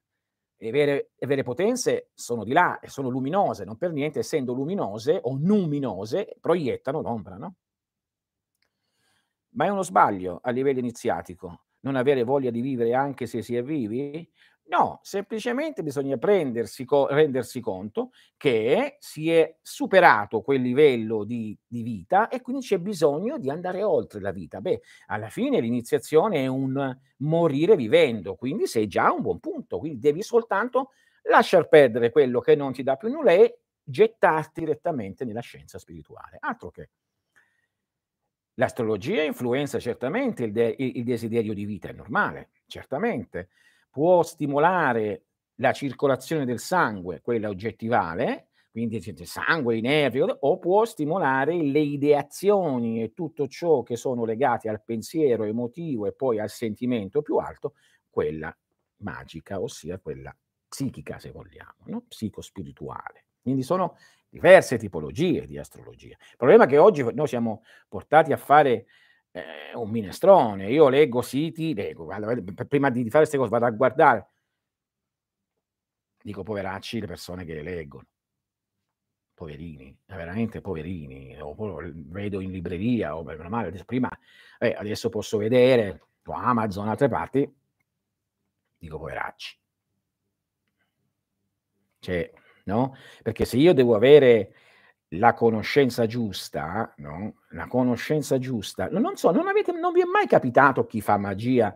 Le 0.57 0.69
vere, 0.71 1.11
le 1.15 1.27
vere 1.27 1.41
potenze 1.43 2.09
sono 2.13 2.43
di 2.43 2.53
là 2.53 2.79
e 2.79 2.87
sono 2.87 3.09
luminose, 3.09 3.65
non 3.65 3.77
per 3.77 3.91
niente, 3.91 4.19
essendo 4.19 4.53
luminose 4.53 5.19
o 5.23 5.35
numinose, 5.35 6.35
proiettano 6.39 7.01
l'ombra, 7.01 7.37
no? 7.37 7.55
Ma 9.55 9.65
è 9.65 9.69
uno 9.69 9.81
sbaglio 9.83 10.39
a 10.43 10.51
livello 10.51 10.79
iniziatico 10.79 11.61
non 11.85 11.95
avere 11.95 12.23
voglia 12.23 12.49
di 12.49 12.61
vivere 12.61 12.93
anche 12.95 13.27
se 13.27 13.41
si 13.43 13.55
è 13.55 13.61
vivi? 13.63 14.27
No, 14.67 14.99
semplicemente 15.03 15.83
bisogna 15.83 16.17
prendersi 16.17 16.85
co- 16.85 17.05
rendersi 17.07 17.59
conto 17.59 18.11
che 18.35 18.97
si 18.99 19.29
è 19.29 19.57
superato 19.61 20.41
quel 20.41 20.61
livello 20.61 21.23
di, 21.23 21.55
di, 21.67 21.83
vita 21.83 22.29
e 22.29 22.41
quindi 22.41 22.65
c'è 22.65 22.79
bisogno 22.79 23.37
di 23.37 23.51
andare 23.51 23.83
oltre 23.83 24.19
la 24.21 24.31
vita. 24.31 24.61
Beh, 24.61 24.81
alla 25.07 25.29
fine 25.29 25.59
l'iniziazione 25.59 26.37
è 26.43 26.47
un 26.47 26.97
morire 27.17 27.75
vivendo, 27.75 28.35
quindi 28.35 28.65
sei 28.65 28.87
già 28.87 29.05
a 29.05 29.13
un 29.13 29.21
buon 29.21 29.39
punto, 29.39 29.77
quindi 29.77 29.99
devi 29.99 30.23
soltanto 30.23 30.91
lasciar 31.23 31.67
perdere 31.67 32.09
quello 32.09 32.39
che 32.39 32.55
non 32.55 32.73
ti 32.73 32.81
dà 32.81 32.95
più 32.95 33.09
nulla 33.09 33.33
e 33.33 33.59
gettarti 33.83 34.61
direttamente 34.61 35.25
nella 35.25 35.41
scienza 35.41 35.77
spirituale. 35.77 36.37
Altro 36.39 36.71
che. 36.71 36.89
L'astrologia 38.55 39.21
influenza 39.21 39.79
certamente 39.79 40.45
il, 40.45 40.51
de- 40.51 40.75
il 40.77 41.03
desiderio 41.03 41.53
di 41.53 41.65
vita, 41.65 41.89
è 41.89 41.93
normale, 41.93 42.51
certamente 42.67 43.49
può 43.95 44.23
stimolare 44.23 45.23
la 45.59 45.71
circolazione 45.71 46.43
del 46.43 46.59
sangue, 46.59 47.21
quella 47.21 47.47
oggettivale, 47.47 48.49
quindi 48.69 49.01
sangue, 49.23 49.77
i 49.77 49.79
nervi, 49.79 50.19
o 50.19 50.59
può 50.59 50.83
stimolare 50.83 51.55
le 51.63 51.79
ideazioni 51.79 53.01
e 53.01 53.13
tutto 53.13 53.47
ciò 53.47 53.83
che 53.83 53.95
sono 53.95 54.25
legati 54.25 54.67
al 54.67 54.83
pensiero 54.83 55.45
emotivo 55.45 56.07
e 56.07 56.11
poi 56.11 56.41
al 56.41 56.49
sentimento 56.49 57.21
più 57.21 57.37
alto, 57.37 57.75
quella 58.09 58.53
magica, 58.97 59.61
ossia 59.61 59.97
quella 59.97 60.35
psichica, 60.67 61.17
se 61.17 61.31
vogliamo, 61.31 61.85
no? 61.85 62.03
psicospirituale. 62.05 63.27
Quindi 63.41 63.63
sono 63.63 63.95
diverse 64.27 64.77
tipologie 64.77 65.45
di 65.45 65.57
astrologia. 65.57 66.17
Il 66.19 66.35
problema 66.35 66.65
è 66.65 66.67
che 66.67 66.79
oggi 66.79 67.01
noi 67.13 67.27
siamo 67.29 67.63
portati 67.87 68.33
a 68.33 68.37
fare 68.37 68.87
eh, 69.35 69.75
un 69.75 69.89
minestrone. 69.89 70.69
Io 70.69 70.87
leggo 70.87 71.21
siti, 71.21 71.73
leggo, 71.73 72.07
prima 72.69 72.89
di 72.89 73.01
fare 73.09 73.25
queste 73.25 73.37
cose 73.37 73.49
vado 73.49 73.65
a 73.65 73.71
guardare. 73.71 74.27
Dico 76.21 76.43
poveracci 76.43 77.01
le 77.01 77.07
persone 77.07 77.43
che 77.43 77.53
le 77.53 77.61
leggono. 77.61 78.07
Poverini, 79.33 79.95
veramente 80.05 80.61
poverini. 80.61 81.37
O, 81.41 81.53
vedo 81.93 82.39
in 82.39 82.51
libreria, 82.51 83.17
o 83.17 83.23
meno 83.23 83.49
male, 83.49 83.83
prima, 83.83 84.09
eh, 84.57 84.73
adesso 84.73 85.09
posso 85.09 85.37
vedere 85.37 86.01
su 86.23 86.31
Amazon, 86.31 86.87
altre 86.87 87.09
parti, 87.09 87.53
dico 88.77 88.97
poveracci. 88.97 89.59
Cioè, 91.99 92.31
no? 92.65 92.95
Perché 93.21 93.43
se 93.43 93.57
io 93.57 93.73
devo 93.73 93.95
avere 93.95 94.53
la 95.09 95.33
conoscenza 95.33 96.05
giusta, 96.05 96.93
no? 96.97 97.41
La 97.49 97.67
conoscenza 97.67 98.37
giusta. 98.37 98.87
Non 98.89 99.15
so, 99.15 99.31
non, 99.31 99.47
avete, 99.47 99.71
non 99.71 99.93
vi 99.93 100.01
è 100.01 100.05
mai 100.05 100.27
capitato 100.27 100.85
chi 100.85 101.01
fa 101.01 101.17
magia 101.17 101.75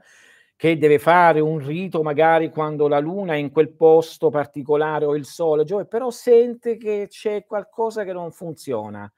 che 0.55 0.77
deve 0.77 0.99
fare 0.99 1.39
un 1.39 1.65
rito 1.65 2.03
magari 2.03 2.49
quando 2.49 2.89
la 2.89 2.99
luna 2.99 3.33
è 3.33 3.37
in 3.37 3.49
quel 3.49 3.69
posto 3.69 4.29
particolare 4.29 5.05
o 5.05 5.15
il 5.15 5.23
sole, 5.23 5.63
Giove, 5.63 5.85
però 5.85 6.09
sente 6.09 6.75
che 6.75 7.05
c'è 7.07 7.45
qualcosa 7.45 8.03
che 8.03 8.11
non 8.11 8.31
funziona. 8.31 9.09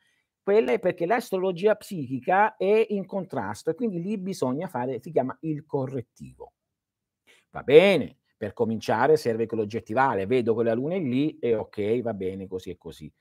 Quella 0.43 0.74
è 0.74 0.80
perché 0.80 1.05
l'astrologia 1.05 1.76
psichica 1.76 2.57
è 2.57 2.86
in 2.89 3.05
contrasto 3.07 3.72
e 3.72 3.76
quindi 3.76 4.01
lì 4.01 4.18
bisogna 4.20 4.68
fare, 4.68 4.99
si 4.99 5.12
chiama 5.12 5.36
il 5.41 5.66
correttivo. 5.66 6.53
Va 7.49 7.64
bene, 7.64 8.18
per 8.38 8.53
cominciare 8.53 9.18
serve 9.18 9.47
che 9.47 9.55
l'oggettivale, 9.55 10.28
vedo 10.28 10.55
che 10.55 10.64
la 10.64 10.74
luna 10.74 10.95
è 10.95 10.99
lì 10.99 11.39
e 11.39 11.55
ok, 11.55 12.01
va 12.01 12.14
bene, 12.14 12.47
così 12.47 12.70
e 12.70 12.78
così 12.78 13.12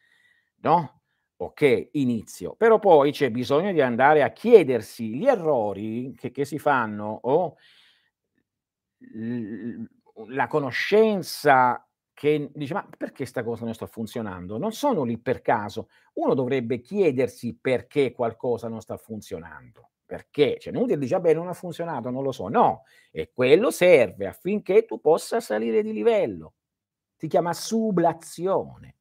no? 0.60 1.00
Ok, 1.36 1.88
inizio. 1.92 2.54
Però 2.56 2.78
poi 2.78 3.12
c'è 3.12 3.30
bisogno 3.30 3.72
di 3.72 3.80
andare 3.80 4.22
a 4.22 4.30
chiedersi 4.30 5.16
gli 5.16 5.26
errori 5.26 6.12
che, 6.16 6.30
che 6.30 6.44
si 6.44 6.58
fanno 6.58 7.18
o 7.22 7.56
l- 8.98 9.84
la 10.28 10.46
conoscenza 10.46 11.84
che 12.12 12.50
dice 12.54 12.74
ma 12.74 12.86
perché 12.98 13.14
questa 13.16 13.42
cosa 13.42 13.64
non 13.64 13.72
sta 13.74 13.86
funzionando? 13.86 14.58
Non 14.58 14.72
sono 14.72 15.04
lì 15.04 15.18
per 15.18 15.40
caso. 15.40 15.88
Uno 16.14 16.34
dovrebbe 16.34 16.80
chiedersi 16.80 17.56
perché 17.58 18.12
qualcosa 18.12 18.68
non 18.68 18.80
sta 18.82 18.96
funzionando. 18.98 19.92
Perché? 20.04 20.58
Cioè, 20.58 20.72
non 20.72 20.86
dice, 20.86 21.14
vabbè, 21.14 21.32
non 21.34 21.48
ha 21.48 21.54
funzionato, 21.54 22.10
non 22.10 22.22
lo 22.22 22.32
so. 22.32 22.48
No, 22.48 22.82
e 23.10 23.30
quello 23.32 23.70
serve 23.70 24.26
affinché 24.26 24.84
tu 24.84 25.00
possa 25.00 25.40
salire 25.40 25.82
di 25.82 25.92
livello. 25.92 26.54
Si 27.16 27.28
chiama 27.28 27.52
sublazione. 27.54 28.96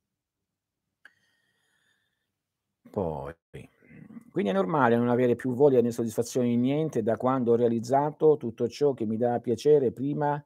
Poi, 2.92 3.34
quindi 4.32 4.50
è 4.52 4.54
normale 4.54 4.96
non 4.96 5.10
avere 5.10 5.36
più 5.36 5.54
voglia 5.54 5.82
né 5.82 5.92
soddisfazione 5.92 6.48
di 6.48 6.56
niente 6.58 7.04
da 7.04 7.18
quando 7.18 7.52
ho 7.52 7.56
realizzato 7.56 8.38
tutto 8.38 8.68
ciò 8.68 8.94
che 8.94 9.06
mi 9.06 9.18
dà 9.18 9.40
piacere 9.40 9.92
prima 9.92 10.44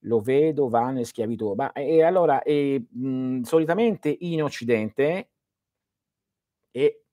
lo 0.00 0.20
vedo 0.20 0.68
vano 0.68 1.00
e 1.00 1.04
schiavitù. 1.04 1.54
Ma 1.54 1.72
e 1.72 2.02
allora, 2.02 2.42
e, 2.42 2.86
mh, 2.90 3.40
solitamente 3.42 4.14
in 4.20 4.42
Occidente 4.42 5.28
e 6.70 7.04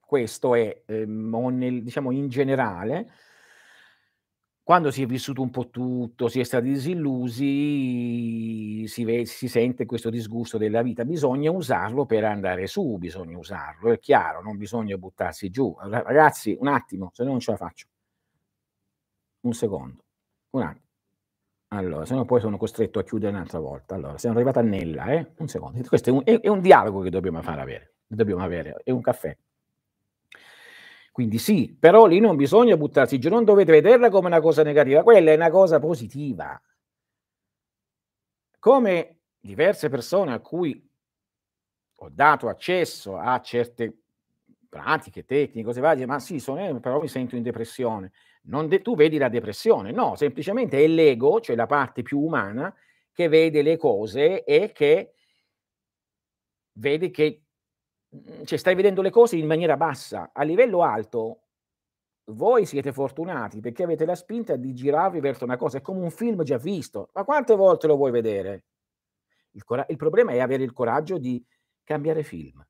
questo 0.00 0.54
è, 0.54 0.82
ehm, 0.86 1.80
diciamo 1.82 2.10
in 2.10 2.28
generale, 2.28 3.10
quando 4.64 4.92
si 4.92 5.02
è 5.02 5.06
vissuto 5.06 5.42
un 5.42 5.50
po' 5.50 5.70
tutto, 5.70 6.28
si 6.28 6.38
è 6.38 6.44
stati 6.44 6.68
disillusi, 6.68 7.46
si, 8.86 9.04
ve- 9.04 9.26
si 9.26 9.48
sente 9.48 9.86
questo 9.86 10.08
disgusto 10.08 10.56
della 10.56 10.82
vita, 10.82 11.04
bisogna 11.04 11.50
usarlo 11.50 12.06
per 12.06 12.24
andare 12.24 12.68
su, 12.68 12.96
bisogna 12.96 13.36
usarlo, 13.36 13.90
è 13.92 13.98
chiaro, 13.98 14.40
non 14.40 14.56
bisogna 14.56 14.96
buttarsi 14.96 15.50
giù. 15.50 15.74
Ragazzi, 15.80 16.56
un 16.60 16.68
attimo, 16.68 17.10
se 17.12 17.24
no 17.24 17.30
non 17.30 17.40
ce 17.40 17.50
la 17.50 17.56
faccio. 17.56 17.86
Un 19.40 19.52
secondo, 19.54 20.04
un 20.50 20.62
attimo. 20.62 20.86
Allora, 21.68 22.04
se 22.04 22.14
no 22.14 22.24
poi 22.24 22.40
sono 22.40 22.56
costretto 22.58 22.98
a 22.98 23.02
chiudere 23.02 23.32
un'altra 23.32 23.58
volta. 23.58 23.94
Allora, 23.94 24.18
siamo 24.18 24.36
arrivati 24.36 24.58
a 24.58 24.62
Nella, 24.62 25.06
eh? 25.06 25.32
Un 25.38 25.48
secondo. 25.48 25.80
Questo 25.88 26.10
è 26.10 26.12
un, 26.12 26.20
è, 26.24 26.38
è 26.40 26.48
un 26.48 26.60
dialogo 26.60 27.00
che 27.00 27.10
dobbiamo 27.10 27.42
fare 27.42 27.60
avere, 27.62 27.94
dobbiamo 28.06 28.42
avere, 28.44 28.76
è 28.84 28.90
un 28.90 29.00
caffè. 29.00 29.36
Quindi 31.12 31.36
sì, 31.38 31.76
però 31.78 32.06
lì 32.06 32.18
non 32.20 32.36
bisogna 32.36 32.76
buttarsi 32.76 33.18
giù, 33.18 33.28
non 33.28 33.44
dovete 33.44 33.70
vederla 33.70 34.08
come 34.08 34.28
una 34.28 34.40
cosa 34.40 34.62
negativa, 34.62 35.02
quella 35.02 35.30
è 35.30 35.34
una 35.36 35.50
cosa 35.50 35.78
positiva. 35.78 36.60
Come 38.58 39.18
diverse 39.38 39.90
persone 39.90 40.32
a 40.32 40.40
cui 40.40 40.88
ho 41.96 42.08
dato 42.10 42.48
accesso 42.48 43.16
a 43.16 43.40
certe 43.40 43.96
pratiche, 44.68 45.24
tecniche, 45.24 45.64
cose 45.64 45.80
varie, 45.80 46.06
ma 46.06 46.18
sì, 46.18 46.38
sono, 46.38 46.66
eh, 46.66 46.80
però 46.80 47.00
mi 47.00 47.08
sento 47.08 47.36
in 47.36 47.42
depressione. 47.42 48.12
De- 48.40 48.80
tu 48.80 48.96
vedi 48.96 49.18
la 49.18 49.28
depressione, 49.28 49.92
no, 49.92 50.16
semplicemente 50.16 50.82
è 50.82 50.86
l'ego, 50.86 51.40
cioè 51.40 51.54
la 51.54 51.66
parte 51.66 52.02
più 52.02 52.18
umana, 52.20 52.74
che 53.12 53.28
vede 53.28 53.62
le 53.62 53.76
cose 53.76 54.42
e 54.44 54.72
che 54.72 55.12
vede 56.74 57.10
che 57.10 57.41
cioè 58.44 58.58
stai 58.58 58.74
vedendo 58.74 59.02
le 59.02 59.10
cose 59.10 59.36
in 59.36 59.46
maniera 59.46 59.76
bassa. 59.76 60.30
A 60.32 60.42
livello 60.42 60.82
alto 60.82 61.40
voi 62.26 62.66
siete 62.66 62.92
fortunati 62.92 63.60
perché 63.60 63.82
avete 63.82 64.04
la 64.04 64.14
spinta 64.14 64.56
di 64.56 64.72
girarvi 64.74 65.20
verso 65.20 65.44
una 65.44 65.56
cosa, 65.56 65.78
è 65.78 65.80
come 65.80 66.00
un 66.00 66.10
film 66.10 66.42
già 66.42 66.58
visto. 66.58 67.10
Ma 67.14 67.24
quante 67.24 67.54
volte 67.54 67.86
lo 67.86 67.96
vuoi 67.96 68.10
vedere? 68.10 68.64
Il, 69.52 69.64
cora- 69.64 69.86
il 69.88 69.96
problema 69.96 70.32
è 70.32 70.40
avere 70.40 70.62
il 70.62 70.72
coraggio 70.72 71.18
di 71.18 71.44
cambiare 71.82 72.22
film. 72.22 72.64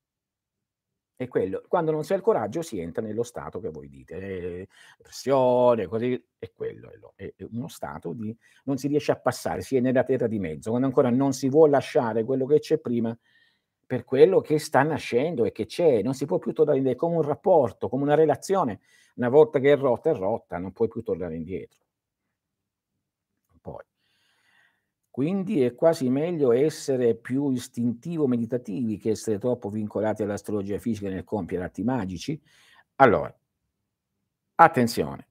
È 1.15 1.29
quello. 1.29 1.63
Quando 1.69 1.93
non 1.93 2.03
si 2.03 2.13
ha 2.13 2.17
il 2.17 2.23
coraggio 2.23 2.63
si 2.63 2.81
entra 2.81 3.03
nello 3.03 3.23
stato 3.23 3.61
che 3.61 3.69
voi 3.69 3.89
dite, 3.89 4.17
eh, 4.17 4.69
depressione, 4.97 5.87
così, 5.87 6.21
è 6.39 6.51
quello. 6.53 7.13
È, 7.15 7.33
è 7.37 7.47
uno 7.53 7.69
stato 7.69 8.13
di 8.13 8.37
non 8.65 8.77
si 8.77 8.89
riesce 8.89 9.13
a 9.13 9.21
passare, 9.21 9.61
si 9.61 9.77
è 9.77 9.81
nella 9.81 10.03
terra 10.03 10.27
di 10.27 10.41
mezzo, 10.41 10.71
quando 10.71 10.89
ancora 10.89 11.11
non 11.11 11.33
si 11.33 11.49
vuole 11.49 11.73
lasciare 11.73 12.25
quello 12.25 12.47
che 12.47 12.59
c'è 12.59 12.79
prima 12.79 13.17
per 13.93 14.07
quello 14.07 14.41
che 14.41 14.59
sta 14.59 14.83
nascendo 14.83 15.45
e 15.45 15.53
che 15.53 15.67
c'è, 15.67 16.01
non 16.01 16.15
si 16.15 16.25
può 16.25 16.39
più 16.39 16.55
tornare 16.55 16.79
indietro, 16.79 17.09
come 17.09 17.17
un 17.17 17.25
rapporto, 17.25 17.91
come 17.91 18.05
una 18.05 18.15
relazione, 18.15 18.81
una 19.17 19.29
volta 19.29 19.59
che 19.59 19.71
è 19.71 19.77
rotta 19.77 20.09
è 20.09 20.15
rotta, 20.15 20.57
non 20.57 20.73
puoi 20.73 20.89
più 20.89 21.03
tornare 21.03 21.37
indietro. 21.37 21.79
Poi. 23.61 23.85
Quindi 25.11 25.61
è 25.61 25.75
quasi 25.75 26.09
meglio 26.09 26.53
essere 26.53 27.15
più 27.17 27.51
istintivo 27.51 28.27
meditativi 28.27 28.97
che 28.97 29.11
essere 29.11 29.37
troppo 29.37 29.69
vincolati 29.69 30.23
all'astrologia 30.23 30.79
fisica 30.79 31.11
nel 31.11 31.25
compiere 31.25 31.65
atti 31.65 31.83
magici. 31.83 32.41
Allora, 32.95 33.39
attenzione, 34.55 35.29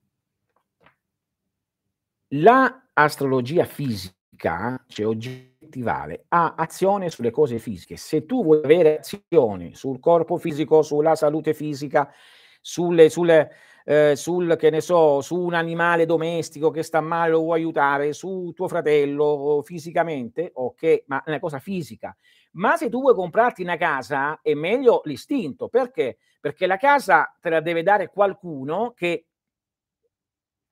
la 2.36 2.90
astrologia 2.94 3.66
fisica, 3.66 4.86
cioè 4.86 5.08
oggi 5.08 5.51
oggettivale 5.72 6.26
ha 6.28 6.56
azione 6.58 7.10
sulle 7.10 7.32
cose 7.32 7.58
fisiche. 7.58 7.96
Se 7.96 8.26
tu 8.26 8.44
vuoi 8.44 8.62
avere 8.64 9.00
azione 9.00 9.74
sul 9.74 10.00
corpo 10.00 10.38
fisico, 10.38 10.82
sulla 10.82 11.16
salute 11.16 11.54
fisica, 11.54 12.12
sulle, 12.60 13.10
sulle, 13.10 13.52
eh, 13.86 14.16
sul, 14.16 14.58
che 14.58 14.70
ne 14.70 14.82
so, 14.82 15.22
su 15.22 15.40
un 15.40 15.54
animale 15.54 16.06
domestico 16.06 16.70
che 16.70 16.84
sta 16.84 17.00
male, 17.00 17.32
lo 17.32 17.40
vuoi 17.40 17.60
aiutare, 17.60 18.14
su 18.14 18.52
tuo 18.54 18.68
fratello 18.68 19.62
fisicamente, 19.64 20.52
ok, 20.54 21.04
ma 21.08 21.24
è 21.24 21.30
una 21.30 21.40
cosa 21.40 21.60
fisica. 21.60 22.16
Ma 22.54 22.76
se 22.76 22.90
tu 22.90 23.00
vuoi 23.00 23.16
comprarti 23.16 23.64
una 23.64 23.78
casa, 23.78 24.40
è 24.42 24.54
meglio 24.54 25.02
l'istinto. 25.06 25.70
Perché? 25.70 26.18
Perché 26.42 26.68
la 26.68 26.78
casa 26.78 27.34
te 27.40 27.50
la 27.50 27.62
deve 27.62 27.82
dare 27.82 28.10
qualcuno 28.10 28.92
che 28.94 29.26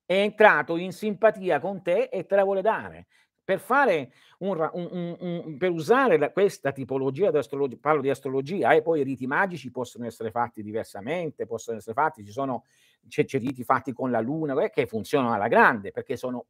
è 0.05 0.15
entrato 0.15 0.75
in 0.75 0.91
simpatia 0.91 1.59
con 1.59 1.83
te 1.83 2.09
e 2.11 2.25
te 2.25 2.35
la 2.35 2.43
vuole 2.43 2.61
dare 2.61 3.07
per 3.49 3.59
fare 3.59 4.11
un, 4.39 4.69
un, 4.73 5.17
un, 5.19 5.57
per 5.57 5.71
usare 5.71 6.19
la, 6.19 6.29
questa 6.29 6.71
tipologia 6.71 7.31
di 7.31 7.37
astrologia, 7.39 7.77
parlo 7.81 7.99
di 7.99 8.11
astrologia, 8.11 8.73
e 8.73 8.75
eh, 8.77 8.81
poi 8.83 8.99
i 8.99 9.03
riti 9.03 9.25
magici 9.25 9.71
possono 9.71 10.05
essere 10.05 10.29
fatti 10.29 10.61
diversamente, 10.61 11.47
possono 11.47 11.77
essere 11.77 11.95
fatti, 11.95 12.23
ci 12.23 12.31
sono 12.31 12.65
c'è, 13.07 13.25
c'è 13.25 13.39
riti 13.39 13.63
fatti 13.63 13.91
con 13.91 14.11
la 14.11 14.19
luna 14.19 14.53
che 14.69 14.85
funzionano 14.85 15.33
alla 15.33 15.47
grande 15.47 15.89
perché 15.89 16.15
sono 16.15 16.45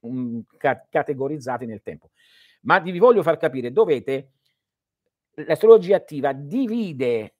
um, 0.00 0.44
ca- 0.58 0.84
categorizzati 0.86 1.64
nel 1.64 1.80
tempo. 1.80 2.10
Ma 2.64 2.78
vi 2.78 2.98
voglio 2.98 3.22
far 3.22 3.38
capire, 3.38 3.72
dovete, 3.72 4.32
l'astrologia 5.32 5.96
attiva 5.96 6.34
divide 6.34 7.36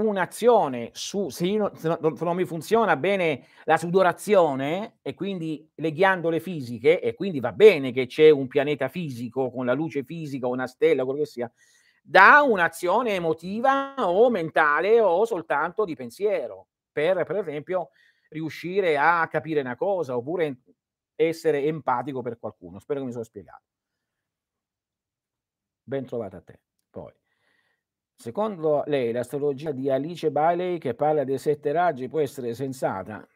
un'azione 0.00 0.90
su, 0.92 1.28
se, 1.28 1.56
non, 1.56 1.74
se 1.76 1.98
non 1.98 2.36
mi 2.36 2.44
funziona 2.44 2.96
bene 2.96 3.46
la 3.64 3.76
sudorazione 3.76 4.98
e 5.02 5.14
quindi 5.14 5.70
le 5.74 5.92
ghiandole 5.92 6.40
fisiche, 6.40 7.00
e 7.00 7.14
quindi 7.14 7.40
va 7.40 7.52
bene 7.52 7.92
che 7.92 8.06
c'è 8.06 8.30
un 8.30 8.48
pianeta 8.48 8.88
fisico 8.88 9.50
con 9.50 9.66
la 9.66 9.72
luce 9.72 10.02
fisica, 10.04 10.46
una 10.46 10.66
stella, 10.66 11.04
quello 11.04 11.20
che 11.20 11.26
sia, 11.26 11.50
da 12.02 12.42
un'azione 12.42 13.14
emotiva 13.14 13.94
o 13.98 14.30
mentale 14.30 15.00
o 15.00 15.24
soltanto 15.24 15.84
di 15.84 15.94
pensiero, 15.94 16.68
per, 16.90 17.24
per 17.24 17.36
esempio 17.36 17.90
riuscire 18.30 18.96
a 18.96 19.26
capire 19.28 19.60
una 19.60 19.76
cosa 19.76 20.16
oppure 20.16 20.58
essere 21.14 21.62
empatico 21.64 22.22
per 22.22 22.38
qualcuno. 22.38 22.78
Spero 22.78 23.00
che 23.00 23.06
mi 23.06 23.12
sono 23.12 23.24
spiegato. 23.24 23.62
Ben 25.82 26.06
trovata 26.06 26.38
a 26.38 26.40
te. 26.40 26.60
Poi. 26.88 27.19
Secondo 28.20 28.82
lei 28.84 29.12
l'astrologia 29.12 29.72
di 29.72 29.90
Alice 29.90 30.30
Bailey 30.30 30.76
che 30.76 30.92
parla 30.92 31.24
dei 31.24 31.38
sette 31.38 31.72
raggi 31.72 32.06
può 32.06 32.20
essere 32.20 32.52
sensata? 32.52 33.26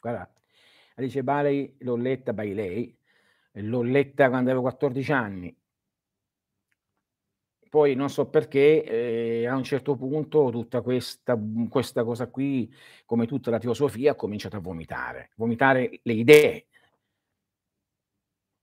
Guarda, 0.00 0.28
Alice 0.96 1.22
Bailey 1.22 1.76
l'ho 1.78 1.94
letta 1.94 2.32
Bailey, 2.32 2.92
l'ho 3.52 3.82
letta 3.82 4.28
quando 4.28 4.50
avevo 4.50 4.62
14 4.62 5.12
anni. 5.12 5.56
Poi 7.68 7.94
non 7.94 8.10
so 8.10 8.28
perché 8.28 8.82
eh, 8.82 9.46
a 9.46 9.54
un 9.54 9.62
certo 9.62 9.94
punto 9.94 10.50
tutta 10.50 10.80
questa, 10.80 11.38
questa 11.68 12.02
cosa 12.02 12.26
qui, 12.28 12.68
come 13.04 13.26
tutta 13.26 13.52
la 13.52 13.58
teosofia, 13.58 14.10
ha 14.10 14.14
cominciato 14.16 14.56
a 14.56 14.60
vomitare, 14.60 15.30
vomitare 15.36 16.00
le 16.02 16.12
idee, 16.14 16.66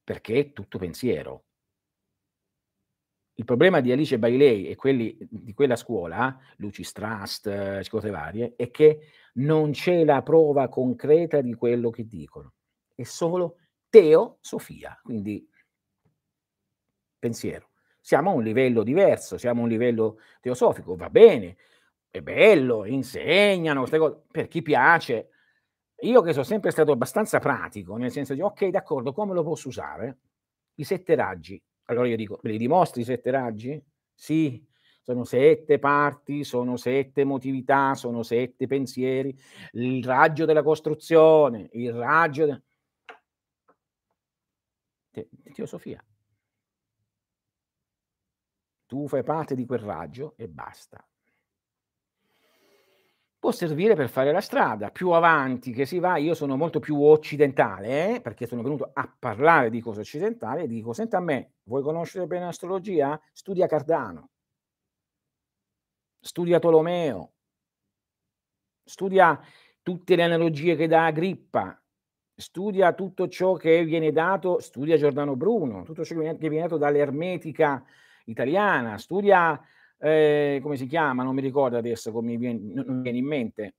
perché 0.05 0.39
è 0.39 0.53
tutto 0.53 0.77
pensiero. 0.77 1.43
Il 3.37 3.43
problema 3.43 3.81
di 3.81 3.91
Alice 3.91 4.17
Bailey 4.17 4.67
e 4.67 4.75
quelli 4.75 5.17
di 5.29 5.53
quella 5.53 5.75
scuola, 5.75 6.39
Lucis 6.57 6.93
Trust, 6.93 7.89
cose 7.89 8.09
varie, 8.09 8.53
è 8.55 8.71
che 8.71 9.09
non 9.33 9.71
c'è 9.71 10.05
la 10.05 10.21
prova 10.21 10.69
concreta 10.69 11.41
di 11.41 11.53
quello 11.55 11.89
che 11.89 12.07
dicono. 12.07 12.53
È 12.93 13.03
solo 13.03 13.57
teosofia, 13.89 14.97
quindi 15.03 15.45
pensiero. 17.19 17.71
Siamo 17.99 18.29
a 18.29 18.33
un 18.35 18.43
livello 18.43 18.83
diverso, 18.83 19.37
siamo 19.37 19.61
a 19.61 19.63
un 19.63 19.69
livello 19.69 20.19
teosofico, 20.39 20.95
va 20.95 21.09
bene, 21.09 21.57
è 22.09 22.21
bello, 22.21 22.85
insegnano 22.85 23.79
queste 23.79 23.97
cose, 23.97 24.21
per 24.31 24.47
chi 24.47 24.61
piace, 24.61 25.31
io 26.07 26.21
che 26.21 26.31
sono 26.33 26.43
sempre 26.43 26.71
stato 26.71 26.91
abbastanza 26.91 27.39
pratico, 27.39 27.95
nel 27.97 28.11
senso 28.11 28.33
di 28.33 28.41
ok, 28.41 28.67
d'accordo, 28.67 29.13
come 29.13 29.33
lo 29.33 29.43
posso 29.43 29.67
usare? 29.67 30.19
I 30.75 30.83
sette 30.83 31.15
raggi. 31.15 31.61
Allora 31.85 32.07
io 32.07 32.15
dico, 32.15 32.39
me 32.43 32.51
li 32.51 32.57
dimostri 32.57 33.01
i 33.01 33.05
sette 33.05 33.31
raggi? 33.31 33.83
Sì, 34.13 34.65
sono 35.01 35.23
sette 35.23 35.79
parti, 35.79 36.43
sono 36.43 36.77
sette 36.77 37.21
emotività, 37.21 37.93
sono 37.95 38.23
sette 38.23 38.67
pensieri, 38.67 39.37
il 39.73 40.03
raggio 40.03 40.45
della 40.45 40.63
costruzione, 40.63 41.69
il 41.73 41.93
raggio... 41.93 42.45
De... 42.45 42.63
Te, 45.11 45.29
teosofia. 45.53 46.03
Tu 48.87 49.07
fai 49.07 49.23
parte 49.23 49.55
di 49.55 49.65
quel 49.65 49.79
raggio 49.79 50.33
e 50.37 50.47
basta 50.47 51.05
può 53.45 53.53
servire 53.53 53.93
per 53.93 54.09
fare 54.09 54.31
la 54.31 54.41
strada. 54.41 54.89
Più 54.89 55.11
avanti 55.11 55.71
che 55.71 55.85
si 55.85 55.99
va, 55.99 56.17
io 56.17 56.33
sono 56.33 56.57
molto 56.57 56.79
più 56.79 56.99
occidentale, 57.03 58.15
eh, 58.15 58.21
perché 58.21 58.47
sono 58.47 58.63
venuto 58.63 58.89
a 58.91 59.07
parlare 59.19 59.69
di 59.69 59.81
cose 59.81 59.99
occidentali 59.99 60.63
e 60.63 60.67
dico, 60.67 60.93
senta 60.93 61.17
a 61.17 61.19
me, 61.19 61.51
vuoi 61.65 61.83
conoscere 61.83 62.25
bene 62.25 62.45
l'astrologia? 62.45 63.21
Studia 63.31 63.67
Cardano, 63.67 64.29
studia 66.19 66.57
Tolomeo, 66.57 67.33
studia 68.83 69.39
tutte 69.83 70.15
le 70.15 70.23
analogie 70.23 70.75
che 70.75 70.87
dà 70.87 71.05
Agrippa, 71.05 71.79
studia 72.33 72.93
tutto 72.93 73.27
ciò 73.27 73.53
che 73.53 73.83
viene 73.83 74.11
dato, 74.11 74.59
studia 74.59 74.97
Giordano 74.97 75.35
Bruno, 75.35 75.83
tutto 75.83 76.03
ciò 76.03 76.17
che 76.17 76.49
viene 76.49 76.61
dato 76.61 76.77
dall'ermetica 76.77 77.85
italiana, 78.25 78.97
studia, 78.97 79.61
eh, 79.97 80.59
come 80.61 80.77
si 80.77 80.85
chiama, 80.87 81.23
non 81.23 81.35
mi 81.35 81.41
ricordo 81.41 81.77
adesso, 81.77 82.11
come 82.11 82.29
mi 82.31 82.37
viene, 82.37 82.59
non 82.83 82.95
mi 82.97 83.01
viene 83.01 83.17
in 83.17 83.25
mente. 83.25 83.75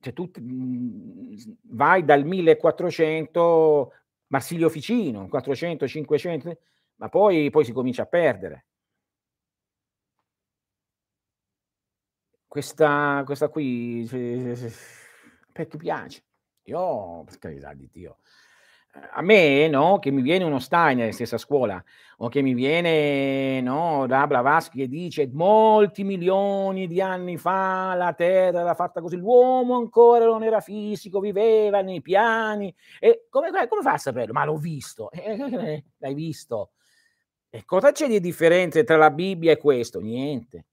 Cioè, 0.00 0.12
tu 0.12 0.30
mh, 0.34 1.56
vai 1.70 2.04
dal 2.04 2.24
1400, 2.24 3.92
Marsilio 4.28 4.68
Ficino, 4.68 5.28
400, 5.28 5.86
500, 5.86 6.58
ma 6.96 7.08
poi, 7.08 7.50
poi 7.50 7.64
si 7.64 7.72
comincia 7.72 8.02
a 8.02 8.06
perdere. 8.06 8.66
Questa, 12.46 13.22
questa 13.24 13.48
qui, 13.48 14.06
perché 15.52 15.76
piace. 15.76 16.24
Io, 16.64 17.24
per 17.24 17.38
carità 17.38 17.72
di 17.74 17.88
Dio, 17.90 18.18
a 19.14 19.22
me, 19.22 19.68
no, 19.68 19.98
che 19.98 20.10
mi 20.10 20.20
viene 20.22 20.44
uno 20.44 20.58
Steiner, 20.58 21.12
stessa 21.14 21.38
scuola, 21.38 21.82
o 22.18 22.28
che 22.28 22.42
mi 22.42 22.54
viene, 22.54 23.60
no, 23.62 24.06
da 24.06 24.26
Blavatsky 24.26 24.82
e 24.82 24.88
dice 24.88 25.28
molti 25.32 26.04
milioni 26.04 26.86
di 26.86 27.00
anni 27.00 27.38
fa 27.38 27.94
la 27.94 28.12
Terra 28.12 28.60
era 28.60 28.74
fatta 28.74 29.00
così, 29.00 29.16
l'uomo 29.16 29.76
ancora 29.76 30.26
non 30.26 30.42
era 30.42 30.60
fisico, 30.60 31.20
viveva 31.20 31.80
nei 31.80 32.02
piani, 32.02 32.74
e 33.00 33.26
come, 33.30 33.50
come 33.68 33.82
fa 33.82 33.92
a 33.92 33.98
saperlo? 33.98 34.32
Ma 34.32 34.44
l'ho 34.44 34.56
visto, 34.56 35.10
eh, 35.10 35.84
l'hai 35.98 36.14
visto. 36.14 36.72
E 37.50 37.64
cosa 37.64 37.92
c'è 37.92 38.08
di 38.08 38.20
differenza 38.20 38.82
tra 38.82 38.96
la 38.96 39.10
Bibbia 39.10 39.52
e 39.52 39.58
questo? 39.58 40.00
Niente. 40.00 40.66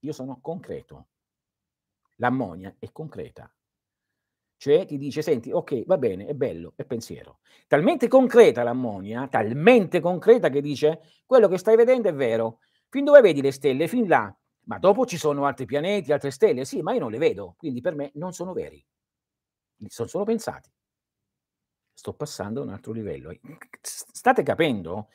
Io 0.00 0.12
sono 0.12 0.38
concreto. 0.40 1.08
L'ammonia 2.16 2.74
è 2.78 2.90
concreta. 2.92 3.50
Cioè 4.58 4.86
ti 4.86 4.98
dice, 4.98 5.22
senti, 5.22 5.52
ok, 5.52 5.84
va 5.86 5.98
bene, 5.98 6.26
è 6.26 6.34
bello, 6.34 6.72
è 6.74 6.84
pensiero. 6.84 7.38
Talmente 7.68 8.08
concreta 8.08 8.64
l'ammonia, 8.64 9.28
talmente 9.28 10.00
concreta 10.00 10.48
che 10.48 10.60
dice, 10.60 11.00
quello 11.24 11.46
che 11.46 11.58
stai 11.58 11.76
vedendo 11.76 12.08
è 12.08 12.12
vero. 12.12 12.58
Fin 12.88 13.04
dove 13.04 13.20
vedi 13.20 13.40
le 13.40 13.52
stelle? 13.52 13.86
Fin 13.86 14.08
là. 14.08 14.36
Ma 14.64 14.78
dopo 14.78 15.06
ci 15.06 15.16
sono 15.16 15.46
altri 15.46 15.64
pianeti, 15.64 16.12
altre 16.12 16.32
stelle? 16.32 16.64
Sì, 16.64 16.82
ma 16.82 16.92
io 16.92 16.98
non 16.98 17.12
le 17.12 17.18
vedo, 17.18 17.54
quindi 17.56 17.80
per 17.80 17.94
me 17.94 18.10
non 18.14 18.32
sono 18.32 18.52
veri. 18.52 18.84
Sono 19.86 20.08
solo 20.08 20.24
pensati. 20.24 20.68
Sto 21.92 22.14
passando 22.14 22.60
a 22.60 22.64
un 22.64 22.70
altro 22.70 22.92
livello. 22.92 23.32
State 23.80 24.42
capendo? 24.42 25.08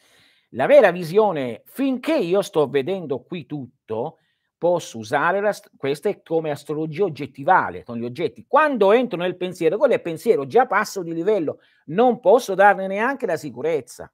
La 0.51 0.67
vera 0.67 0.91
visione, 0.91 1.63
finché 1.65 2.15
io 2.15 2.41
sto 2.41 2.69
vedendo 2.69 3.23
qui 3.23 3.45
tutto, 3.45 4.19
posso 4.63 4.97
usare 4.97 5.41
la, 5.41 5.53
questa 5.75 6.07
è 6.07 6.21
come 6.21 6.49
astrologia 6.49 7.03
oggettivale 7.03 7.83
con 7.83 7.97
gli 7.97 8.05
oggetti. 8.05 8.45
Quando 8.47 8.93
entro 8.93 9.17
nel 9.17 9.35
pensiero, 9.35 9.77
quello 9.77 9.95
è 9.95 9.99
pensiero, 9.99 10.45
già 10.45 10.65
passo 10.65 11.03
di 11.03 11.13
livello, 11.13 11.59
non 11.87 12.21
posso 12.21 12.55
darne 12.55 12.87
neanche 12.87 13.25
la 13.25 13.35
sicurezza. 13.35 14.09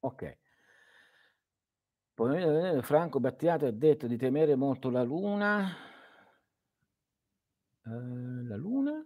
Ok. 0.00 0.38
Poi 2.12 2.42
eh, 2.42 2.82
Franco 2.82 3.20
Battiato 3.20 3.64
ha 3.64 3.70
detto 3.70 4.06
di 4.06 4.18
temere 4.18 4.54
molto 4.54 4.90
la 4.90 5.02
luna. 5.02 5.74
Uh, 7.84 8.42
la 8.46 8.56
luna? 8.56 9.02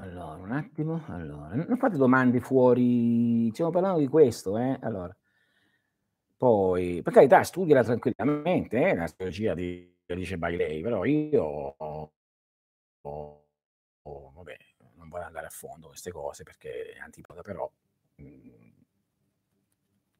Allora, 0.00 0.36
un 0.36 0.52
attimo, 0.52 1.02
allora, 1.08 1.54
non 1.54 1.76
fate 1.78 1.96
domande 1.96 2.40
fuori, 2.40 3.50
stiamo 3.52 3.70
parlando 3.70 3.98
di 3.98 4.06
questo, 4.08 4.58
eh, 4.58 4.78
allora. 4.82 5.16
Poi, 6.36 7.00
per 7.02 7.12
carità, 7.12 7.42
studiala 7.42 7.82
tranquillamente, 7.82 8.78
eh, 8.78 8.94
la 8.94 9.06
strategia 9.06 9.54
di 9.54 9.94
dice 10.14 10.38
Bailey, 10.38 10.82
però 10.82 11.04
io 11.04 11.42
oh, 11.42 12.12
oh, 13.02 14.32
vabbè, 14.34 14.56
non 14.94 15.08
voglio 15.08 15.24
andare 15.24 15.46
a 15.46 15.50
fondo 15.50 15.88
queste 15.88 16.12
cose 16.12 16.44
perché 16.44 16.92
è 16.92 16.98
antipoda, 17.00 17.42
però 17.42 17.70
mh, 18.16 18.24
mm, 18.24 18.70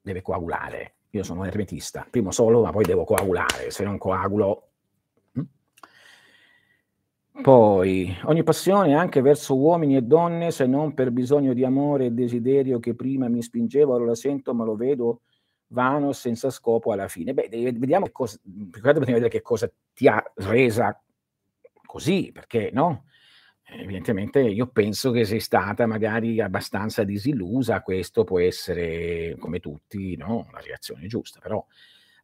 deve 0.00 0.22
coagulare. 0.22 0.94
Io 1.10 1.22
sono 1.22 1.44
ermetista, 1.44 2.06
primo 2.10 2.30
solo, 2.30 2.62
ma 2.62 2.70
poi 2.70 2.84
devo 2.84 3.04
coagulare, 3.04 3.70
se 3.70 3.84
non 3.84 3.98
coagulo 3.98 4.70
poi, 7.43 8.16
ogni 8.24 8.43
passione 8.43 8.95
anche 8.95 9.20
verso 9.20 9.57
uomini 9.57 9.97
e 9.97 10.03
donne, 10.03 10.51
se 10.51 10.66
non 10.66 10.95
per 10.95 11.11
bisogno 11.11 11.53
di 11.53 11.64
amore 11.64 12.07
e 12.07 12.11
desiderio 12.11 12.78
che 12.78 12.95
prima 12.95 13.28
mi 13.28 13.43
spingeva, 13.43 13.95
ora 13.95 14.05
la 14.05 14.14
sento, 14.14 14.55
ma 14.55 14.64
lo 14.64 14.76
vedo 14.76 15.22
vano, 15.68 16.12
senza 16.12 16.51
scopo 16.51 16.93
alla 16.93 17.09
fine. 17.09 17.34
Beh, 17.34 17.49
vediamo 17.51 18.11
cosa, 18.11 18.39
vedere 18.45 19.28
che 19.28 19.43
cosa 19.43 19.70
ti 19.93 20.07
ha 20.09 20.22
resa 20.37 21.01
così, 21.84 22.30
perché 22.32 22.70
no? 22.72 23.05
Evidentemente 23.68 24.41
io 24.41 24.68
penso 24.68 25.11
che 25.11 25.24
sei 25.24 25.41
stata 25.41 25.87
magari 25.87 26.41
abbastanza 26.41 27.03
disillusa, 27.03 27.82
questo 27.82 28.22
può 28.22 28.39
essere, 28.39 29.34
come 29.39 29.59
tutti, 29.59 30.16
no? 30.16 30.49
la 30.53 30.61
reazione 30.61 31.09
giusta, 31.09 31.41
però 31.41 31.64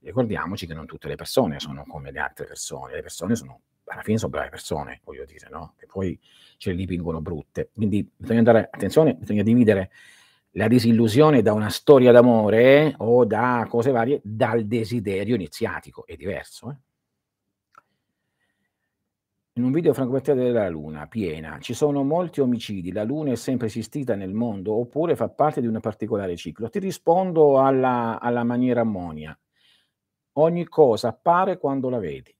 ricordiamoci 0.01 0.67
che 0.67 0.75
non 0.75 0.87
tutte 0.87 1.09
le 1.09 1.17
persone 1.17 1.59
sono 1.59 1.85
come 1.85 2.13
le 2.13 2.21
altre 2.21 2.47
persone, 2.47 2.95
le 2.95 3.03
persone 3.03 3.35
sono 3.35 3.61
alla 3.93 4.03
fine 4.03 4.19
sono 4.19 4.31
brave 4.31 4.49
persone, 4.49 5.01
voglio 5.05 5.25
dire, 5.25 5.49
no? 5.51 5.75
Che 5.77 5.87
poi 5.87 6.19
ce 6.57 6.71
le 6.71 6.77
dipingono 6.77 7.21
brutte. 7.21 7.71
Quindi 7.75 8.09
bisogna 8.17 8.39
andare, 8.39 8.69
attenzione, 8.71 9.15
bisogna 9.15 9.43
dividere 9.43 9.91
la 10.53 10.69
disillusione 10.69 11.43
da 11.43 11.53
una 11.53 11.71
storia 11.71 12.13
d'amore 12.13 12.95
o 12.99 13.25
da 13.25 13.67
cose 13.69 13.91
varie 13.91 14.21
dal 14.23 14.67
desiderio 14.67 15.35
iniziatico, 15.35 16.07
è 16.07 16.15
diverso. 16.17 16.71
Eh? 16.71 16.77
In 19.55 19.65
un 19.65 19.73
video 19.73 19.93
Franco 19.93 20.13
Battiato 20.13 20.41
della 20.41 20.69
Luna, 20.69 21.07
piena, 21.07 21.59
ci 21.61 21.75
sono 21.75 22.03
molti 22.03 22.41
omicidi, 22.41 22.91
la 22.91 23.05
Luna 23.05 23.33
è 23.33 23.37
sempre 23.37 23.67
esistita 23.67 24.15
nel 24.15 24.33
mondo 24.33 24.73
oppure 24.73 25.15
fa 25.15 25.29
parte 25.29 25.61
di 25.61 25.67
un 25.67 25.79
particolare 25.81 26.37
ciclo? 26.37 26.71
Ti 26.71 26.79
rispondo 26.79 27.61
alla, 27.61 28.19
alla 28.19 28.45
maniera 28.45 28.81
ammonia. 28.81 29.39
Ogni 30.37 30.67
cosa 30.67 31.09
appare 31.09 31.59
quando 31.59 31.91
la 31.91 31.99
vedi. 31.99 32.35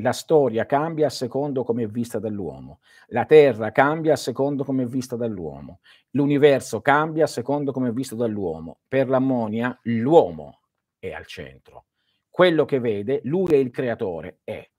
La 0.00 0.12
storia 0.12 0.64
cambia 0.64 1.06
a 1.06 1.10
secondo 1.10 1.64
come 1.64 1.82
è 1.82 1.86
vista 1.88 2.20
dall'uomo, 2.20 2.78
la 3.08 3.24
terra 3.24 3.72
cambia 3.72 4.12
a 4.12 4.16
secondo 4.16 4.62
come 4.62 4.84
è 4.84 4.86
vista 4.86 5.16
dall'uomo, 5.16 5.80
l'universo 6.10 6.80
cambia 6.80 7.24
a 7.24 7.26
secondo 7.26 7.72
come 7.72 7.88
è 7.88 7.92
visto 7.92 8.14
dall'uomo. 8.14 8.78
Per 8.86 9.08
l'ammonia 9.08 9.76
l'uomo 9.82 10.60
è 11.00 11.10
al 11.10 11.26
centro. 11.26 11.86
Quello 12.30 12.64
che 12.64 12.78
vede, 12.78 13.22
lui 13.24 13.52
è 13.52 13.56
il 13.56 13.72
creatore, 13.72 14.38
è. 14.44 14.70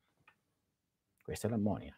Questa 1.22 1.48
è 1.48 1.50
l'ammonia. 1.50 1.94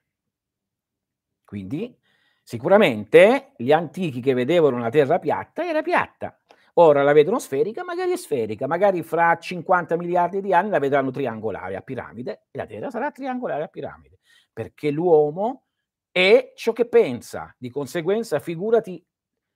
Quindi 1.43 1.95
sicuramente 2.41 3.51
gli 3.55 3.71
antichi 3.71 4.19
che 4.19 4.33
vedevano 4.33 4.79
la 4.79 4.89
terra 4.89 5.19
piatta 5.19 5.63
era 5.63 5.83
piatta, 5.83 6.40
Ora 6.75 7.03
la 7.03 7.13
vedono 7.13 7.39
sferica, 7.39 7.83
magari 7.83 8.11
è 8.11 8.15
sferica, 8.15 8.67
magari 8.67 9.03
fra 9.03 9.37
50 9.37 9.97
miliardi 9.97 10.41
di 10.41 10.53
anni 10.53 10.69
la 10.69 10.79
vedranno 10.79 11.11
triangolare 11.11 11.75
a 11.75 11.81
piramide 11.81 12.45
e 12.51 12.57
la 12.57 12.65
Terra 12.65 12.89
sarà 12.89 13.11
triangolare 13.11 13.63
a 13.63 13.67
piramide, 13.67 14.19
perché 14.53 14.89
l'uomo 14.89 15.63
è 16.11 16.53
ciò 16.55 16.71
che 16.71 16.87
pensa, 16.87 17.53
di 17.57 17.69
conseguenza 17.69 18.39
figurati 18.39 19.03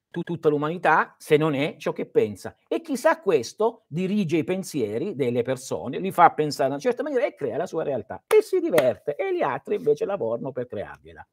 tu, 0.09 0.21
tutta 0.21 0.47
l'umanità 0.47 1.15
se 1.17 1.35
non 1.35 1.53
è 1.53 1.75
ciò 1.77 1.91
che 1.91 2.05
pensa. 2.09 2.55
E 2.67 2.79
chissà 2.81 3.19
questo 3.19 3.83
dirige 3.87 4.37
i 4.37 4.43
pensieri 4.45 5.15
delle 5.15 5.41
persone, 5.41 5.99
li 5.99 6.11
fa 6.11 6.31
pensare 6.31 6.67
in 6.67 6.73
una 6.73 6.81
certa 6.81 7.03
maniera 7.03 7.25
e 7.25 7.35
crea 7.35 7.57
la 7.57 7.65
sua 7.65 7.83
realtà 7.83 8.23
e 8.27 8.41
si 8.41 8.59
diverte 8.59 9.15
e 9.15 9.35
gli 9.35 9.41
altri 9.41 9.75
invece 9.75 10.05
lavorano 10.05 10.51
per 10.51 10.67
creargliela. 10.67 11.27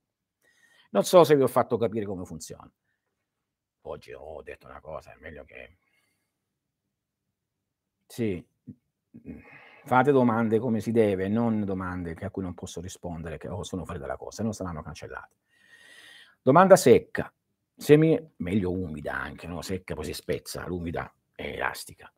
Non 0.91 1.05
so 1.05 1.25
se 1.25 1.37
vi 1.37 1.43
ho 1.43 1.49
fatto 1.49 1.77
capire 1.77 2.05
come 2.07 2.25
funziona. 2.25 2.71
Oggi 3.83 4.13
ho 4.13 4.41
detto 4.43 4.67
una 4.67 4.81
cosa, 4.81 5.13
è 5.13 5.17
meglio 5.21 5.45
che... 5.45 5.77
Sì, 8.07 8.45
mhmm, 9.11 9.41
fate 9.85 10.13
domande 10.13 10.59
come 10.59 10.81
si 10.81 10.93
deve, 10.93 11.29
non 11.29 11.65
domande 11.65 12.13
a 12.21 12.31
cui 12.31 12.43
non 12.43 12.55
posso 12.55 12.81
rispondere, 12.81 13.39
che 13.39 13.49
oh, 13.49 13.63
sono 13.65 13.85
fuori 13.85 13.99
dalla 13.99 14.17
cosa, 14.17 14.43
non 14.43 14.53
saranno 14.53 14.83
cancellate. 14.83 15.37
Domanda 16.41 16.77
secca, 16.77 17.33
semi, 17.77 18.19
meglio 18.37 18.71
umida 18.71 19.15
anche, 19.15 19.47
no? 19.47 19.63
secca 19.63 19.95
poi 19.95 20.05
si 20.05 20.13
spezza, 20.13 20.67
l'umida 20.67 21.13
è 21.35 21.47
elastica. 21.47 22.13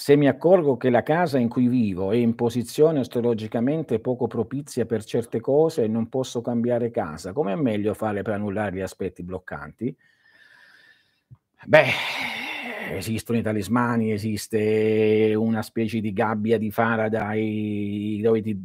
Se 0.00 0.16
mi 0.16 0.28
accorgo 0.28 0.78
che 0.78 0.88
la 0.88 1.02
casa 1.02 1.36
in 1.36 1.50
cui 1.50 1.68
vivo 1.68 2.10
è 2.10 2.16
in 2.16 2.34
posizione 2.34 3.00
astrologicamente 3.00 4.00
poco 4.00 4.28
propizia 4.28 4.86
per 4.86 5.04
certe 5.04 5.40
cose 5.40 5.84
e 5.84 5.88
non 5.88 6.08
posso 6.08 6.40
cambiare 6.40 6.90
casa, 6.90 7.34
come 7.34 7.52
è 7.52 7.54
meglio 7.54 7.92
fare 7.92 8.22
per 8.22 8.32
annullare 8.32 8.76
gli 8.76 8.80
aspetti 8.80 9.22
bloccanti? 9.22 9.94
Beh, 11.66 11.90
esistono 12.92 13.36
i 13.36 13.42
talismani, 13.42 14.10
esiste 14.10 15.34
una 15.36 15.60
specie 15.60 16.00
di 16.00 16.14
gabbia 16.14 16.56
di 16.56 16.70
Faraday 16.70 18.22
dove 18.22 18.40
ti, 18.40 18.58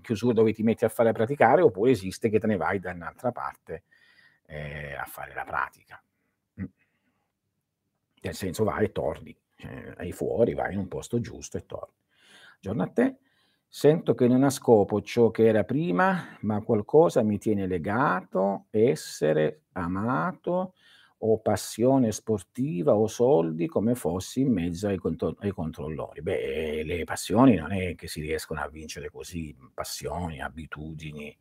chiusura 0.00 0.32
dove 0.32 0.52
ti 0.52 0.62
metti 0.62 0.84
a 0.84 0.88
fare 0.88 1.08
a 1.08 1.12
praticare, 1.12 1.60
oppure 1.60 1.90
esiste 1.90 2.28
che 2.28 2.38
te 2.38 2.46
ne 2.46 2.56
vai 2.56 2.78
da 2.78 2.92
un'altra 2.92 3.32
parte 3.32 3.82
eh, 4.46 4.94
a 4.94 5.06
fare 5.06 5.34
la 5.34 5.42
pratica. 5.42 6.00
Mm. 6.60 6.66
Nel 8.22 8.34
senso 8.34 8.62
vai 8.62 8.84
e 8.84 8.92
torni 8.92 9.36
cioè, 9.58 9.92
vai 9.96 10.12
fuori, 10.12 10.54
vai 10.54 10.72
in 10.72 10.78
un 10.78 10.88
posto 10.88 11.20
giusto 11.20 11.56
e 11.58 11.66
torni. 11.66 11.94
Giorno 12.60 12.82
a 12.84 12.88
te, 12.88 13.16
sento 13.68 14.14
che 14.14 14.28
non 14.28 14.44
ha 14.44 14.50
scopo 14.50 15.02
ciò 15.02 15.30
che 15.30 15.46
era 15.46 15.64
prima, 15.64 16.38
ma 16.42 16.62
qualcosa 16.62 17.22
mi 17.22 17.38
tiene 17.38 17.66
legato, 17.66 18.66
essere 18.70 19.62
amato 19.72 20.74
o 21.22 21.40
passione 21.40 22.12
sportiva 22.12 22.94
o 22.94 23.08
soldi 23.08 23.66
come 23.66 23.96
fossi 23.96 24.40
in 24.42 24.52
mezzo 24.52 24.86
ai, 24.86 24.96
contro- 24.96 25.34
ai 25.40 25.50
controllori. 25.50 26.22
Beh, 26.22 26.84
le 26.84 27.02
passioni 27.04 27.56
non 27.56 27.72
è 27.72 27.96
che 27.96 28.06
si 28.06 28.20
riescono 28.20 28.60
a 28.60 28.68
vincere 28.68 29.10
così, 29.10 29.56
passioni, 29.74 30.40
abitudini 30.40 31.36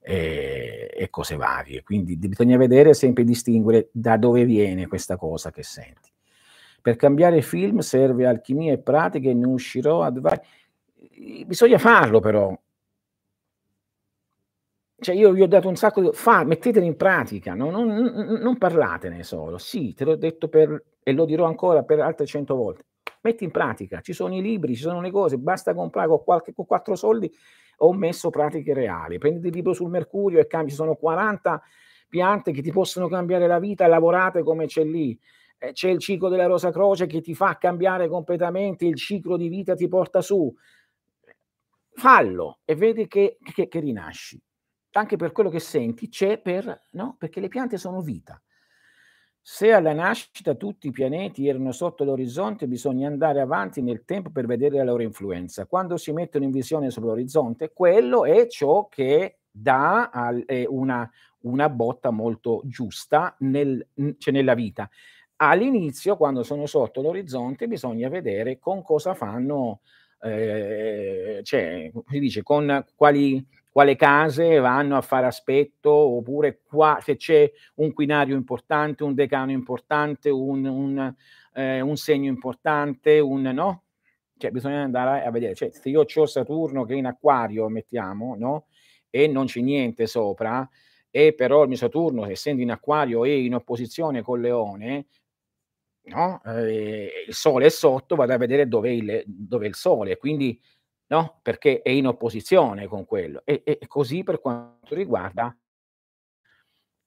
e, 0.00 0.90
e 0.94 1.08
cose 1.08 1.36
varie. 1.36 1.82
Quindi 1.82 2.16
bisogna 2.18 2.58
vedere 2.58 2.92
sempre 2.92 3.24
distinguere 3.24 3.88
da 3.92 4.18
dove 4.18 4.44
viene 4.44 4.86
questa 4.86 5.16
cosa 5.16 5.50
che 5.50 5.62
senti. 5.62 6.12
Per 6.86 6.94
cambiare 6.94 7.42
film 7.42 7.80
serve 7.80 8.26
alchimia 8.26 8.72
e 8.72 8.78
pratica 8.78 9.28
e 9.28 9.34
ne 9.34 9.48
uscirò 9.48 10.02
ad 10.02 10.20
vari... 10.20 10.40
Bisogna 11.44 11.78
farlo 11.78 12.20
però, 12.20 12.56
cioè 15.00 15.16
io 15.16 15.32
vi 15.32 15.42
ho 15.42 15.48
dato 15.48 15.68
un 15.68 15.74
sacco 15.74 16.00
di... 16.00 16.10
Fa, 16.12 16.44
mettetelo 16.44 16.86
in 16.86 16.94
pratica, 16.94 17.54
no? 17.54 17.70
non, 17.70 17.88
non, 17.88 18.38
non, 18.40 18.56
parlatene 18.56 19.24
solo. 19.24 19.58
Sì, 19.58 19.94
te 19.94 20.04
l'ho 20.04 20.14
detto 20.14 20.48
per, 20.48 20.80
e 21.02 21.10
lo 21.10 21.24
dirò 21.24 21.46
ancora 21.46 21.82
per 21.82 21.98
altre 21.98 22.24
cento 22.24 22.54
volte. 22.54 22.84
Metti 23.22 23.42
in 23.42 23.50
pratica, 23.50 24.00
ci 24.00 24.12
sono 24.12 24.36
i 24.36 24.40
libri, 24.40 24.76
ci 24.76 24.82
sono 24.82 25.00
le 25.00 25.10
cose, 25.10 25.38
basta 25.38 25.74
comprare 25.74 26.06
con, 26.06 26.22
qualche, 26.22 26.54
con 26.54 26.66
quattro 26.66 26.94
soldi. 26.94 27.28
Ho 27.78 27.92
messo 27.94 28.30
pratiche 28.30 28.74
reali. 28.74 29.18
Prendi 29.18 29.48
il 29.48 29.54
libro 29.54 29.72
sul 29.72 29.90
mercurio 29.90 30.38
e 30.38 30.46
cambi, 30.46 30.70
ci 30.70 30.76
sono 30.76 30.94
40 30.94 31.60
piante 32.08 32.52
che 32.52 32.62
ti 32.62 32.70
possono 32.70 33.08
cambiare 33.08 33.48
la 33.48 33.58
vita, 33.58 33.88
lavorate 33.88 34.44
come 34.44 34.66
c'è 34.66 34.84
lì. 34.84 35.18
Eh, 35.58 35.72
c'è 35.72 35.88
il 35.88 35.98
ciclo 35.98 36.28
della 36.28 36.46
Rosa 36.46 36.70
Croce 36.70 37.06
che 37.06 37.20
ti 37.20 37.34
fa 37.34 37.56
cambiare 37.58 38.08
completamente, 38.08 38.84
il 38.86 38.96
ciclo 38.96 39.36
di 39.36 39.48
vita 39.48 39.74
ti 39.74 39.88
porta 39.88 40.20
su. 40.20 40.54
Fallo 41.94 42.58
e 42.64 42.74
vedi 42.74 43.06
che, 43.08 43.38
che, 43.42 43.68
che 43.68 43.80
rinasci 43.80 44.40
anche 44.98 45.16
per 45.16 45.32
quello 45.32 45.50
che 45.50 45.60
senti, 45.60 46.08
c'è 46.08 46.38
per, 46.38 46.82
no? 46.92 47.16
Perché 47.18 47.40
le 47.40 47.48
piante 47.48 47.76
sono 47.76 48.00
vita. 48.00 48.40
Se 49.40 49.72
alla 49.72 49.92
nascita 49.92 50.54
tutti 50.54 50.88
i 50.88 50.90
pianeti 50.90 51.46
erano 51.46 51.70
sotto 51.70 52.02
l'orizzonte, 52.02 52.66
bisogna 52.66 53.06
andare 53.06 53.40
avanti 53.40 53.80
nel 53.80 54.04
tempo 54.04 54.30
per 54.30 54.46
vedere 54.46 54.78
la 54.78 54.84
loro 54.84 55.02
influenza. 55.02 55.66
Quando 55.66 55.96
si 55.96 56.10
mettono 56.12 56.44
in 56.44 56.50
visione 56.50 56.90
sull'orizzonte, 56.90 57.72
quello 57.72 58.24
è 58.24 58.48
ciò 58.48 58.88
che 58.88 59.38
dà 59.48 60.10
una, 60.68 61.08
una 61.42 61.68
botta 61.68 62.10
molto 62.10 62.62
giusta 62.64 63.36
nel, 63.40 63.86
cioè 64.18 64.34
nella 64.34 64.54
vita. 64.54 64.90
All'inizio, 65.36 66.16
quando 66.16 66.42
sono 66.42 66.66
sotto 66.66 67.02
l'orizzonte, 67.02 67.68
bisogna 67.68 68.08
vedere 68.08 68.58
con 68.58 68.82
cosa 68.82 69.14
fanno, 69.14 69.80
eh, 70.22 71.40
cioè, 71.42 71.90
si 72.08 72.18
dice, 72.18 72.42
con 72.42 72.84
quali 72.94 73.44
quale 73.76 73.94
case 73.94 74.58
vanno 74.58 74.96
a 74.96 75.02
fare 75.02 75.26
aspetto, 75.26 75.90
oppure 75.92 76.62
qua, 76.66 76.98
se 77.02 77.16
c'è 77.16 77.52
un 77.74 77.92
quinario 77.92 78.34
importante, 78.34 79.04
un 79.04 79.12
decano 79.12 79.50
importante, 79.50 80.30
un, 80.30 80.64
un, 80.64 81.14
eh, 81.52 81.82
un 81.82 81.96
segno 81.98 82.30
importante, 82.30 83.18
un 83.18 83.42
no? 83.42 83.82
Cioè, 84.38 84.50
bisogna 84.50 84.80
andare 84.80 85.26
a 85.26 85.30
vedere. 85.30 85.54
Cioè, 85.54 85.72
se 85.72 85.90
io 85.90 86.06
ho 86.10 86.26
Saturno 86.26 86.84
che 86.84 86.94
è 86.94 86.96
in 86.96 87.04
acquario, 87.04 87.68
mettiamo, 87.68 88.34
no? 88.38 88.68
E 89.10 89.26
non 89.26 89.44
c'è 89.44 89.60
niente 89.60 90.06
sopra, 90.06 90.66
e 91.10 91.34
però 91.34 91.64
il 91.64 91.68
mio 91.68 91.76
Saturno, 91.76 92.24
essendo 92.24 92.62
in 92.62 92.70
acquario, 92.70 93.26
è 93.26 93.28
in 93.28 93.54
opposizione 93.56 94.22
col 94.22 94.40
leone, 94.40 95.08
no? 96.06 96.42
Eh, 96.44 97.24
il 97.28 97.34
sole 97.34 97.66
è 97.66 97.68
sotto, 97.68 98.16
vado 98.16 98.32
a 98.32 98.36
vedere 98.38 98.68
dove 98.68 98.90
è 98.90 99.66
il 99.66 99.74
sole. 99.74 100.16
Quindi 100.16 100.60
no? 101.08 101.38
Perché 101.42 101.82
è 101.82 101.90
in 101.90 102.06
opposizione 102.06 102.86
con 102.86 103.04
quello. 103.04 103.42
E, 103.44 103.62
e 103.64 103.86
così 103.86 104.22
per 104.22 104.40
quanto 104.40 104.94
riguarda 104.94 105.56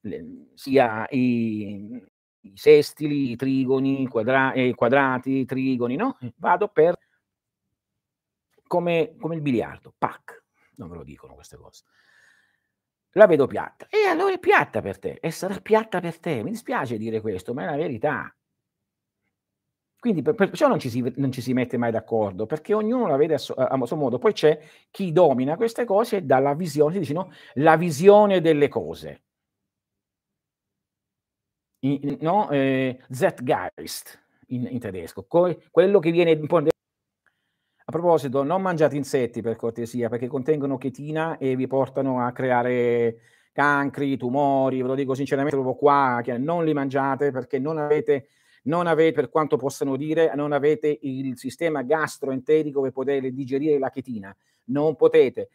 le, 0.02 0.52
sia 0.54 1.08
i, 1.10 2.02
i, 2.41 2.52
sestili, 2.56 3.32
i 3.32 3.36
trigoni, 3.36 4.04
i 4.04 4.08
quadra, 4.08 4.54
eh, 4.54 4.74
quadrati, 4.76 5.39
i 5.39 5.45
trigoni, 5.45 5.95
no? 5.95 6.18
Vado 6.38 6.68
per 6.70 6.97
come, 8.64 9.16
come 9.20 9.36
il 9.36 9.41
biliardo, 9.41 9.93
pac, 9.97 10.43
non 10.76 10.89
ve 10.89 10.97
lo 10.97 11.04
dicono 11.04 11.34
queste 11.34 11.58
cose. 11.58 11.84
La 13.14 13.26
vedo 13.26 13.47
piatta. 13.47 13.88
E 13.89 14.06
allora 14.08 14.34
è 14.34 14.39
piatta 14.39 14.82
per 14.82 15.00
te, 15.00 15.18
e 15.20 15.32
sarà 15.32 15.60
piatta 15.60 16.00
per 16.00 16.20
te. 16.20 16.43
Mi 16.43 16.52
dispiace 16.52 16.97
dire 16.97 17.22
questo, 17.22 17.54
ma 17.54 17.64
è 17.64 17.66
la 17.66 17.76
verità. 17.76 18.34
Quindi 20.00 20.22
per, 20.22 20.34
perciò 20.36 20.68
non 20.70 20.80
ci, 20.80 20.89
si, 20.89 21.14
non 21.18 21.32
ci, 21.32 21.41
si, 21.41 21.52
mette 21.54 21.78
mai 21.78 21.91
d'accordo, 21.91 22.45
perché 22.45 22.74
ognuno 22.74 23.08
la 23.08 23.18
vede 23.18 23.34
a 23.34 23.38
suo, 23.38 23.56
a 23.56 23.86
suo, 23.86 23.97
modo. 23.97 24.18
Poi 24.18 24.32
c'è 24.32 24.58
chi 24.89 25.12
domina 25.12 25.58
queste 25.58 25.84
cose 25.84 26.18
e 26.18 26.22
dà 26.22 26.39
la 26.39 26.54
visione, 26.54 26.93
si 26.93 27.00
dice 27.00 27.14
no, 27.14 27.32
la 27.56 27.76
visione 27.76 28.39
delle 28.39 28.70
cose. 28.70 29.24
In, 31.82 32.18
no, 32.22 32.50
eh, 32.50 33.00
Zeitgeist 33.10 34.22
in, 34.47 34.68
in 34.70 34.80
tedesco, 34.80 35.26
Co- 35.26 35.58
quello 35.70 36.00
che 36.00 36.12
viene... 36.12 36.32
A 37.89 37.91
proposito, 37.91 38.43
non 38.43 38.62
mangiate 38.62 38.95
insetti 38.95 39.41
per 39.41 39.56
cortesia, 39.56 40.10
perché 40.10 40.28
contengono 40.28 40.78
chetina 40.78 41.38
e 41.39 41.56
vi 41.56 41.66
portano 41.66 42.24
a 42.24 42.32
creare 42.32 43.18
cancri, 43.52 44.16
tumori, 44.16 44.82
ve 44.82 44.88
lo 44.88 44.95
dico 44.95 45.16
sinceramente 45.16 45.58
proprio 45.58 45.76
qua, 45.76 46.22
che 46.24 46.38
non 46.38 46.64
li 46.64 46.74
mangiate 46.74 47.32
perché 47.32 47.58
non 47.58 47.80
avete 47.80 48.28
non 48.64 48.88
avete, 48.88 49.14
per 49.14 49.30
quanto 49.30 49.57
possano 49.57 49.95
dire, 49.95 50.34
non 50.36 50.51
avete 50.51 50.99
il 51.01 51.38
sistema 51.38 51.82
gastroenterico 51.82 52.82
per 52.82 52.91
poter 52.91 53.32
digerire 53.32 53.80
la 53.80 53.89
chetina, 53.89 54.36
non 54.66 54.95
potete. 54.95 55.49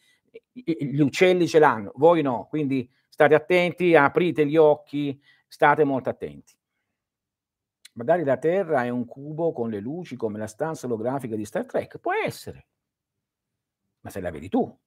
Gli 0.52 1.00
uccelli 1.00 1.46
ce 1.46 1.58
l'hanno, 1.58 1.92
voi 1.96 2.22
no, 2.22 2.46
quindi 2.48 2.90
state 3.08 3.34
attenti, 3.34 3.94
aprite 3.94 4.46
gli 4.46 4.56
occhi, 4.56 5.20
state 5.46 5.84
molto 5.84 6.08
attenti. 6.08 6.56
Magari 7.94 8.24
la 8.24 8.38
Terra 8.38 8.84
è 8.84 8.88
un 8.88 9.04
cubo 9.04 9.52
con 9.52 9.70
le 9.70 9.78
luci 9.78 10.16
come 10.16 10.38
la 10.38 10.48
stanza 10.48 10.86
olografica 10.86 11.36
di 11.36 11.44
Star 11.44 11.64
Trek, 11.64 11.98
può 11.98 12.12
essere, 12.12 12.66
ma 14.00 14.10
se 14.10 14.20
la 14.20 14.30
vedi 14.30 14.48
tu. 14.48 14.78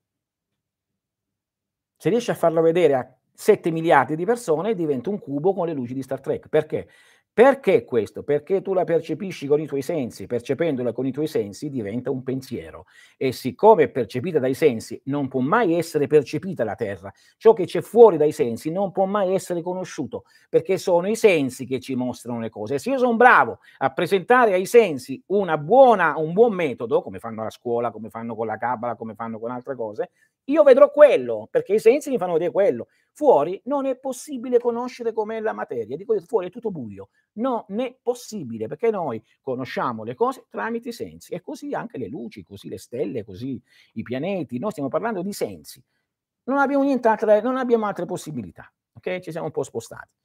Se 1.95 2.09
riesci 2.09 2.31
a 2.31 2.35
farlo 2.35 2.61
vedere 2.61 2.93
a 2.95 3.17
7 3.33 3.71
miliardi 3.71 4.15
di 4.15 4.25
persone, 4.25 4.75
diventa 4.75 5.09
un 5.09 5.19
cubo 5.19 5.53
con 5.53 5.67
le 5.67 5.73
luci 5.73 5.93
di 5.93 6.01
Star 6.01 6.19
Trek. 6.19 6.49
Perché? 6.49 6.89
Perché 7.37 7.85
questo? 7.85 8.23
Perché 8.23 8.63
tu 8.63 8.73
la 8.73 8.83
percepisci 8.83 9.45
con 9.45 9.59
i 9.59 9.67
tuoi 9.67 9.83
sensi, 9.83 10.25
percependola 10.25 10.91
con 10.91 11.05
i 11.05 11.11
tuoi 11.11 11.27
sensi 11.27 11.69
diventa 11.69 12.09
un 12.09 12.23
pensiero 12.23 12.85
e 13.15 13.31
siccome 13.31 13.83
è 13.83 13.89
percepita 13.89 14.39
dai 14.39 14.55
sensi 14.55 14.99
non 15.03 15.27
può 15.27 15.39
mai 15.41 15.75
essere 15.75 16.07
percepita 16.07 16.63
la 16.63 16.73
terra, 16.73 17.13
ciò 17.37 17.53
che 17.53 17.65
c'è 17.65 17.81
fuori 17.81 18.17
dai 18.17 18.31
sensi 18.31 18.71
non 18.71 18.91
può 18.91 19.05
mai 19.05 19.35
essere 19.35 19.61
conosciuto 19.61 20.23
perché 20.49 20.79
sono 20.79 21.07
i 21.07 21.15
sensi 21.15 21.67
che 21.67 21.79
ci 21.79 21.93
mostrano 21.93 22.39
le 22.39 22.49
cose. 22.49 22.79
Se 22.79 22.89
io 22.89 22.97
sono 22.97 23.15
bravo 23.15 23.59
a 23.77 23.93
presentare 23.93 24.53
ai 24.53 24.65
sensi 24.65 25.21
buona, 25.27 26.15
un 26.17 26.33
buon 26.33 26.53
metodo, 26.55 27.03
come 27.03 27.19
fanno 27.19 27.45
a 27.45 27.51
scuola, 27.51 27.91
come 27.91 28.09
fanno 28.09 28.35
con 28.35 28.47
la 28.47 28.57
cabala, 28.57 28.95
come 28.95 29.13
fanno 29.13 29.37
con 29.37 29.51
altre 29.51 29.75
cose, 29.75 30.09
io 30.49 30.63
vedrò 30.63 30.91
quello 30.91 31.47
perché 31.49 31.73
i 31.73 31.79
sensi 31.79 32.09
mi 32.09 32.17
fanno 32.17 32.33
vedere 32.33 32.51
quello. 32.51 32.87
Fuori 33.11 33.59
non 33.65 33.85
è 33.85 33.97
possibile 33.97 34.59
conoscere 34.59 35.11
com'è 35.11 35.39
la 35.39 35.53
materia, 35.53 35.97
dico 35.97 36.17
fuori 36.21 36.47
è 36.47 36.49
tutto 36.49 36.71
buio. 36.71 37.09
Non 37.33 37.65
è 37.67 37.97
possibile 38.01 38.67
perché 38.67 38.89
noi 38.91 39.21
conosciamo 39.41 40.03
le 40.03 40.15
cose 40.15 40.45
tramite 40.49 40.89
i 40.89 40.93
sensi 40.93 41.33
e 41.33 41.41
così 41.41 41.73
anche 41.73 41.97
le 41.97 42.07
luci, 42.07 42.43
così 42.43 42.69
le 42.69 42.77
stelle, 42.77 43.23
così 43.23 43.61
i 43.93 44.03
pianeti. 44.03 44.59
Noi 44.59 44.71
stiamo 44.71 44.89
parlando 44.89 45.21
di 45.21 45.33
sensi. 45.33 45.83
Non 46.43 46.59
abbiamo 46.59 46.83
nient'altre, 46.83 47.41
non 47.41 47.57
abbiamo 47.57 47.85
altre 47.85 48.05
possibilità, 48.05 48.71
ok? 48.93 49.19
Ci 49.19 49.31
siamo 49.31 49.47
un 49.47 49.51
po' 49.51 49.63
spostati. 49.63 50.15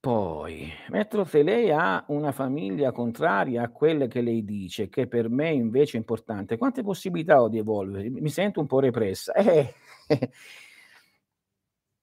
Poi, 0.00 0.72
mentre 0.88 1.26
se 1.26 1.42
lei 1.42 1.70
ha 1.70 2.02
una 2.08 2.32
famiglia 2.32 2.90
contraria 2.90 3.64
a 3.64 3.68
quelle 3.68 4.08
che 4.08 4.22
lei 4.22 4.42
dice, 4.44 4.88
che 4.88 5.06
per 5.06 5.28
me 5.28 5.50
invece 5.50 5.98
è 5.98 6.00
importante, 6.00 6.56
quante 6.56 6.82
possibilità 6.82 7.42
ho 7.42 7.50
di 7.50 7.58
evolvere? 7.58 8.08
Mi 8.08 8.30
sento 8.30 8.60
un 8.60 8.66
po' 8.66 8.80
repressa. 8.80 9.34
Eh, 9.34 9.74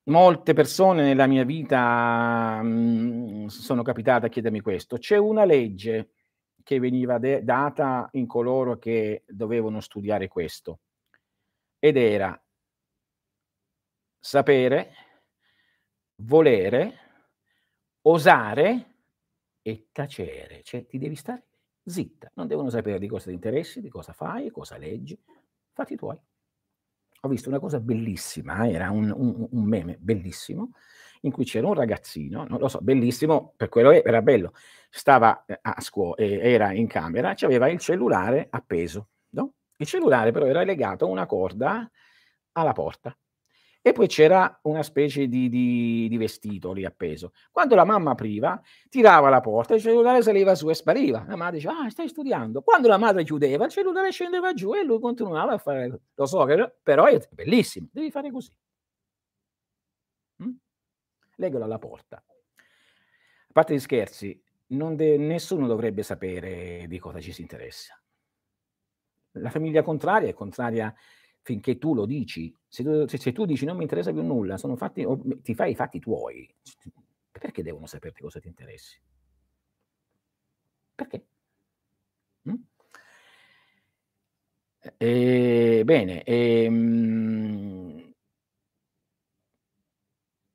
Molte 0.07 0.53
persone 0.53 1.03
nella 1.03 1.25
mia 1.27 1.43
vita 1.43 2.61
mh, 2.61 2.67
mm, 2.67 3.45
sono 3.47 3.81
capitate 3.81 4.27
a 4.27 4.29
chiedermi 4.29 4.61
questo. 4.61 4.97
C'è 4.97 5.17
una 5.17 5.43
legge 5.43 6.11
che 6.63 6.79
veniva 6.79 7.17
de- 7.17 7.43
data 7.43 8.07
in 8.11 8.27
coloro 8.27 8.77
che 8.77 9.23
dovevano 9.27 9.81
studiare 9.81 10.27
questo 10.27 10.79
ed 11.79 11.97
era 11.97 12.39
sapere, 14.19 14.93
volere, 16.21 17.06
osare 18.09 18.95
e 19.61 19.87
tacere. 19.91 20.61
Cioè 20.63 20.85
ti 20.85 20.97
devi 20.97 21.15
stare 21.15 21.45
zitta, 21.83 22.31
non 22.35 22.47
devono 22.47 22.69
sapere 22.69 22.99
di 22.99 23.07
cosa 23.07 23.27
ti 23.27 23.33
interessi, 23.33 23.81
di 23.81 23.89
cosa 23.89 24.13
fai, 24.13 24.49
cosa 24.51 24.77
leggi, 24.77 25.17
fatti 25.73 25.95
tuoi 25.95 26.19
ho 27.21 27.27
visto 27.27 27.49
una 27.49 27.59
cosa 27.59 27.79
bellissima, 27.79 28.69
era 28.69 28.91
un, 28.91 29.11
un, 29.15 29.47
un 29.49 29.63
meme 29.63 29.97
bellissimo, 29.99 30.71
in 31.21 31.31
cui 31.31 31.45
c'era 31.45 31.67
un 31.67 31.73
ragazzino, 31.73 32.45
non 32.47 32.59
lo 32.59 32.67
so, 32.67 32.79
bellissimo, 32.81 33.53
per 33.55 33.69
quello 33.69 33.91
era 33.91 34.21
bello, 34.21 34.53
stava 34.89 35.43
eh, 35.45 35.57
a 35.61 35.81
scuola, 35.81 36.15
era 36.17 36.71
in 36.73 36.87
camera, 36.87 37.35
aveva 37.39 37.69
il 37.69 37.79
cellulare 37.79 38.47
appeso, 38.49 39.09
no? 39.29 39.53
Il 39.77 39.85
cellulare 39.85 40.31
però 40.31 40.45
era 40.45 40.63
legato 40.63 41.05
a 41.05 41.09
una 41.09 41.25
corda 41.25 41.89
alla 42.53 42.71
porta. 42.71 43.15
E 43.88 43.93
poi 43.93 44.07
c'era 44.07 44.59
una 44.63 44.83
specie 44.83 45.29
di, 45.29 45.47
di, 45.47 46.09
di, 46.09 46.17
vestito 46.17 46.73
lì 46.73 46.83
appeso. 46.83 47.31
Quando 47.49 47.73
la 47.73 47.85
mamma 47.85 48.11
apriva, 48.11 48.61
tirava 48.89 49.29
la 49.29 49.39
porta, 49.39 49.75
il 49.75 49.81
cellulare 49.81 50.21
saliva 50.21 50.55
su 50.55 50.69
e 50.69 50.73
spariva. 50.73 51.23
La 51.25 51.38
madre 51.38 51.55
diceva, 51.55 51.79
ah, 51.79 51.89
stai 51.89 52.09
studiando. 52.09 52.63
Quando 52.63 52.89
la 52.89 52.97
madre 52.97 53.23
chiudeva, 53.23 53.63
il 53.63 53.71
cellulare 53.71 54.11
scendeva 54.11 54.51
giù 54.51 54.73
e 54.73 54.83
lui 54.83 54.99
continuava 54.99 55.53
a 55.53 55.57
fare... 55.57 56.01
Lo 56.15 56.25
so, 56.25 56.45
però 56.83 57.05
è 57.05 57.25
bellissimo, 57.31 57.88
devi 57.89 58.11
fare 58.11 58.29
così. 58.29 58.51
Mm? 60.43 60.51
Legalo 61.35 61.63
alla 61.63 61.79
porta. 61.79 62.17
A 62.17 63.53
parte 63.53 63.73
gli 63.73 63.79
scherzi, 63.79 64.38
de- 64.65 65.17
nessuno 65.17 65.65
dovrebbe 65.65 66.03
sapere 66.03 66.88
di 66.89 66.99
cosa 66.99 67.21
ci 67.21 67.31
si 67.31 67.39
interessa. 67.39 67.97
La 69.31 69.49
famiglia 69.49 69.81
contraria 69.81 70.27
è 70.27 70.33
contraria 70.33 70.93
finché 71.47 71.77
tu 71.77 71.93
lo 71.93 72.05
dici. 72.05 72.53
Se 72.70 72.84
tu, 72.84 73.07
se, 73.07 73.18
se 73.18 73.32
tu 73.32 73.45
dici 73.45 73.65
non 73.65 73.76
mi 73.78 73.84
interessa 73.84 74.11
più 74.11 74.24
nulla, 74.24 74.57
sono 74.57 74.76
fatti, 74.76 75.05
ti 75.41 75.55
fai 75.55 75.72
i 75.72 75.76
fatti 75.76 75.99
tuoi, 75.99 76.47
perché 77.32 77.63
devono 77.63 77.86
saperti 77.88 78.22
cosa 78.22 78.39
ti 78.39 78.47
interessi? 78.47 78.99
Perché? 80.95 81.26
Mm? 82.45 82.55
E, 84.99 85.82
bene, 85.84 86.24
e, 86.24 86.63
ehm, 86.63 88.13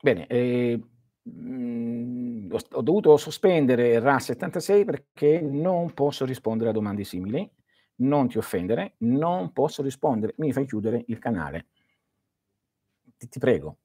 bene 0.01 0.27
e, 0.27 0.81
mh, 1.23 2.49
ho, 2.53 2.59
ho, 2.73 2.83
dovuto 2.83 3.17
sospendere 3.17 3.99
RAS 4.01 4.25
76 4.27 4.85
perché 4.85 5.41
non 5.41 5.93
posso 5.93 6.25
rispondere 6.25 6.71
a 6.71 6.73
domande 6.73 7.05
simili 7.05 7.49
non 7.97 8.29
ti 8.29 8.39
offendere, 8.39 8.95
non 8.99 9.53
posso 9.53 9.83
rispondere, 9.83 10.35
mi 10.39 10.53
fai 10.53 10.67
chiudere 10.67 11.05
il 11.07 11.19
canale. 11.19 11.67
Ti, 13.23 13.29
ti 13.29 13.39
prego. 13.39 13.77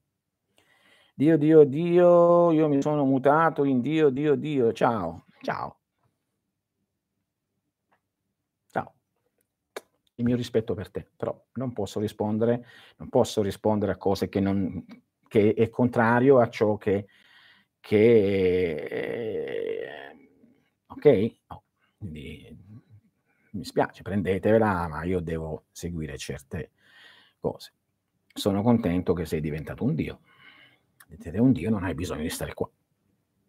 Dio, 1.14 1.38
Dio, 1.38 1.62
Dio, 1.62 2.50
io 2.50 2.66
mi 2.66 2.82
sono 2.82 3.04
mutato 3.04 3.62
in 3.62 3.80
Dio, 3.80 4.08
Dio, 4.08 4.34
Dio, 4.34 4.72
ciao, 4.72 5.26
ciao. 5.42 5.78
Ciao. 8.66 8.94
Il 10.16 10.24
mio 10.24 10.34
rispetto 10.34 10.74
per 10.74 10.90
te, 10.90 11.08
però 11.16 11.40
non 11.52 11.72
posso 11.72 12.00
rispondere, 12.00 12.66
non 12.96 13.08
posso 13.08 13.40
rispondere 13.40 13.92
a 13.92 13.96
cose 13.96 14.28
che, 14.28 14.40
non, 14.40 14.84
che 15.28 15.54
è 15.54 15.68
contrario 15.68 16.40
a 16.40 16.48
ciò 16.48 16.76
che, 16.76 17.06
che 17.78 18.74
eh, 18.74 20.16
ok? 20.86 21.34
Oh, 21.46 21.62
quindi 21.96 22.58
mi 23.52 23.64
spiace, 23.64 24.02
prendetevela, 24.02 24.88
ma 24.88 25.04
io 25.04 25.20
devo 25.20 25.66
seguire 25.70 26.18
certe 26.18 26.72
cose. 27.38 27.77
Sono 28.32 28.62
contento 28.62 29.12
che 29.12 29.24
sei 29.24 29.40
diventato 29.40 29.84
un 29.84 29.94
Dio. 29.94 30.20
Se 31.08 31.30
sei 31.30 31.40
un 31.40 31.52
Dio 31.52 31.70
non 31.70 31.84
hai 31.84 31.94
bisogno 31.94 32.22
di 32.22 32.28
stare 32.28 32.54
qua. 32.54 32.68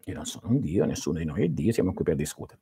Io 0.04 0.14
non 0.14 0.24
sono 0.24 0.48
un 0.48 0.60
Dio, 0.60 0.84
nessuno 0.84 1.18
di 1.18 1.24
noi 1.24 1.44
è 1.44 1.48
Dio, 1.48 1.72
siamo 1.72 1.92
qui 1.92 2.04
per 2.04 2.16
discutere. 2.16 2.60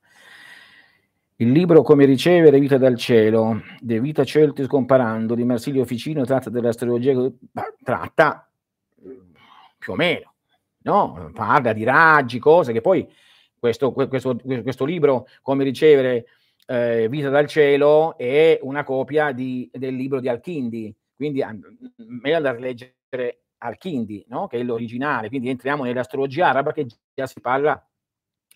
Il 1.37 1.53
libro 1.53 1.83
Come 1.83 2.05
ricevere 2.05 2.59
vita 2.59 2.79
dal 2.79 2.97
cielo, 2.97 3.63
De 3.81 4.01
Vita 4.01 4.25
Celtis 4.25 4.67
Comparando, 4.67 5.37
di 5.37 5.45
Marsilio 5.45 5.85
Ficino, 5.85 6.25
tratta 6.25 6.51
dell'astrologia, 6.51 7.15
tratta 7.85 8.51
più 9.79 9.93
o 9.93 9.95
meno, 9.95 10.35
no? 10.83 11.31
parla 11.33 11.73
di 11.73 11.85
raggi, 11.85 12.41
cose 12.41 12.73
che 12.73 12.81
poi 12.81 13.09
questo, 13.57 13.93
questo, 13.93 14.37
questo 14.37 14.85
libro, 14.85 15.29
Come 15.41 15.63
ricevere 15.63 16.27
eh, 16.67 17.07
Vita 17.09 17.29
dal 17.29 17.47
cielo 17.47 18.19
è 18.19 18.59
una 18.63 18.83
copia 18.83 19.31
di, 19.31 19.71
del 19.73 19.95
libro 19.95 20.19
di 20.19 20.29
Alchindi, 20.29 20.93
quindi 21.19 21.45
meglio 21.97 22.37
andare 22.37 22.57
a 22.57 22.61
leggere 22.61 23.43
Alchindi, 23.59 24.25
no? 24.29 24.47
che 24.47 24.59
è 24.59 24.63
l'originale, 24.63 25.29
quindi 25.29 25.49
entriamo 25.49 25.83
nell'astrologia 25.83 26.49
araba 26.49 26.73
che 26.73 26.87
già 27.13 27.27
si 27.27 27.41
parla 27.41 27.85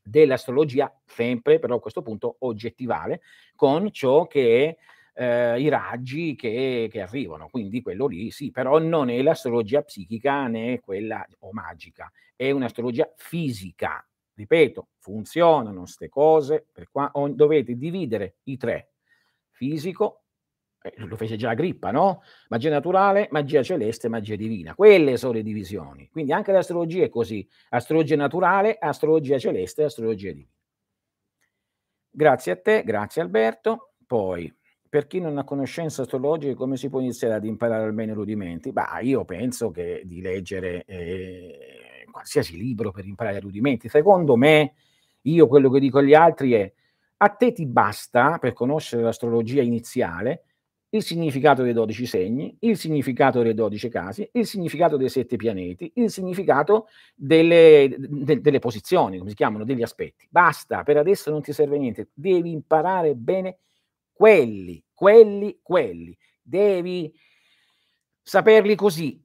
dell'astrologia 0.04 0.92
sempre, 1.04 1.58
però 1.58 1.76
a 1.76 1.80
questo 1.80 2.02
punto 2.02 2.36
oggettivale, 2.40 3.20
con 3.56 3.90
ciò 3.90 4.28
che 4.28 4.78
è 5.14 5.54
eh, 5.54 5.60
i 5.60 5.68
raggi 5.68 6.36
che, 6.36 6.88
che, 6.88 7.00
arrivano, 7.00 7.48
quindi 7.48 7.82
quello 7.82 8.06
lì 8.06 8.30
sì, 8.30 8.52
però 8.52 8.78
non 8.78 9.10
è 9.10 9.20
l'astrologia 9.22 9.82
psichica 9.82 10.46
né 10.46 10.78
quella 10.78 11.26
o 11.40 11.52
magica, 11.52 12.10
è 12.36 12.52
un'astrologia 12.52 13.12
fisica, 13.16 14.06
ripeto, 14.34 14.90
funzionano 14.98 15.80
queste 15.80 16.08
cose, 16.08 16.64
per 16.72 16.88
qua, 16.90 17.10
dovete 17.30 17.74
dividere 17.76 18.36
i 18.44 18.56
tre, 18.56 18.92
fisico, 19.50 20.21
eh, 20.82 20.94
lo 20.96 21.16
fece 21.16 21.36
già 21.36 21.48
la 21.48 21.54
grippa, 21.54 21.90
no? 21.90 22.22
Magia 22.48 22.70
naturale, 22.70 23.28
magia 23.30 23.62
celeste, 23.62 24.08
magia 24.08 24.36
divina. 24.36 24.74
Quelle 24.74 25.16
sono 25.16 25.34
le 25.34 25.42
divisioni. 25.42 26.08
Quindi 26.10 26.32
anche 26.32 26.52
l'astrologia 26.52 27.04
è 27.04 27.08
così. 27.08 27.46
Astrologia 27.70 28.16
naturale, 28.16 28.76
astrologia 28.78 29.38
celeste, 29.38 29.84
astrologia 29.84 30.32
divina. 30.32 30.50
Grazie 32.10 32.52
a 32.52 32.56
te, 32.56 32.82
grazie 32.84 33.22
Alberto. 33.22 33.94
Poi, 34.06 34.52
per 34.88 35.06
chi 35.06 35.20
non 35.20 35.38
ha 35.38 35.44
conoscenze 35.44 36.02
astrologiche, 36.02 36.54
come 36.54 36.76
si 36.76 36.90
può 36.90 37.00
iniziare 37.00 37.34
ad 37.34 37.44
imparare 37.46 37.84
almeno 37.84 38.12
i 38.12 38.14
rudimenti? 38.14 38.72
Bah, 38.72 39.00
io 39.00 39.24
penso 39.24 39.70
che 39.70 40.02
di 40.04 40.20
leggere 40.20 40.84
eh, 40.84 42.06
qualsiasi 42.10 42.58
libro 42.58 42.90
per 42.90 43.06
imparare 43.06 43.38
i 43.38 43.40
rudimenti. 43.40 43.88
Secondo 43.88 44.36
me, 44.36 44.74
io 45.22 45.46
quello 45.46 45.70
che 45.70 45.80
dico 45.80 45.98
agli 45.98 46.12
altri 46.12 46.52
è, 46.52 46.70
a 47.16 47.28
te 47.30 47.52
ti 47.52 47.64
basta, 47.64 48.36
per 48.38 48.52
conoscere 48.52 49.02
l'astrologia 49.02 49.62
iniziale, 49.62 50.42
il 50.94 51.02
significato 51.02 51.62
dei 51.62 51.72
12 51.72 52.06
segni, 52.06 52.54
il 52.60 52.76
significato 52.76 53.42
dei 53.42 53.54
12 53.54 53.88
casi, 53.88 54.28
il 54.32 54.46
significato 54.46 54.96
dei 54.96 55.08
sette 55.08 55.36
pianeti, 55.36 55.90
il 55.96 56.10
significato 56.10 56.88
delle, 57.14 57.94
de, 57.98 58.40
delle 58.40 58.58
posizioni, 58.58 59.16
come 59.16 59.30
si 59.30 59.36
chiamano, 59.36 59.64
degli 59.64 59.82
aspetti. 59.82 60.26
Basta, 60.28 60.82
per 60.82 60.98
adesso 60.98 61.30
non 61.30 61.40
ti 61.40 61.52
serve 61.52 61.78
niente, 61.78 62.08
devi 62.12 62.50
imparare 62.50 63.14
bene 63.14 63.58
quelli, 64.12 64.82
quelli, 64.92 65.58
quelli. 65.62 66.16
Devi 66.42 67.10
saperli 68.22 68.74
così, 68.74 69.21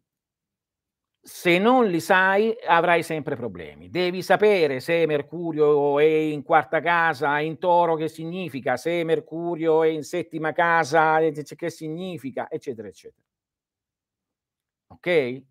se 1.28 1.60
non 1.60 1.88
li 1.88 2.00
sai 2.00 2.56
avrai 2.66 3.04
sempre 3.04 3.36
problemi. 3.36 3.90
Devi 3.90 4.22
sapere 4.22 4.80
se 4.80 5.06
Mercurio 5.06 6.00
è 6.00 6.06
in 6.06 6.42
quarta 6.42 6.80
casa, 6.80 7.42
in 7.42 7.58
toro 7.58 7.96
che 7.96 8.08
significa, 8.08 8.78
se 8.78 9.04
Mercurio 9.04 9.84
è 9.84 9.90
in 9.90 10.04
settima 10.04 10.54
casa 10.54 11.20
che 11.20 11.70
significa, 11.70 12.50
eccetera, 12.50 12.88
eccetera. 12.88 13.26
Ok? 14.88 15.44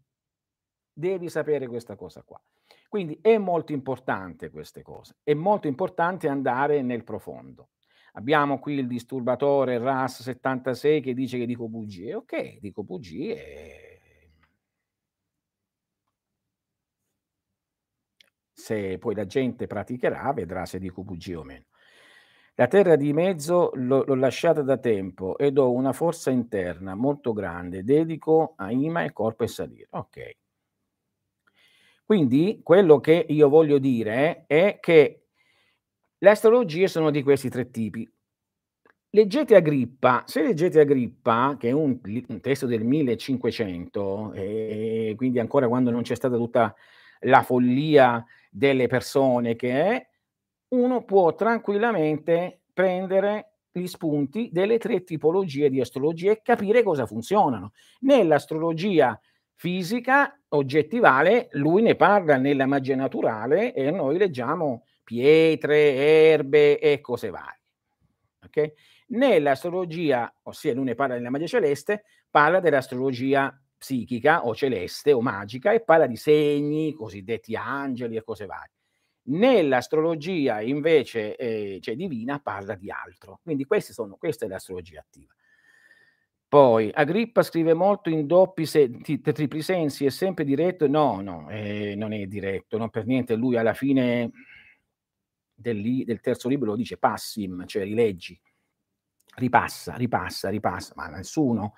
Devi 0.94 1.28
sapere 1.28 1.66
questa 1.66 1.94
cosa 1.94 2.22
qua. 2.22 2.40
Quindi 2.88 3.18
è 3.20 3.36
molto 3.36 3.72
importante 3.72 4.48
queste 4.48 4.80
cose, 4.80 5.16
è 5.22 5.34
molto 5.34 5.66
importante 5.66 6.26
andare 6.26 6.80
nel 6.80 7.04
profondo. 7.04 7.68
Abbiamo 8.12 8.58
qui 8.60 8.78
il 8.78 8.86
disturbatore 8.86 9.76
RAS 9.76 10.22
76 10.22 11.02
che 11.02 11.12
dice 11.12 11.36
che 11.36 11.44
dico 11.44 11.68
bugie. 11.68 12.14
Ok, 12.14 12.60
dico 12.60 12.82
bugie 12.82 13.95
se 18.66 18.98
poi 18.98 19.14
la 19.14 19.26
gente 19.26 19.68
praticherà, 19.68 20.32
vedrà 20.32 20.66
se 20.66 20.80
dico 20.80 21.04
bugie 21.04 21.36
o 21.36 21.44
meno. 21.44 21.66
La 22.56 22.66
terra 22.66 22.96
di 22.96 23.12
mezzo 23.12 23.70
l'ho, 23.74 24.02
l'ho 24.04 24.14
lasciata 24.16 24.62
da 24.62 24.76
tempo 24.78 25.38
ed 25.38 25.56
ho 25.56 25.70
una 25.70 25.92
forza 25.92 26.30
interna 26.30 26.96
molto 26.96 27.32
grande, 27.32 27.84
dedico 27.84 28.54
a 28.56 28.72
Ima 28.72 29.04
e 29.04 29.12
corpo 29.12 29.44
e 29.44 29.48
salire. 29.48 29.86
Ok. 29.90 30.36
Quindi 32.04 32.60
quello 32.64 32.98
che 32.98 33.26
io 33.28 33.48
voglio 33.48 33.78
dire 33.78 34.44
è 34.46 34.78
che 34.80 35.26
le 36.18 36.30
astrologie 36.30 36.88
sono 36.88 37.10
di 37.10 37.22
questi 37.22 37.48
tre 37.48 37.70
tipi. 37.70 38.10
Leggete 39.10 39.54
Agrippa, 39.54 40.24
se 40.26 40.42
leggete 40.42 40.80
Agrippa, 40.80 41.56
che 41.58 41.68
è 41.68 41.72
un, 41.72 42.00
un 42.02 42.40
testo 42.40 42.66
del 42.66 42.82
1500, 42.82 44.32
e 44.32 45.14
quindi 45.16 45.38
ancora 45.38 45.68
quando 45.68 45.90
non 45.90 46.02
c'è 46.02 46.16
stata 46.16 46.36
tutta 46.36 46.74
la 47.20 47.42
follia 47.42 48.24
delle 48.50 48.86
persone 48.86 49.56
che 49.56 49.84
è, 49.84 50.08
uno 50.68 51.04
può 51.04 51.34
tranquillamente 51.34 52.60
prendere 52.72 53.52
gli 53.72 53.86
spunti 53.86 54.48
delle 54.52 54.78
tre 54.78 55.04
tipologie 55.04 55.68
di 55.68 55.80
astrologia 55.80 56.32
e 56.32 56.40
capire 56.42 56.82
cosa 56.82 57.06
funzionano. 57.06 57.72
Nell'astrologia 58.00 59.18
fisica 59.54 60.38
oggettivale, 60.48 61.48
lui 61.52 61.82
ne 61.82 61.94
parla 61.94 62.36
nella 62.36 62.66
magia 62.66 62.96
naturale 62.96 63.74
e 63.74 63.90
noi 63.90 64.18
leggiamo 64.18 64.84
pietre, 65.04 65.94
erbe 65.94 66.78
e 66.78 67.00
cose 67.00 67.30
varie. 67.30 67.62
Okay? 68.44 68.72
Nell'astrologia, 69.08 70.32
ossia 70.42 70.74
lui 70.74 70.84
ne 70.84 70.94
parla 70.94 71.14
nella 71.14 71.30
magia 71.30 71.46
celeste, 71.46 72.04
parla 72.30 72.60
dell'astrologia 72.60 73.58
psichica 73.76 74.46
o 74.46 74.54
celeste 74.54 75.12
o 75.12 75.20
magica 75.20 75.72
e 75.72 75.80
parla 75.80 76.06
di 76.06 76.16
segni, 76.16 76.92
cosiddetti 76.92 77.54
angeli 77.54 78.16
e 78.16 78.22
cose 78.22 78.46
varie. 78.46 78.74
Nell'astrologia 79.28 80.60
invece, 80.60 81.36
eh, 81.36 81.78
cioè 81.80 81.96
divina, 81.96 82.38
parla 82.40 82.74
di 82.74 82.90
altro. 82.90 83.40
Quindi 83.42 83.66
sono, 83.80 84.16
questa 84.16 84.44
è 84.44 84.48
l'astrologia 84.48 85.00
attiva. 85.00 85.34
Poi 86.48 86.90
Agrippa 86.94 87.42
scrive 87.42 87.74
molto 87.74 88.08
in 88.08 88.26
doppi 88.26 88.66
se, 88.66 88.88
ti, 89.00 89.20
tripli 89.20 89.62
sensi, 89.62 90.06
è 90.06 90.10
sempre 90.10 90.44
diretto? 90.44 90.86
No, 90.86 91.20
no, 91.20 91.50
eh, 91.50 91.94
non 91.96 92.12
è 92.12 92.24
diretto, 92.26 92.78
non 92.78 92.88
per 92.88 93.04
niente. 93.04 93.34
Lui 93.34 93.56
alla 93.56 93.74
fine 93.74 94.30
del, 95.52 96.04
del 96.04 96.20
terzo 96.20 96.48
libro 96.48 96.70
lo 96.70 96.76
dice 96.76 96.98
passim, 96.98 97.66
cioè 97.66 97.82
rileggi, 97.82 98.40
ripassa, 99.36 99.96
ripassa, 99.96 100.48
ripassa, 100.48 100.92
ma 100.94 101.08
nessuno 101.08 101.74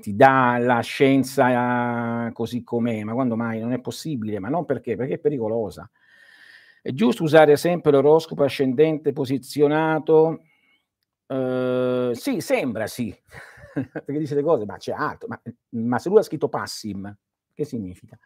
ti 0.00 0.16
dà 0.16 0.58
la 0.58 0.80
scienza 0.80 2.30
così 2.32 2.62
com'è, 2.62 3.02
ma 3.04 3.12
quando 3.12 3.36
mai? 3.36 3.60
Non 3.60 3.72
è 3.72 3.80
possibile, 3.80 4.38
ma 4.38 4.48
non 4.48 4.64
perché? 4.64 4.96
Perché 4.96 5.14
è 5.14 5.18
pericolosa. 5.18 5.88
È 6.80 6.90
giusto 6.92 7.22
usare 7.22 7.56
sempre 7.56 7.92
l'oroscopo 7.92 8.42
ascendente 8.42 9.12
posizionato? 9.12 10.42
Uh, 11.26 12.12
sì, 12.12 12.40
sembra 12.40 12.86
sì, 12.86 13.14
perché 13.92 14.18
dice 14.18 14.34
le 14.34 14.42
cose, 14.42 14.64
ma 14.64 14.76
c'è 14.76 14.92
altro. 14.92 15.28
Ma, 15.28 15.40
ma, 15.70 15.98
se 15.98 16.08
lui 16.08 16.18
ha 16.18 16.22
scritto 16.22 16.48
passim, 16.48 17.14
che 17.54 17.64
significa? 17.64 18.18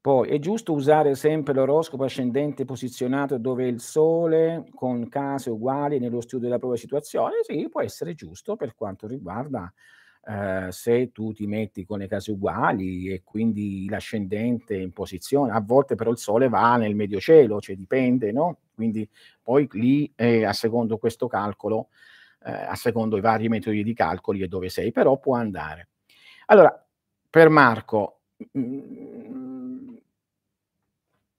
Poi 0.00 0.28
è 0.28 0.38
giusto 0.38 0.72
usare 0.72 1.14
sempre 1.16 1.52
l'oroscopo 1.52 2.04
ascendente 2.04 2.64
posizionato 2.64 3.38
dove 3.38 3.66
il 3.66 3.80
Sole 3.80 4.64
con 4.72 5.08
case 5.08 5.50
uguali 5.50 5.98
nello 5.98 6.20
studio 6.20 6.46
della 6.46 6.58
propria 6.58 6.80
situazione? 6.80 7.42
Sì, 7.42 7.68
può 7.68 7.82
essere 7.82 8.14
giusto 8.14 8.54
per 8.54 8.74
quanto 8.74 9.08
riguarda 9.08 9.72
eh, 10.28 10.68
se 10.70 11.12
tu 11.12 11.32
ti 11.32 11.46
metti 11.46 11.84
con 11.84 11.98
le 11.98 12.08
case 12.08 12.32
uguali 12.32 13.08
e 13.12 13.22
quindi 13.24 13.88
l'ascendente 13.88 14.74
in 14.76 14.92
posizione, 14.92 15.52
a 15.52 15.60
volte 15.60 15.94
però 15.94 16.10
il 16.10 16.18
sole 16.18 16.48
va 16.48 16.76
nel 16.76 16.96
medio 16.96 17.20
cielo, 17.20 17.60
cioè 17.60 17.76
dipende, 17.76 18.32
no? 18.32 18.58
Quindi 18.74 19.08
poi 19.42 19.68
lì, 19.72 20.12
eh, 20.16 20.44
a 20.44 20.52
secondo 20.52 20.98
questo 20.98 21.28
calcolo, 21.28 21.88
eh, 22.44 22.50
a 22.50 22.74
secondo 22.74 23.16
i 23.16 23.20
vari 23.20 23.48
metodi 23.48 23.84
di 23.84 23.94
calcoli 23.94 24.42
e 24.42 24.48
dove 24.48 24.68
sei, 24.68 24.90
però 24.90 25.18
può 25.18 25.36
andare. 25.36 25.88
Allora, 26.46 26.84
per 27.30 27.48
Marco, 27.48 28.20
mh, 28.52 28.60
mm, 28.60 29.45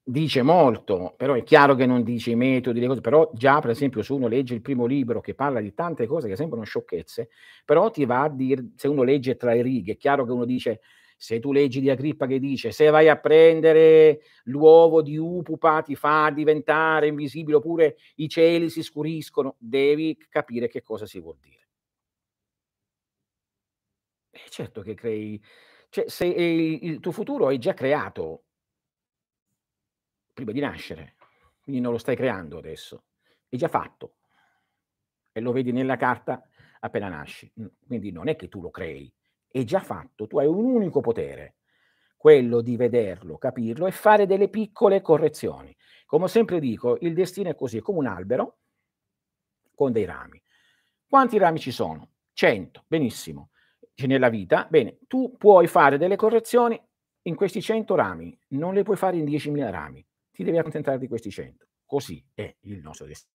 dice 0.09 0.41
molto, 0.41 1.13
però 1.17 1.33
è 1.33 1.43
chiaro 1.43 1.75
che 1.75 1.85
non 1.85 2.01
dice 2.03 2.31
i 2.31 2.35
metodi, 2.35 2.79
le 2.79 2.87
cose, 2.87 3.01
però 3.01 3.29
già 3.33 3.59
per 3.59 3.71
esempio 3.71 4.01
se 4.03 4.13
uno 4.13 4.27
legge 4.27 4.53
il 4.53 4.61
primo 4.61 4.85
libro 4.85 5.19
che 5.19 5.35
parla 5.35 5.59
di 5.59 5.73
tante 5.73 6.07
cose 6.07 6.29
che 6.29 6.37
sembrano 6.37 6.63
sciocchezze, 6.63 7.29
però 7.65 7.89
ti 7.91 8.05
va 8.05 8.23
a 8.23 8.29
dire, 8.29 8.69
se 8.75 8.87
uno 8.87 9.03
legge 9.03 9.35
tra 9.35 9.53
le 9.53 9.61
righe, 9.61 9.93
è 9.93 9.97
chiaro 9.97 10.25
che 10.25 10.31
uno 10.31 10.45
dice, 10.45 10.79
se 11.17 11.39
tu 11.39 11.51
leggi 11.51 11.81
di 11.81 11.89
Agrippa 11.89 12.25
che 12.25 12.39
dice, 12.39 12.71
se 12.71 12.89
vai 12.89 13.09
a 13.09 13.17
prendere 13.17 14.21
l'uovo 14.45 15.01
di 15.01 15.17
Upupa 15.17 15.81
ti 15.81 15.95
fa 15.95 16.29
diventare 16.33 17.07
invisibile 17.07 17.57
oppure 17.57 17.97
i 18.15 18.29
cieli 18.29 18.69
si 18.69 18.83
scuriscono, 18.83 19.55
devi 19.59 20.17
capire 20.29 20.67
che 20.69 20.81
cosa 20.83 21.05
si 21.05 21.19
vuol 21.19 21.37
dire. 21.41 21.65
E 24.33 24.49
certo 24.49 24.81
che 24.81 24.93
crei, 24.93 25.41
cioè 25.89 26.07
se 26.09 26.25
il 26.25 26.99
tuo 26.99 27.11
futuro 27.11 27.49
è 27.49 27.57
già 27.57 27.73
creato, 27.73 28.43
prima 30.37 30.51
di 30.51 30.59
nascere, 30.59 31.15
quindi 31.63 31.81
non 31.81 31.91
lo 31.91 31.97
stai 31.97 32.15
creando 32.15 32.59
adesso, 32.59 33.05
è 33.49 33.55
già 33.55 33.67
fatto 33.67 34.17
e 35.31 35.39
lo 35.39 35.51
vedi 35.51 35.71
nella 35.71 35.95
carta 35.95 36.47
appena 36.81 37.09
nasci, 37.09 37.51
quindi 37.87 38.11
non 38.11 38.27
è 38.27 38.35
che 38.35 38.47
tu 38.47 38.61
lo 38.61 38.69
crei, 38.69 39.11
è 39.47 39.63
già 39.63 39.79
fatto, 39.79 40.27
tu 40.27 40.37
hai 40.37 40.45
un 40.45 40.63
unico 40.63 41.01
potere, 41.01 41.55
quello 42.15 42.61
di 42.61 42.75
vederlo, 42.75 43.39
capirlo 43.39 43.87
e 43.87 43.91
fare 43.91 44.27
delle 44.27 44.47
piccole 44.47 45.01
correzioni. 45.01 45.75
Come 46.05 46.27
sempre 46.27 46.59
dico, 46.59 46.97
il 47.01 47.15
destino 47.15 47.49
è 47.49 47.55
così, 47.55 47.77
è 47.77 47.81
come 47.81 47.97
un 47.97 48.05
albero 48.05 48.57
con 49.73 49.91
dei 49.91 50.05
rami. 50.05 50.41
Quanti 51.07 51.39
rami 51.39 51.59
ci 51.59 51.71
sono? 51.71 52.11
100, 52.33 52.85
benissimo. 52.87 53.49
C'è 53.93 54.05
nella 54.05 54.29
vita, 54.29 54.67
bene, 54.69 54.99
tu 55.07 55.35
puoi 55.35 55.65
fare 55.65 55.97
delle 55.97 56.15
correzioni 56.15 56.79
in 57.23 57.35
questi 57.35 57.59
100 57.59 57.95
rami, 57.95 58.37
non 58.49 58.75
le 58.75 58.83
puoi 58.83 58.97
fare 58.97 59.17
in 59.17 59.25
10.000 59.25 59.71
rami 59.71 60.05
ti 60.37 60.43
devi 60.43 60.59
accontentare 60.59 60.99
di 60.99 61.07
questi 61.07 61.31
100. 61.31 61.65
Così 61.83 62.23
è 62.35 62.55
il 62.61 62.79
nostro 62.79 63.07
destino. 63.07 63.33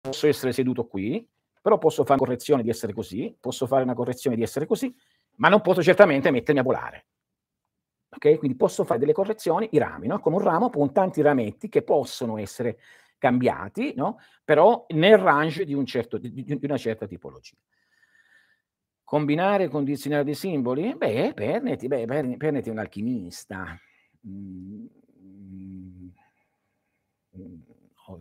Posso 0.00 0.26
essere 0.26 0.52
seduto 0.52 0.88
qui, 0.88 1.24
però 1.62 1.78
posso 1.78 2.02
fare 2.02 2.14
una 2.14 2.26
correzione 2.26 2.64
di 2.64 2.70
essere 2.70 2.92
così, 2.92 3.36
posso 3.38 3.68
fare 3.68 3.84
una 3.84 3.94
correzione 3.94 4.34
di 4.34 4.42
essere 4.42 4.66
così, 4.66 4.92
ma 5.36 5.48
non 5.48 5.60
posso 5.60 5.80
certamente 5.80 6.32
mettermi 6.32 6.58
a 6.58 6.64
volare. 6.64 7.06
Ok? 8.08 8.36
Quindi 8.38 8.56
posso 8.56 8.82
fare 8.82 8.98
delle 8.98 9.12
correzioni, 9.12 9.68
i 9.70 9.78
rami, 9.78 10.08
no? 10.08 10.18
Come 10.18 10.36
un 10.36 10.42
ramo 10.42 10.68
con 10.68 10.92
tanti 10.92 11.22
rametti 11.22 11.68
che 11.68 11.82
possono 11.82 12.38
essere 12.38 12.80
cambiati, 13.16 13.94
no? 13.94 14.18
Però 14.44 14.86
nel 14.88 15.18
range 15.18 15.64
di, 15.64 15.72
un 15.74 15.86
certo, 15.86 16.18
di, 16.18 16.32
di 16.32 16.58
una 16.62 16.78
certa 16.78 17.06
tipologia. 17.06 17.56
Combinare 19.06 19.68
condizionare 19.68 20.24
dei 20.24 20.34
simboli? 20.34 20.96
Beh, 20.96 21.30
Perneti, 21.32 21.86
beh, 21.86 22.06
Perneti 22.36 22.70
è 22.70 22.72
un 22.72 22.78
alchimista. 22.78 23.78
Mm, 24.26 24.84
mm, 25.22 26.08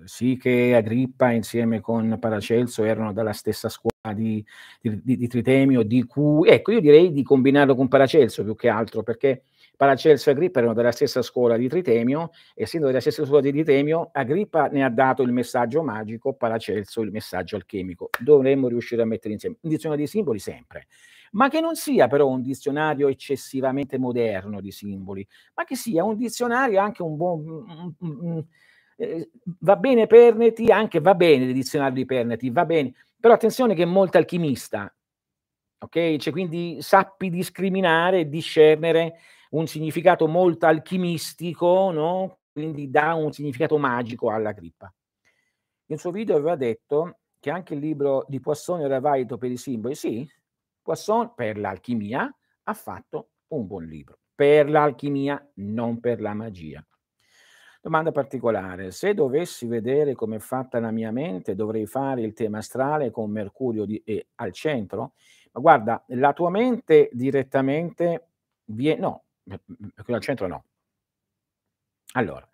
sì 0.03 0.38
che 0.38 0.76
Agrippa 0.76 1.32
insieme 1.32 1.80
con 1.82 2.20
Paracelso 2.20 2.84
erano 2.84 3.14
dalla 3.14 3.34
stessa 3.34 3.68
scuola 3.68 4.14
di, 4.14 4.45
di, 4.80 5.18
di 5.18 5.28
Tritemio, 5.28 5.82
di 5.82 6.03
cui... 6.03 6.48
Ecco, 6.49 6.72
io 6.72 6.82
direi 6.82 7.12
di 7.12 7.24
combinarlo 7.24 7.74
con 7.76 7.88
Paracelso 7.88 8.44
più 8.44 8.56
che 8.56 8.70
altro, 8.70 9.02
perché 9.02 9.41
Paracelso 9.76 10.30
e 10.30 10.34
Agrippa 10.34 10.60
erano 10.60 10.73
della 10.73 10.91
stessa 10.91 11.22
scuola 11.22 11.57
di 11.57 11.68
Tritemio, 11.68 12.31
essendo 12.53 12.88
della 12.88 13.02
stessa 13.02 13.26
scuola 13.26 13.41
di 13.41 13.52
Tritemio, 13.52 14.10
Agrippa 14.14 14.68
ne 14.68 14.84
ha 14.84 14.89
dato 14.89 15.22
il 15.23 15.31
messaggio 15.31 15.84
magico, 15.84 16.34
Paracelso 16.34 17.02
il 17.02 17.11
messaggio 17.11 17.56
alchemico. 17.56 18.10
Dovremmo 18.19 18.68
riuscire 18.68 19.02
a 19.02 19.06
mettere 19.06 19.34
insieme 19.34 19.57
un 19.60 19.69
dizionario 19.69 20.06
di 20.06 20.10
simboli 20.10 20.39
sempre, 20.39 20.88
ma 21.31 21.49
che 21.49 21.60
non 21.60 21.76
sia 21.76 22.07
però 22.07 22.27
un 22.27 22.41
dizionario 22.41 23.07
eccessivamente 23.07 23.97
moderno 23.97 24.61
di 24.61 24.72
simboli, 24.72 25.27
ma 25.56 25.64
che 25.64 25.76
sia 25.76 26.03
un 26.03 26.15
dizionario 26.15 26.80
anche 26.80 27.02
un 27.02 27.18
buon... 27.18 28.47
Eh, 28.97 29.30
va 29.60 29.76
bene 29.76 30.07
Perneti, 30.07 30.72
anche 30.72 31.02
va 31.02 31.15
bene 31.15 31.43
il 31.43 31.53
dizionario 31.53 31.95
di 31.95 32.06
Perneti, 32.06 32.49
va 32.49 32.64
bene, 32.64 32.93
però 33.19 33.34
attenzione 33.34 33.76
che 33.76 33.84
è 33.84 33.85
molto 33.85 34.18
alchimista, 34.18 34.89
ok? 35.80 36.15
Cioè, 36.15 36.31
quindi 36.31 36.77
sappi 36.80 37.30
discriminare 37.30 38.19
e 38.22 38.30
discernere 38.30 39.15
un 39.56 39.68
significato 39.68 40.27
molto 40.27 40.65
alchimistico, 40.65 41.91
no? 41.91 42.40
quindi 42.52 42.90
dà 42.90 43.14
un 43.14 43.32
significato 43.32 43.77
magico 43.77 44.30
alla 44.30 44.52
grippa. 44.52 44.94
Nel 45.88 45.99
suo 45.99 46.11
video 46.11 46.36
aveva 46.36 46.56
detto 46.56 47.19
che 47.40 47.49
anche 47.49 47.73
il 47.73 47.80
libro 47.80 48.26
di 48.27 48.40
Poisson 48.40 48.82
era 48.82 48.99
valido 48.99 49.38
per 49.38 49.52
i 49.52 49.57
simboli. 49.57 49.95
Sì, 49.95 50.27
Poisson 50.82 51.34
per 51.36 51.57
l'alchimia 51.57 52.34
ha 52.64 52.73
fatto 52.73 53.30
un 53.49 53.65
buon 53.68 53.86
libro, 53.86 54.19
per 54.34 54.69
l'alchimia, 54.69 55.52
non 55.56 55.99
per 55.99 56.22
la 56.22 56.34
magia. 56.34 56.86
Domanda 57.82 58.11
particolare, 58.11 58.90
se 58.90 59.14
dovessi 59.14 59.68
vedere 59.68 60.15
come 60.15 60.38
è 60.38 60.40
fatta 60.40 60.80
la 60.80 60.90
mia 60.90 61.11
mente, 61.11 61.53
dovrei 61.53 61.86
fare 61.86 62.22
il 62.22 62.34
tema 62.34 62.57
astrale 62.57 63.11
con 63.11 63.30
Mercurio 63.30 63.86
di, 63.86 64.02
eh, 64.03 64.30
al 64.36 64.52
centro? 64.52 65.14
Ma 65.52 65.61
guarda, 65.61 66.03
la 66.07 66.34
tua 66.34 66.49
mente 66.49 67.10
direttamente 67.14 68.30
viene, 68.65 68.99
no, 69.02 69.24
qui 70.04 70.14
al 70.14 70.22
centro 70.22 70.48
no. 70.48 70.66
Allora, 72.14 72.48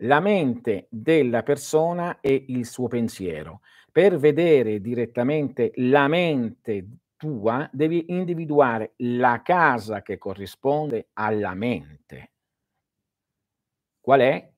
la 0.00 0.20
mente 0.20 0.86
della 0.90 1.42
persona 1.42 2.20
è 2.20 2.44
il 2.48 2.66
suo 2.66 2.86
pensiero. 2.86 3.62
Per 3.90 4.18
vedere 4.18 4.80
direttamente 4.80 5.72
la 5.76 6.06
mente 6.06 6.86
tua, 7.16 7.68
devi 7.72 8.04
individuare 8.08 8.92
la 8.98 9.40
casa 9.42 10.02
che 10.02 10.18
corrisponde 10.18 11.08
alla 11.14 11.54
mente. 11.54 12.32
Qual 14.00 14.20
è? 14.20 14.52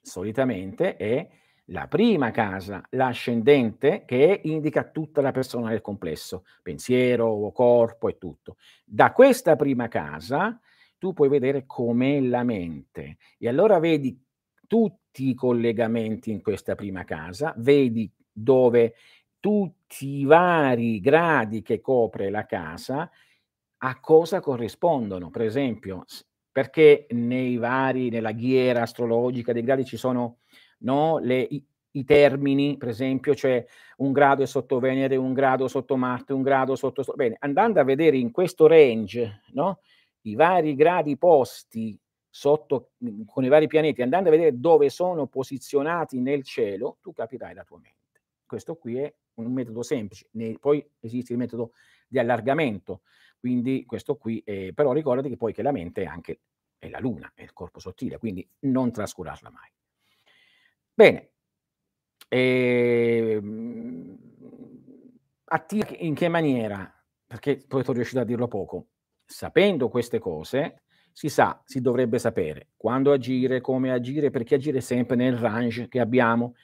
Solitamente 0.00 0.96
è 0.96 1.28
la 1.70 1.88
prima 1.88 2.30
casa, 2.30 2.86
l'ascendente, 2.90 4.04
che 4.04 4.40
indica 4.44 4.84
tutta 4.84 5.20
la 5.20 5.32
persona 5.32 5.70
del 5.70 5.80
complesso, 5.80 6.44
pensiero, 6.62 7.50
corpo 7.52 8.08
e 8.08 8.18
tutto. 8.18 8.56
Da 8.84 9.12
questa 9.12 9.56
prima 9.56 9.88
casa 9.88 10.60
tu 10.98 11.12
puoi 11.12 11.28
vedere 11.28 11.64
com'è 11.66 12.20
la 12.20 12.42
mente 12.42 13.18
e 13.38 13.48
allora 13.48 13.78
vedi 13.78 14.18
tutti 14.66 15.28
i 15.28 15.34
collegamenti 15.34 16.30
in 16.30 16.42
questa 16.42 16.74
prima 16.74 17.04
casa, 17.04 17.54
vedi 17.58 18.10
dove 18.32 18.94
tutti 19.38 20.18
i 20.18 20.24
vari 20.24 21.00
gradi 21.00 21.62
che 21.62 21.80
copre 21.80 22.30
la 22.30 22.46
casa 22.46 23.08
a 23.78 24.00
cosa 24.00 24.40
corrispondono. 24.40 25.30
Per 25.30 25.42
esempio, 25.42 26.04
perché 26.50 27.06
nei 27.10 27.56
vari, 27.56 28.10
nella 28.10 28.32
ghiera 28.32 28.82
astrologica 28.82 29.52
dei 29.52 29.62
gradi 29.62 29.84
ci 29.84 29.96
sono 29.96 30.38
no, 30.78 31.18
le, 31.18 31.40
i, 31.40 31.64
i 31.92 32.04
termini, 32.04 32.76
per 32.76 32.88
esempio, 32.88 33.34
cioè 33.34 33.64
un 33.98 34.12
grado 34.12 34.42
è 34.42 34.46
sotto 34.46 34.78
Venere, 34.78 35.16
un 35.16 35.32
grado 35.32 35.68
sotto 35.68 35.96
Marte, 35.96 36.32
un 36.32 36.42
grado 36.42 36.74
sotto... 36.74 37.04
Bene, 37.14 37.36
andando 37.40 37.80
a 37.80 37.84
vedere 37.84 38.16
in 38.16 38.30
questo 38.30 38.66
range, 38.66 39.42
no? 39.52 39.80
I 40.26 40.34
vari 40.34 40.74
gradi 40.74 41.16
posti 41.16 41.98
sotto, 42.28 42.92
mhmm, 42.98 43.24
con 43.24 43.44
i 43.44 43.48
vari 43.48 43.66
pianeti, 43.66 44.02
andando 44.02 44.28
a 44.28 44.32
vedere 44.32 44.58
dove 44.58 44.88
sono 44.90 45.26
posizionati 45.26 46.20
nel 46.20 46.42
cielo, 46.42 46.98
tu 47.00 47.12
capirai 47.12 47.54
la 47.54 47.64
tua 47.64 47.78
mente. 47.78 48.22
Questo 48.44 48.76
qui 48.76 48.98
è 48.98 49.14
un 49.34 49.52
metodo 49.52 49.82
semplice. 49.82 50.28
Ne, 50.32 50.58
poi 50.58 50.84
esiste 51.00 51.32
il 51.32 51.38
metodo 51.38 51.72
di 52.08 52.18
allargamento, 52.18 53.02
quindi 53.38 53.84
questo 53.84 54.16
qui, 54.16 54.42
è, 54.44 54.72
però 54.72 54.92
ricordati 54.92 55.28
che 55.28 55.36
poi 55.36 55.52
che 55.52 55.62
la 55.62 55.72
mente 55.72 56.02
è 56.02 56.06
anche 56.06 56.40
è 56.78 56.88
la 56.90 56.98
luna, 57.00 57.30
è 57.34 57.42
il 57.42 57.52
corpo 57.54 57.78
sottile, 57.80 58.18
quindi 58.18 58.46
non 58.60 58.92
trascurarla 58.92 59.50
mai. 59.50 59.70
Bene, 60.98 61.30
ehm, 62.28 64.16
attiva 65.46 65.86
in 65.98 66.14
che 66.14 66.28
maniera? 66.28 66.90
Perché 67.26 67.64
poi 67.66 67.82
sono 67.84 67.96
riuscito 67.96 68.20
a 68.20 68.24
dirlo 68.24 68.48
poco. 68.48 68.88
Sapendo 69.26 69.88
queste 69.88 70.18
cose, 70.18 70.82
si 71.12 71.28
sa, 71.28 71.60
si 71.64 71.80
dovrebbe 71.80 72.18
sapere 72.18 72.68
quando 72.76 73.10
agire, 73.10 73.60
come 73.60 73.90
agire, 73.90 74.30
perché 74.30 74.54
agire 74.54 74.80
sempre 74.80 75.16
nel 75.16 75.36
range 75.36 75.88
che 75.88 75.98
abbiamo. 75.98 76.54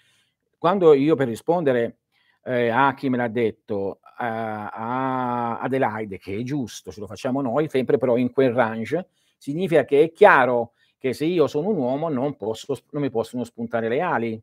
Quando 0.59 0.95
io 0.95 1.17
per 1.17 1.27
rispondere 1.27 1.97
eh, 2.45 2.69
a 2.69 2.95
chi 2.95 3.09
me 3.09 3.17
l'ha 3.17 3.29
detto, 3.29 4.01
a, 4.03 4.69
a 4.69 5.59
Adelaide, 5.61 6.19
che 6.19 6.37
è 6.37 6.43
giusto, 6.43 6.93
ce 6.93 7.01
lo 7.01 7.07
facciamo 7.07 7.41
noi, 7.41 7.69
sempre 7.69 7.99
però 7.99 8.17
in 8.17 8.31
quel 8.31 8.53
range, 8.53 9.09
significa 9.37 9.85
che 9.85 10.03
è 10.03 10.13
chiaro 10.13 10.73
che 10.99 11.13
se 11.13 11.25
io 11.25 11.47
sono 11.47 11.71
un 11.71 11.77
uomo 11.79 12.09
non, 12.09 12.37
posso, 12.37 12.79
non 12.91 13.03
mi 13.03 13.11
possono 13.11 13.45
spuntare 13.45 13.89
le 13.89 14.01
ali. 14.01 14.41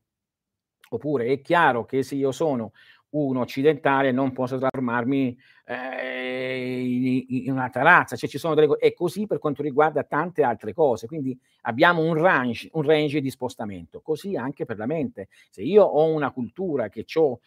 Oppure 0.89 1.27
è 1.27 1.39
chiaro 1.39 1.85
che 1.85 2.01
se 2.03 2.15
io 2.15 2.31
sono 2.31 2.71
un 3.11 3.37
occidentale 3.37 4.11
non 4.11 4.31
posso 4.31 4.57
trasformarmi 4.57 5.37
eh, 5.65 6.81
in, 6.81 7.45
in, 7.45 7.51
un'altra 7.51 7.81
razza, 7.81 8.15
cioè 8.15 8.29
ci 8.29 8.37
sono 8.37 8.53
delle 8.53 8.67
cose, 8.67 8.79
e 8.79 8.93
così 8.93 9.25
per 9.25 9.39
quanto 9.39 9.61
riguarda 9.61 10.03
tante 10.03 10.43
altre 10.43 10.73
cose, 10.73 11.07
quindi 11.07 11.37
abbiamo 11.61 12.03
un 12.03 12.15
range, 12.15 12.69
un 12.73 12.83
range 12.83 13.21
di 13.21 13.29
spostamento, 13.29 14.01
così 14.01 14.35
anche 14.35 14.65
per 14.65 14.77
la 14.77 14.85
mente. 14.85 15.29
Se 15.49 15.61
io 15.61 15.83
ho 15.83 16.13
una 16.13 16.31
cultura 16.31 16.89
che 16.89 17.05
ho 17.15 17.39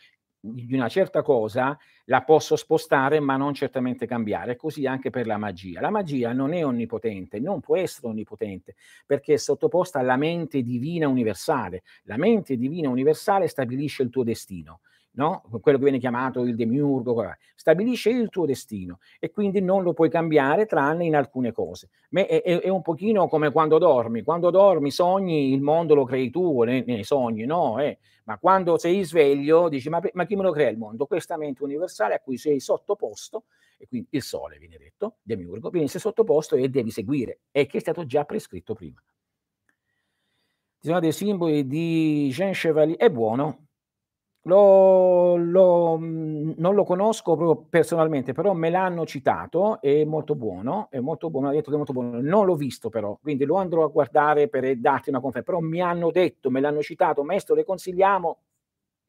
di 0.44 0.74
una 0.74 0.88
certa 0.88 1.22
cosa 1.22 1.78
la 2.06 2.22
posso 2.24 2.56
spostare 2.56 3.20
ma 3.20 3.36
non 3.36 3.54
certamente 3.54 4.06
cambiare, 4.06 4.56
così 4.56 4.86
anche 4.86 5.10
per 5.10 5.26
la 5.26 5.36
magia. 5.36 5.80
La 5.80 5.90
magia 5.90 6.32
non 6.32 6.52
è 6.52 6.64
onnipotente, 6.64 7.38
non 7.38 7.60
può 7.60 7.76
essere 7.76 8.08
onnipotente 8.08 8.74
perché 9.06 9.34
è 9.34 9.36
sottoposta 9.36 10.00
alla 10.00 10.16
mente 10.16 10.62
divina 10.62 11.06
universale. 11.06 11.84
La 12.04 12.16
mente 12.16 12.56
divina 12.56 12.88
universale 12.88 13.46
stabilisce 13.46 14.02
il 14.02 14.10
tuo 14.10 14.24
destino 14.24 14.80
no? 15.12 15.42
quello 15.60 15.78
che 15.78 15.84
viene 15.84 15.98
chiamato 15.98 16.42
il 16.42 16.54
demiurgo, 16.54 17.22
stabilisce 17.54 18.10
il 18.10 18.28
tuo 18.28 18.46
destino 18.46 18.98
e 19.18 19.30
quindi 19.30 19.60
non 19.60 19.82
lo 19.82 19.92
puoi 19.92 20.08
cambiare 20.08 20.66
tranne 20.66 21.04
in 21.04 21.16
alcune 21.16 21.52
cose. 21.52 21.88
È, 22.10 22.26
è, 22.26 22.60
è, 22.60 22.68
un 22.68 22.82
pochino 22.82 23.28
come 23.28 23.50
quando 23.50 23.78
dormi, 23.78 24.22
quando 24.22 24.50
dormi 24.50 24.90
sogni, 24.90 25.52
il 25.52 25.60
mondo 25.60 25.94
lo 25.94 26.04
crei 26.04 26.30
tu 26.30 26.62
nei, 26.62 26.84
nei 26.86 27.04
sogni, 27.04 27.44
no? 27.44 27.78
Eh? 27.78 27.98
Ma 28.24 28.38
quando 28.38 28.78
sei 28.78 29.04
sveglio 29.04 29.68
dici 29.68 29.88
ma, 29.88 30.00
ma 30.12 30.24
chi 30.24 30.36
me 30.36 30.42
lo 30.42 30.52
crea 30.52 30.68
il 30.68 30.78
mondo? 30.78 31.06
Questa 31.06 31.36
mente 31.36 31.62
universale 31.62 32.14
a 32.14 32.20
cui 32.20 32.36
sei 32.36 32.60
sottoposto, 32.60 33.44
e 33.78 33.88
quindi 33.88 34.08
il 34.10 34.22
sole 34.22 34.58
viene 34.58 34.76
detto, 34.78 35.16
demiurgo, 35.22 35.70
viene 35.70 35.88
sottoposto 35.88 36.56
e 36.56 36.68
devi 36.68 36.90
seguire, 36.90 37.40
e 37.50 37.66
che 37.66 37.78
è 37.78 37.80
stato 37.80 38.06
già 38.06 38.24
prescritto 38.24 38.74
prima. 38.74 39.02
Ci 40.78 40.88
sono 40.88 41.00
dei 41.00 41.12
simboli 41.12 41.66
di 41.66 42.28
Jean 42.32 42.52
Chevalier, 42.52 42.96
è 42.96 43.08
buono, 43.08 43.68
lo, 44.42 45.36
lo, 45.36 45.96
mhmm, 45.98 46.54
non 46.56 46.74
lo 46.74 46.84
conosco 46.84 47.36
proprio 47.36 47.66
personalmente, 47.68 48.32
però 48.32 48.52
me 48.54 48.70
l'hanno 48.70 49.06
citato, 49.06 49.80
è 49.80 50.04
molto 50.04 50.34
buono, 50.34 50.88
è 50.90 50.98
molto 50.98 51.30
buono, 51.30 51.48
ha 51.48 51.52
detto 51.52 51.68
che 51.68 51.74
è 51.74 51.76
molto 51.76 51.92
buono. 51.92 52.20
Non 52.20 52.46
l'ho 52.46 52.56
visto 52.56 52.88
però, 52.88 53.16
quindi 53.22 53.44
lo 53.44 53.56
andrò 53.56 53.84
a 53.84 53.88
guardare 53.88 54.48
per 54.48 54.76
darti 54.78 55.10
una 55.10 55.20
conferma, 55.20 55.46
però 55.46 55.60
mi 55.60 55.80
hanno 55.80 56.10
detto, 56.10 56.50
me 56.50 56.60
l'hanno 56.60 56.82
citato, 56.82 57.22
maestro, 57.22 57.54
le 57.54 57.64
consigliamo, 57.64 58.38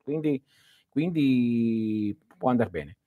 quindi, 0.04 0.42
quindi 0.90 2.16
può 2.38 2.50
andare 2.50 2.70
bene. 2.70 2.98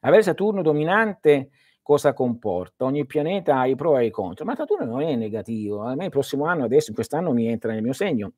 Avere 0.00 0.22
Saturno 0.22 0.62
dominante 0.62 1.50
cosa 1.82 2.12
comporta? 2.12 2.84
Ogni 2.84 3.06
pianeta 3.06 3.58
ha 3.58 3.66
i 3.66 3.76
pro 3.76 3.96
e 3.98 4.06
i 4.06 4.10
contro, 4.10 4.44
ma 4.44 4.54
Saturno 4.56 4.84
non 4.86 5.02
è 5.02 5.14
negativo, 5.14 5.82
a 5.82 5.94
me 5.94 6.04
il 6.06 6.10
prossimo 6.10 6.46
anno, 6.46 6.64
adesso 6.64 6.90
in 6.90 6.96
quest'anno 6.96 7.32
mi 7.32 7.46
entra 7.46 7.72
nel 7.72 7.82
mio 7.82 7.92
segno, 7.92 8.32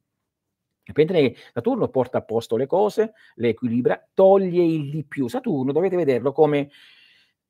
Dipende 0.88 1.36
Saturno 1.52 1.88
porta 1.88 2.16
a 2.18 2.22
posto 2.22 2.56
le 2.56 2.66
cose, 2.66 3.12
le 3.34 3.50
equilibra, 3.50 4.02
toglie 4.14 4.64
il 4.64 4.88
di 4.88 5.04
più. 5.04 5.28
Saturno 5.28 5.70
dovete 5.70 5.96
vederlo 5.96 6.32
come 6.32 6.70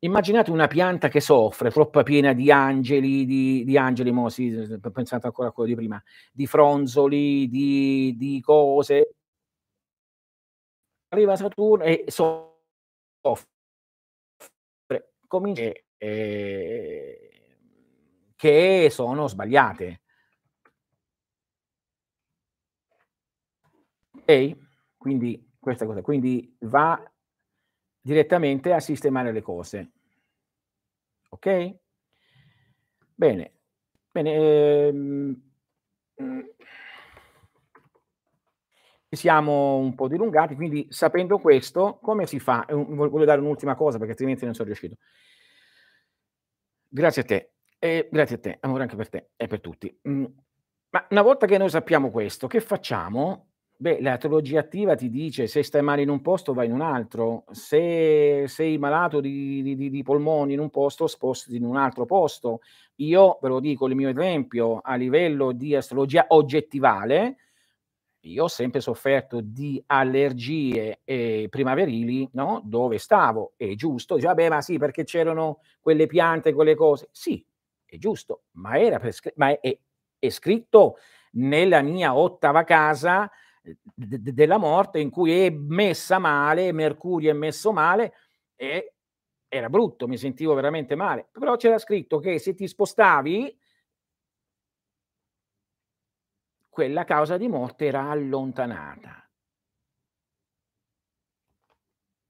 immaginate 0.00 0.50
una 0.50 0.66
pianta 0.66 1.06
che 1.06 1.20
soffre, 1.20 1.70
troppo 1.70 2.02
piena 2.02 2.32
di 2.32 2.50
angeli, 2.50 3.24
di, 3.24 3.62
di 3.64 3.78
angeli, 3.78 4.10
mo, 4.10 4.28
sì, 4.28 4.50
pensate 4.92 5.26
ancora 5.26 5.48
a 5.48 5.52
quello 5.52 5.68
di 5.68 5.76
prima, 5.76 6.02
di 6.32 6.46
fronzoli, 6.46 7.48
di, 7.48 8.16
di 8.16 8.40
cose. 8.40 9.14
Arriva 11.10 11.36
Saturno 11.36 11.84
e 11.84 12.06
soffre, 12.08 13.46
comincia 15.28 15.62
eh, 15.96 17.30
che 18.34 18.88
sono 18.90 19.28
sbagliate 19.28 20.00
Quindi 24.96 25.52
questa 25.58 25.86
cosa, 25.86 26.02
quindi 26.02 26.54
va 26.60 27.02
direttamente 28.00 28.72
a 28.72 28.80
sistemare 28.80 29.32
le 29.32 29.40
cose. 29.40 29.90
Ok? 31.30 31.76
Bene. 33.14 33.52
Bene. 34.12 34.32
Ehm, 34.34 35.42
siamo 39.10 39.76
un 39.76 39.94
po' 39.94 40.08
dilungati, 40.08 40.54
quindi 40.54 40.86
sapendo 40.90 41.38
questo, 41.38 41.98
come 42.02 42.26
si 42.26 42.38
fa? 42.38 42.66
Voglio 42.68 43.24
dare 43.24 43.40
un'ultima 43.40 43.74
cosa 43.74 43.96
perché 43.96 44.12
altrimenti 44.12 44.44
non 44.44 44.54
sono 44.54 44.66
riuscito. 44.66 44.96
Grazie 46.88 47.22
a 47.22 47.24
te, 47.24 47.52
e 47.78 48.08
grazie 48.10 48.36
a 48.36 48.38
te, 48.40 48.58
amore 48.60 48.82
anche 48.82 48.96
per 48.96 49.08
te 49.08 49.30
e 49.36 49.46
per 49.46 49.60
tutti. 49.60 50.00
Mm, 50.08 50.24
ma 50.90 51.06
una 51.10 51.22
volta 51.22 51.46
che 51.46 51.58
noi 51.58 51.68
sappiamo 51.68 52.10
questo, 52.10 52.46
che 52.46 52.60
facciamo? 52.60 53.47
Beh, 53.80 54.00
la 54.00 54.16
teologia 54.16 54.58
attiva 54.58 54.96
ti 54.96 55.08
dice 55.08 55.46
se 55.46 55.62
stai 55.62 55.82
male 55.82 56.02
in 56.02 56.08
un 56.08 56.20
posto 56.20 56.52
vai 56.52 56.66
in 56.66 56.72
un 56.72 56.80
altro, 56.80 57.44
se 57.52 58.42
sei 58.48 58.76
malato 58.76 59.20
di, 59.20 59.62
di, 59.62 59.88
di 59.88 60.02
polmoni 60.02 60.54
in 60.54 60.58
un 60.58 60.68
posto 60.68 61.06
spostati 61.06 61.54
in 61.56 61.64
un 61.64 61.76
altro 61.76 62.04
posto. 62.04 62.58
Io 62.96 63.38
ve 63.40 63.46
lo 63.48 63.60
dico, 63.60 63.86
il 63.86 63.94
mio 63.94 64.08
esempio 64.08 64.80
a 64.82 64.96
livello 64.96 65.52
di 65.52 65.76
astrologia 65.76 66.24
oggettivale, 66.30 67.36
io 68.22 68.44
ho 68.44 68.48
sempre 68.48 68.80
sofferto 68.80 69.40
di 69.40 69.80
allergie 69.86 71.00
eh, 71.04 71.46
primaverili, 71.48 72.30
no? 72.32 72.60
Dove 72.64 72.98
stavo, 72.98 73.52
è 73.56 73.74
giusto, 73.76 74.16
dice, 74.16 74.26
vabbè, 74.26 74.48
ma 74.48 74.60
sì, 74.60 74.76
perché 74.76 75.04
c'erano 75.04 75.60
quelle 75.80 76.06
piante, 76.06 76.52
quelle 76.52 76.74
cose. 76.74 77.08
Sì, 77.12 77.44
è 77.84 77.96
giusto, 77.96 78.42
ma, 78.54 78.72
prescr- 78.98 79.34
ma 79.36 79.50
è, 79.50 79.60
è, 79.60 79.78
è 80.18 80.28
scritto 80.30 80.96
nella 81.32 81.80
mia 81.80 82.16
ottava 82.16 82.64
casa 82.64 83.30
de- 83.94 84.32
della 84.32 84.58
morte 84.58 85.00
in 85.00 85.10
cui 85.10 85.32
è 85.44 85.50
messa 85.50 86.18
male, 86.18 86.72
Mercurio 86.72 87.30
è 87.30 87.34
messo 87.34 87.72
male 87.72 88.14
e 88.56 88.94
era 89.48 89.68
brutto, 89.68 90.06
mi 90.06 90.16
sentivo 90.16 90.54
veramente 90.54 90.94
male. 90.94 91.28
Però 91.32 91.56
c'era 91.56 91.78
scritto 91.78 92.18
che 92.18 92.38
se 92.38 92.54
ti 92.54 92.68
spostavi, 92.68 93.58
quella 96.68 97.04
causa 97.04 97.36
di 97.36 97.48
morte 97.48 97.86
era 97.86 98.08
allontanata. 98.08 99.28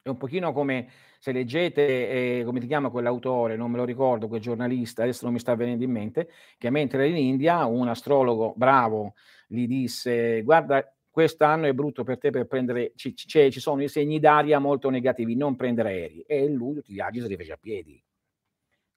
È 0.01 0.09
un 0.09 0.17
pochino 0.17 0.53
come 0.53 0.89
se 1.19 1.33
leggete, 1.33 2.39
eh, 2.39 2.45
come 2.45 2.61
si 2.61 2.67
chiama 2.67 2.89
quell'autore, 2.89 3.57
non 3.57 3.71
me 3.71 3.77
lo 3.77 3.85
ricordo, 3.85 4.29
quel 4.29 4.41
giornalista, 4.41 5.03
adesso 5.03 5.25
non 5.25 5.35
mi 5.35 5.41
sta 5.41 5.55
venendo 5.55 5.85
in 5.85 5.91
mente, 5.91 6.31
che 6.57 6.71
mentre 6.71 7.05
era 7.05 7.09
in 7.09 7.17
India 7.17 7.67
un 7.67 7.89
astrologo 7.89 8.55
bravo 8.57 9.15
gli 9.47 9.67
disse, 9.67 10.43
guarda, 10.43 10.83
quest'anno 11.11 11.67
è 11.67 11.73
brutto 11.73 12.05
per 12.05 12.19
te 12.19 12.31
per 12.31 12.47
prendere, 12.47 12.93
ci, 12.95 13.15
ci, 13.15 13.51
ci 13.51 13.61
sono 13.61 13.83
i 13.83 13.89
segni 13.89 14.19
d'aria 14.19 14.59
molto 14.59 14.91
negativi, 14.91 15.35
non 15.35 15.57
prendere 15.57 15.89
aerei. 15.89 16.21
E 16.23 16.49
lui 16.49 16.75
tutti 16.75 16.91
i 16.91 16.95
viaggi 16.95 17.21
se 17.21 17.29
li 17.29 17.37
fece 17.37 17.53
a 17.53 17.59
piedi. 17.59 18.03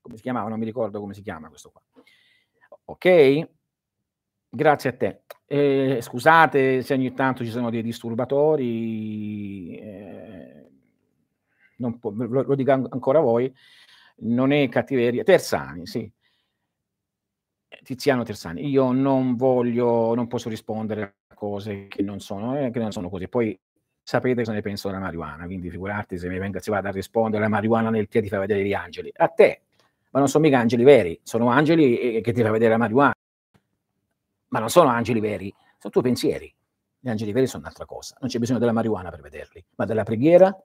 Come 0.01 0.15
si 0.15 0.21
chiamava? 0.21 0.49
Non 0.49 0.59
mi 0.59 0.65
ricordo 0.65 0.99
come 0.99 1.13
si 1.13 1.21
chiama 1.21 1.49
questo 1.49 1.71
qua. 1.71 1.81
Ok? 2.85 3.49
Grazie 4.49 4.89
a 4.89 4.93
te. 4.93 5.21
Eh, 5.45 5.99
scusate 6.01 6.81
se 6.81 6.93
ogni 6.93 7.13
tanto 7.13 7.43
ci 7.43 7.51
sono 7.51 7.69
dei 7.69 7.81
disturbatori, 7.81 9.77
eh, 9.77 10.69
po- 11.99 12.13
lo, 12.15 12.43
lo, 12.43 12.55
dico 12.55 12.71
ancora 12.71 13.19
a 13.19 13.21
voi, 13.21 13.53
non 14.17 14.51
è 14.51 14.67
cattiveria. 14.69 15.23
Terzani, 15.23 15.85
sì. 15.85 16.11
Tiziano 17.83 18.23
Tersani, 18.23 18.67
io 18.67 18.91
non 18.91 19.35
voglio, 19.35 20.13
non 20.13 20.27
posso 20.27 20.49
rispondere 20.49 21.20
cose 21.41 21.87
che 21.87 22.03
non 22.03 22.19
sono, 22.19 22.55
eh, 22.55 22.69
che 22.69 22.77
non 22.77 22.91
sono 22.91 23.09
così. 23.09 23.27
Poi 23.27 23.59
sapete 24.03 24.35
cosa 24.35 24.51
ne 24.51 24.61
penso 24.61 24.89
della 24.89 24.99
marijuana, 24.99 25.45
quindi 25.45 25.71
figurarti 25.71 26.19
se 26.19 26.27
mi 26.27 26.37
venga, 26.37 26.59
si 26.59 26.69
vada 26.69 26.89
a 26.89 26.91
rispondere 26.91 27.41
la 27.41 27.49
marijuana 27.49 27.89
nel 27.89 28.07
te 28.07 28.21
ti 28.21 28.27
fa 28.27 28.37
vedere 28.37 28.63
gli 28.63 28.75
angeli. 28.75 29.11
A 29.15 29.27
te, 29.27 29.61
ma 30.11 30.19
non 30.19 30.27
sono 30.27 30.43
mica 30.43 30.59
angeli 30.59 30.83
veri, 30.83 31.19
sono 31.23 31.49
angeli 31.49 32.21
che 32.21 32.31
ti 32.31 32.43
fa 32.43 32.51
vedere 32.51 32.69
la 32.69 32.77
marijuana. 32.77 33.13
Ma 34.49 34.59
non 34.59 34.69
sono 34.69 34.89
angeli 34.89 35.19
veri, 35.19 35.51
sono 35.79 35.91
tuoi 35.91 36.03
pensieri. 36.03 36.53
Gli 36.99 37.09
angeli 37.09 37.31
veri 37.31 37.47
sono 37.47 37.63
un'altra 37.63 37.85
cosa, 37.85 38.15
non 38.19 38.29
c'è 38.29 38.37
bisogno 38.37 38.59
della 38.59 38.71
marijuana 38.71 39.09
per 39.09 39.21
vederli, 39.21 39.65
ma 39.77 39.85
della 39.85 40.03
preghiera, 40.03 40.55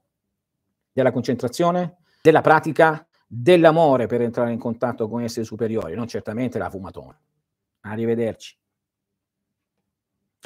della 0.92 1.10
concentrazione, 1.10 1.96
della 2.20 2.42
pratica, 2.42 3.06
dell'amore 3.26 4.06
per 4.06 4.20
entrare 4.20 4.52
in 4.52 4.58
contatto 4.58 5.08
con 5.08 5.22
esseri 5.22 5.46
superiori, 5.46 5.94
non 5.94 6.06
certamente 6.06 6.58
la 6.58 6.68
fumatona. 6.68 7.18
Arrivederci. 7.80 8.58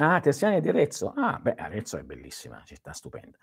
Ah, 0.03 0.19
Tessiani 0.19 0.61
di 0.61 0.69
Arezzo. 0.69 1.13
Ah, 1.15 1.37
beh, 1.39 1.53
Arezzo 1.53 1.95
è 1.97 2.01
bellissima, 2.03 2.63
città 2.65 2.91
stupenda. 2.91 3.37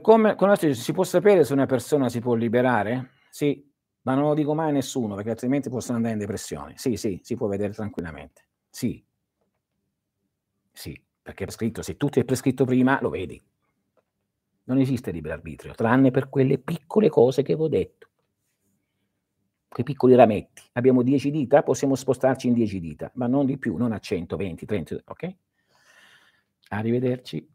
Come, 0.00 0.34
come 0.34 0.56
si 0.74 0.92
può 0.92 1.04
sapere 1.04 1.44
se 1.44 1.52
una 1.52 1.66
persona 1.66 2.08
si 2.08 2.20
può 2.20 2.34
liberare? 2.34 3.10
Sì, 3.30 3.70
ma 4.02 4.14
non 4.14 4.24
lo 4.24 4.34
dico 4.34 4.54
mai 4.54 4.70
a 4.70 4.72
nessuno 4.72 5.14
perché 5.14 5.30
altrimenti 5.30 5.68
possono 5.68 5.96
andare 5.96 6.14
in 6.14 6.20
depressione. 6.20 6.72
Sì, 6.76 6.96
sì, 6.96 7.20
si 7.22 7.36
può 7.36 7.46
vedere 7.48 7.74
tranquillamente. 7.74 8.46
Sì, 8.70 9.04
sì, 10.72 10.98
perché 11.20 11.42
è 11.42 11.46
prescritto, 11.46 11.82
se 11.82 11.96
tutto 11.96 12.18
è 12.18 12.24
prescritto 12.24 12.64
prima, 12.64 12.98
lo 13.02 13.10
vedi. 13.10 13.40
Non 14.64 14.78
esiste 14.78 15.10
libero 15.10 15.34
arbitrio, 15.34 15.74
tranne 15.74 16.10
per 16.10 16.28
quelle 16.28 16.58
piccole 16.58 17.08
cose 17.10 17.42
che 17.42 17.52
avevo 17.52 17.68
detto. 17.68 18.07
Quei 19.68 19.84
piccoli 19.84 20.14
rametti. 20.14 20.62
Abbiamo 20.72 21.02
10 21.02 21.30
dita, 21.30 21.62
possiamo 21.62 21.94
spostarci 21.94 22.48
in 22.48 22.54
10 22.54 22.80
dita, 22.80 23.10
ma 23.14 23.26
non 23.26 23.46
di 23.46 23.58
più, 23.58 23.76
non 23.76 23.92
a 23.92 23.98
100, 23.98 24.36
20, 24.36 24.66
30, 24.66 24.96
ok? 25.04 25.36
Arrivederci. 26.70 27.46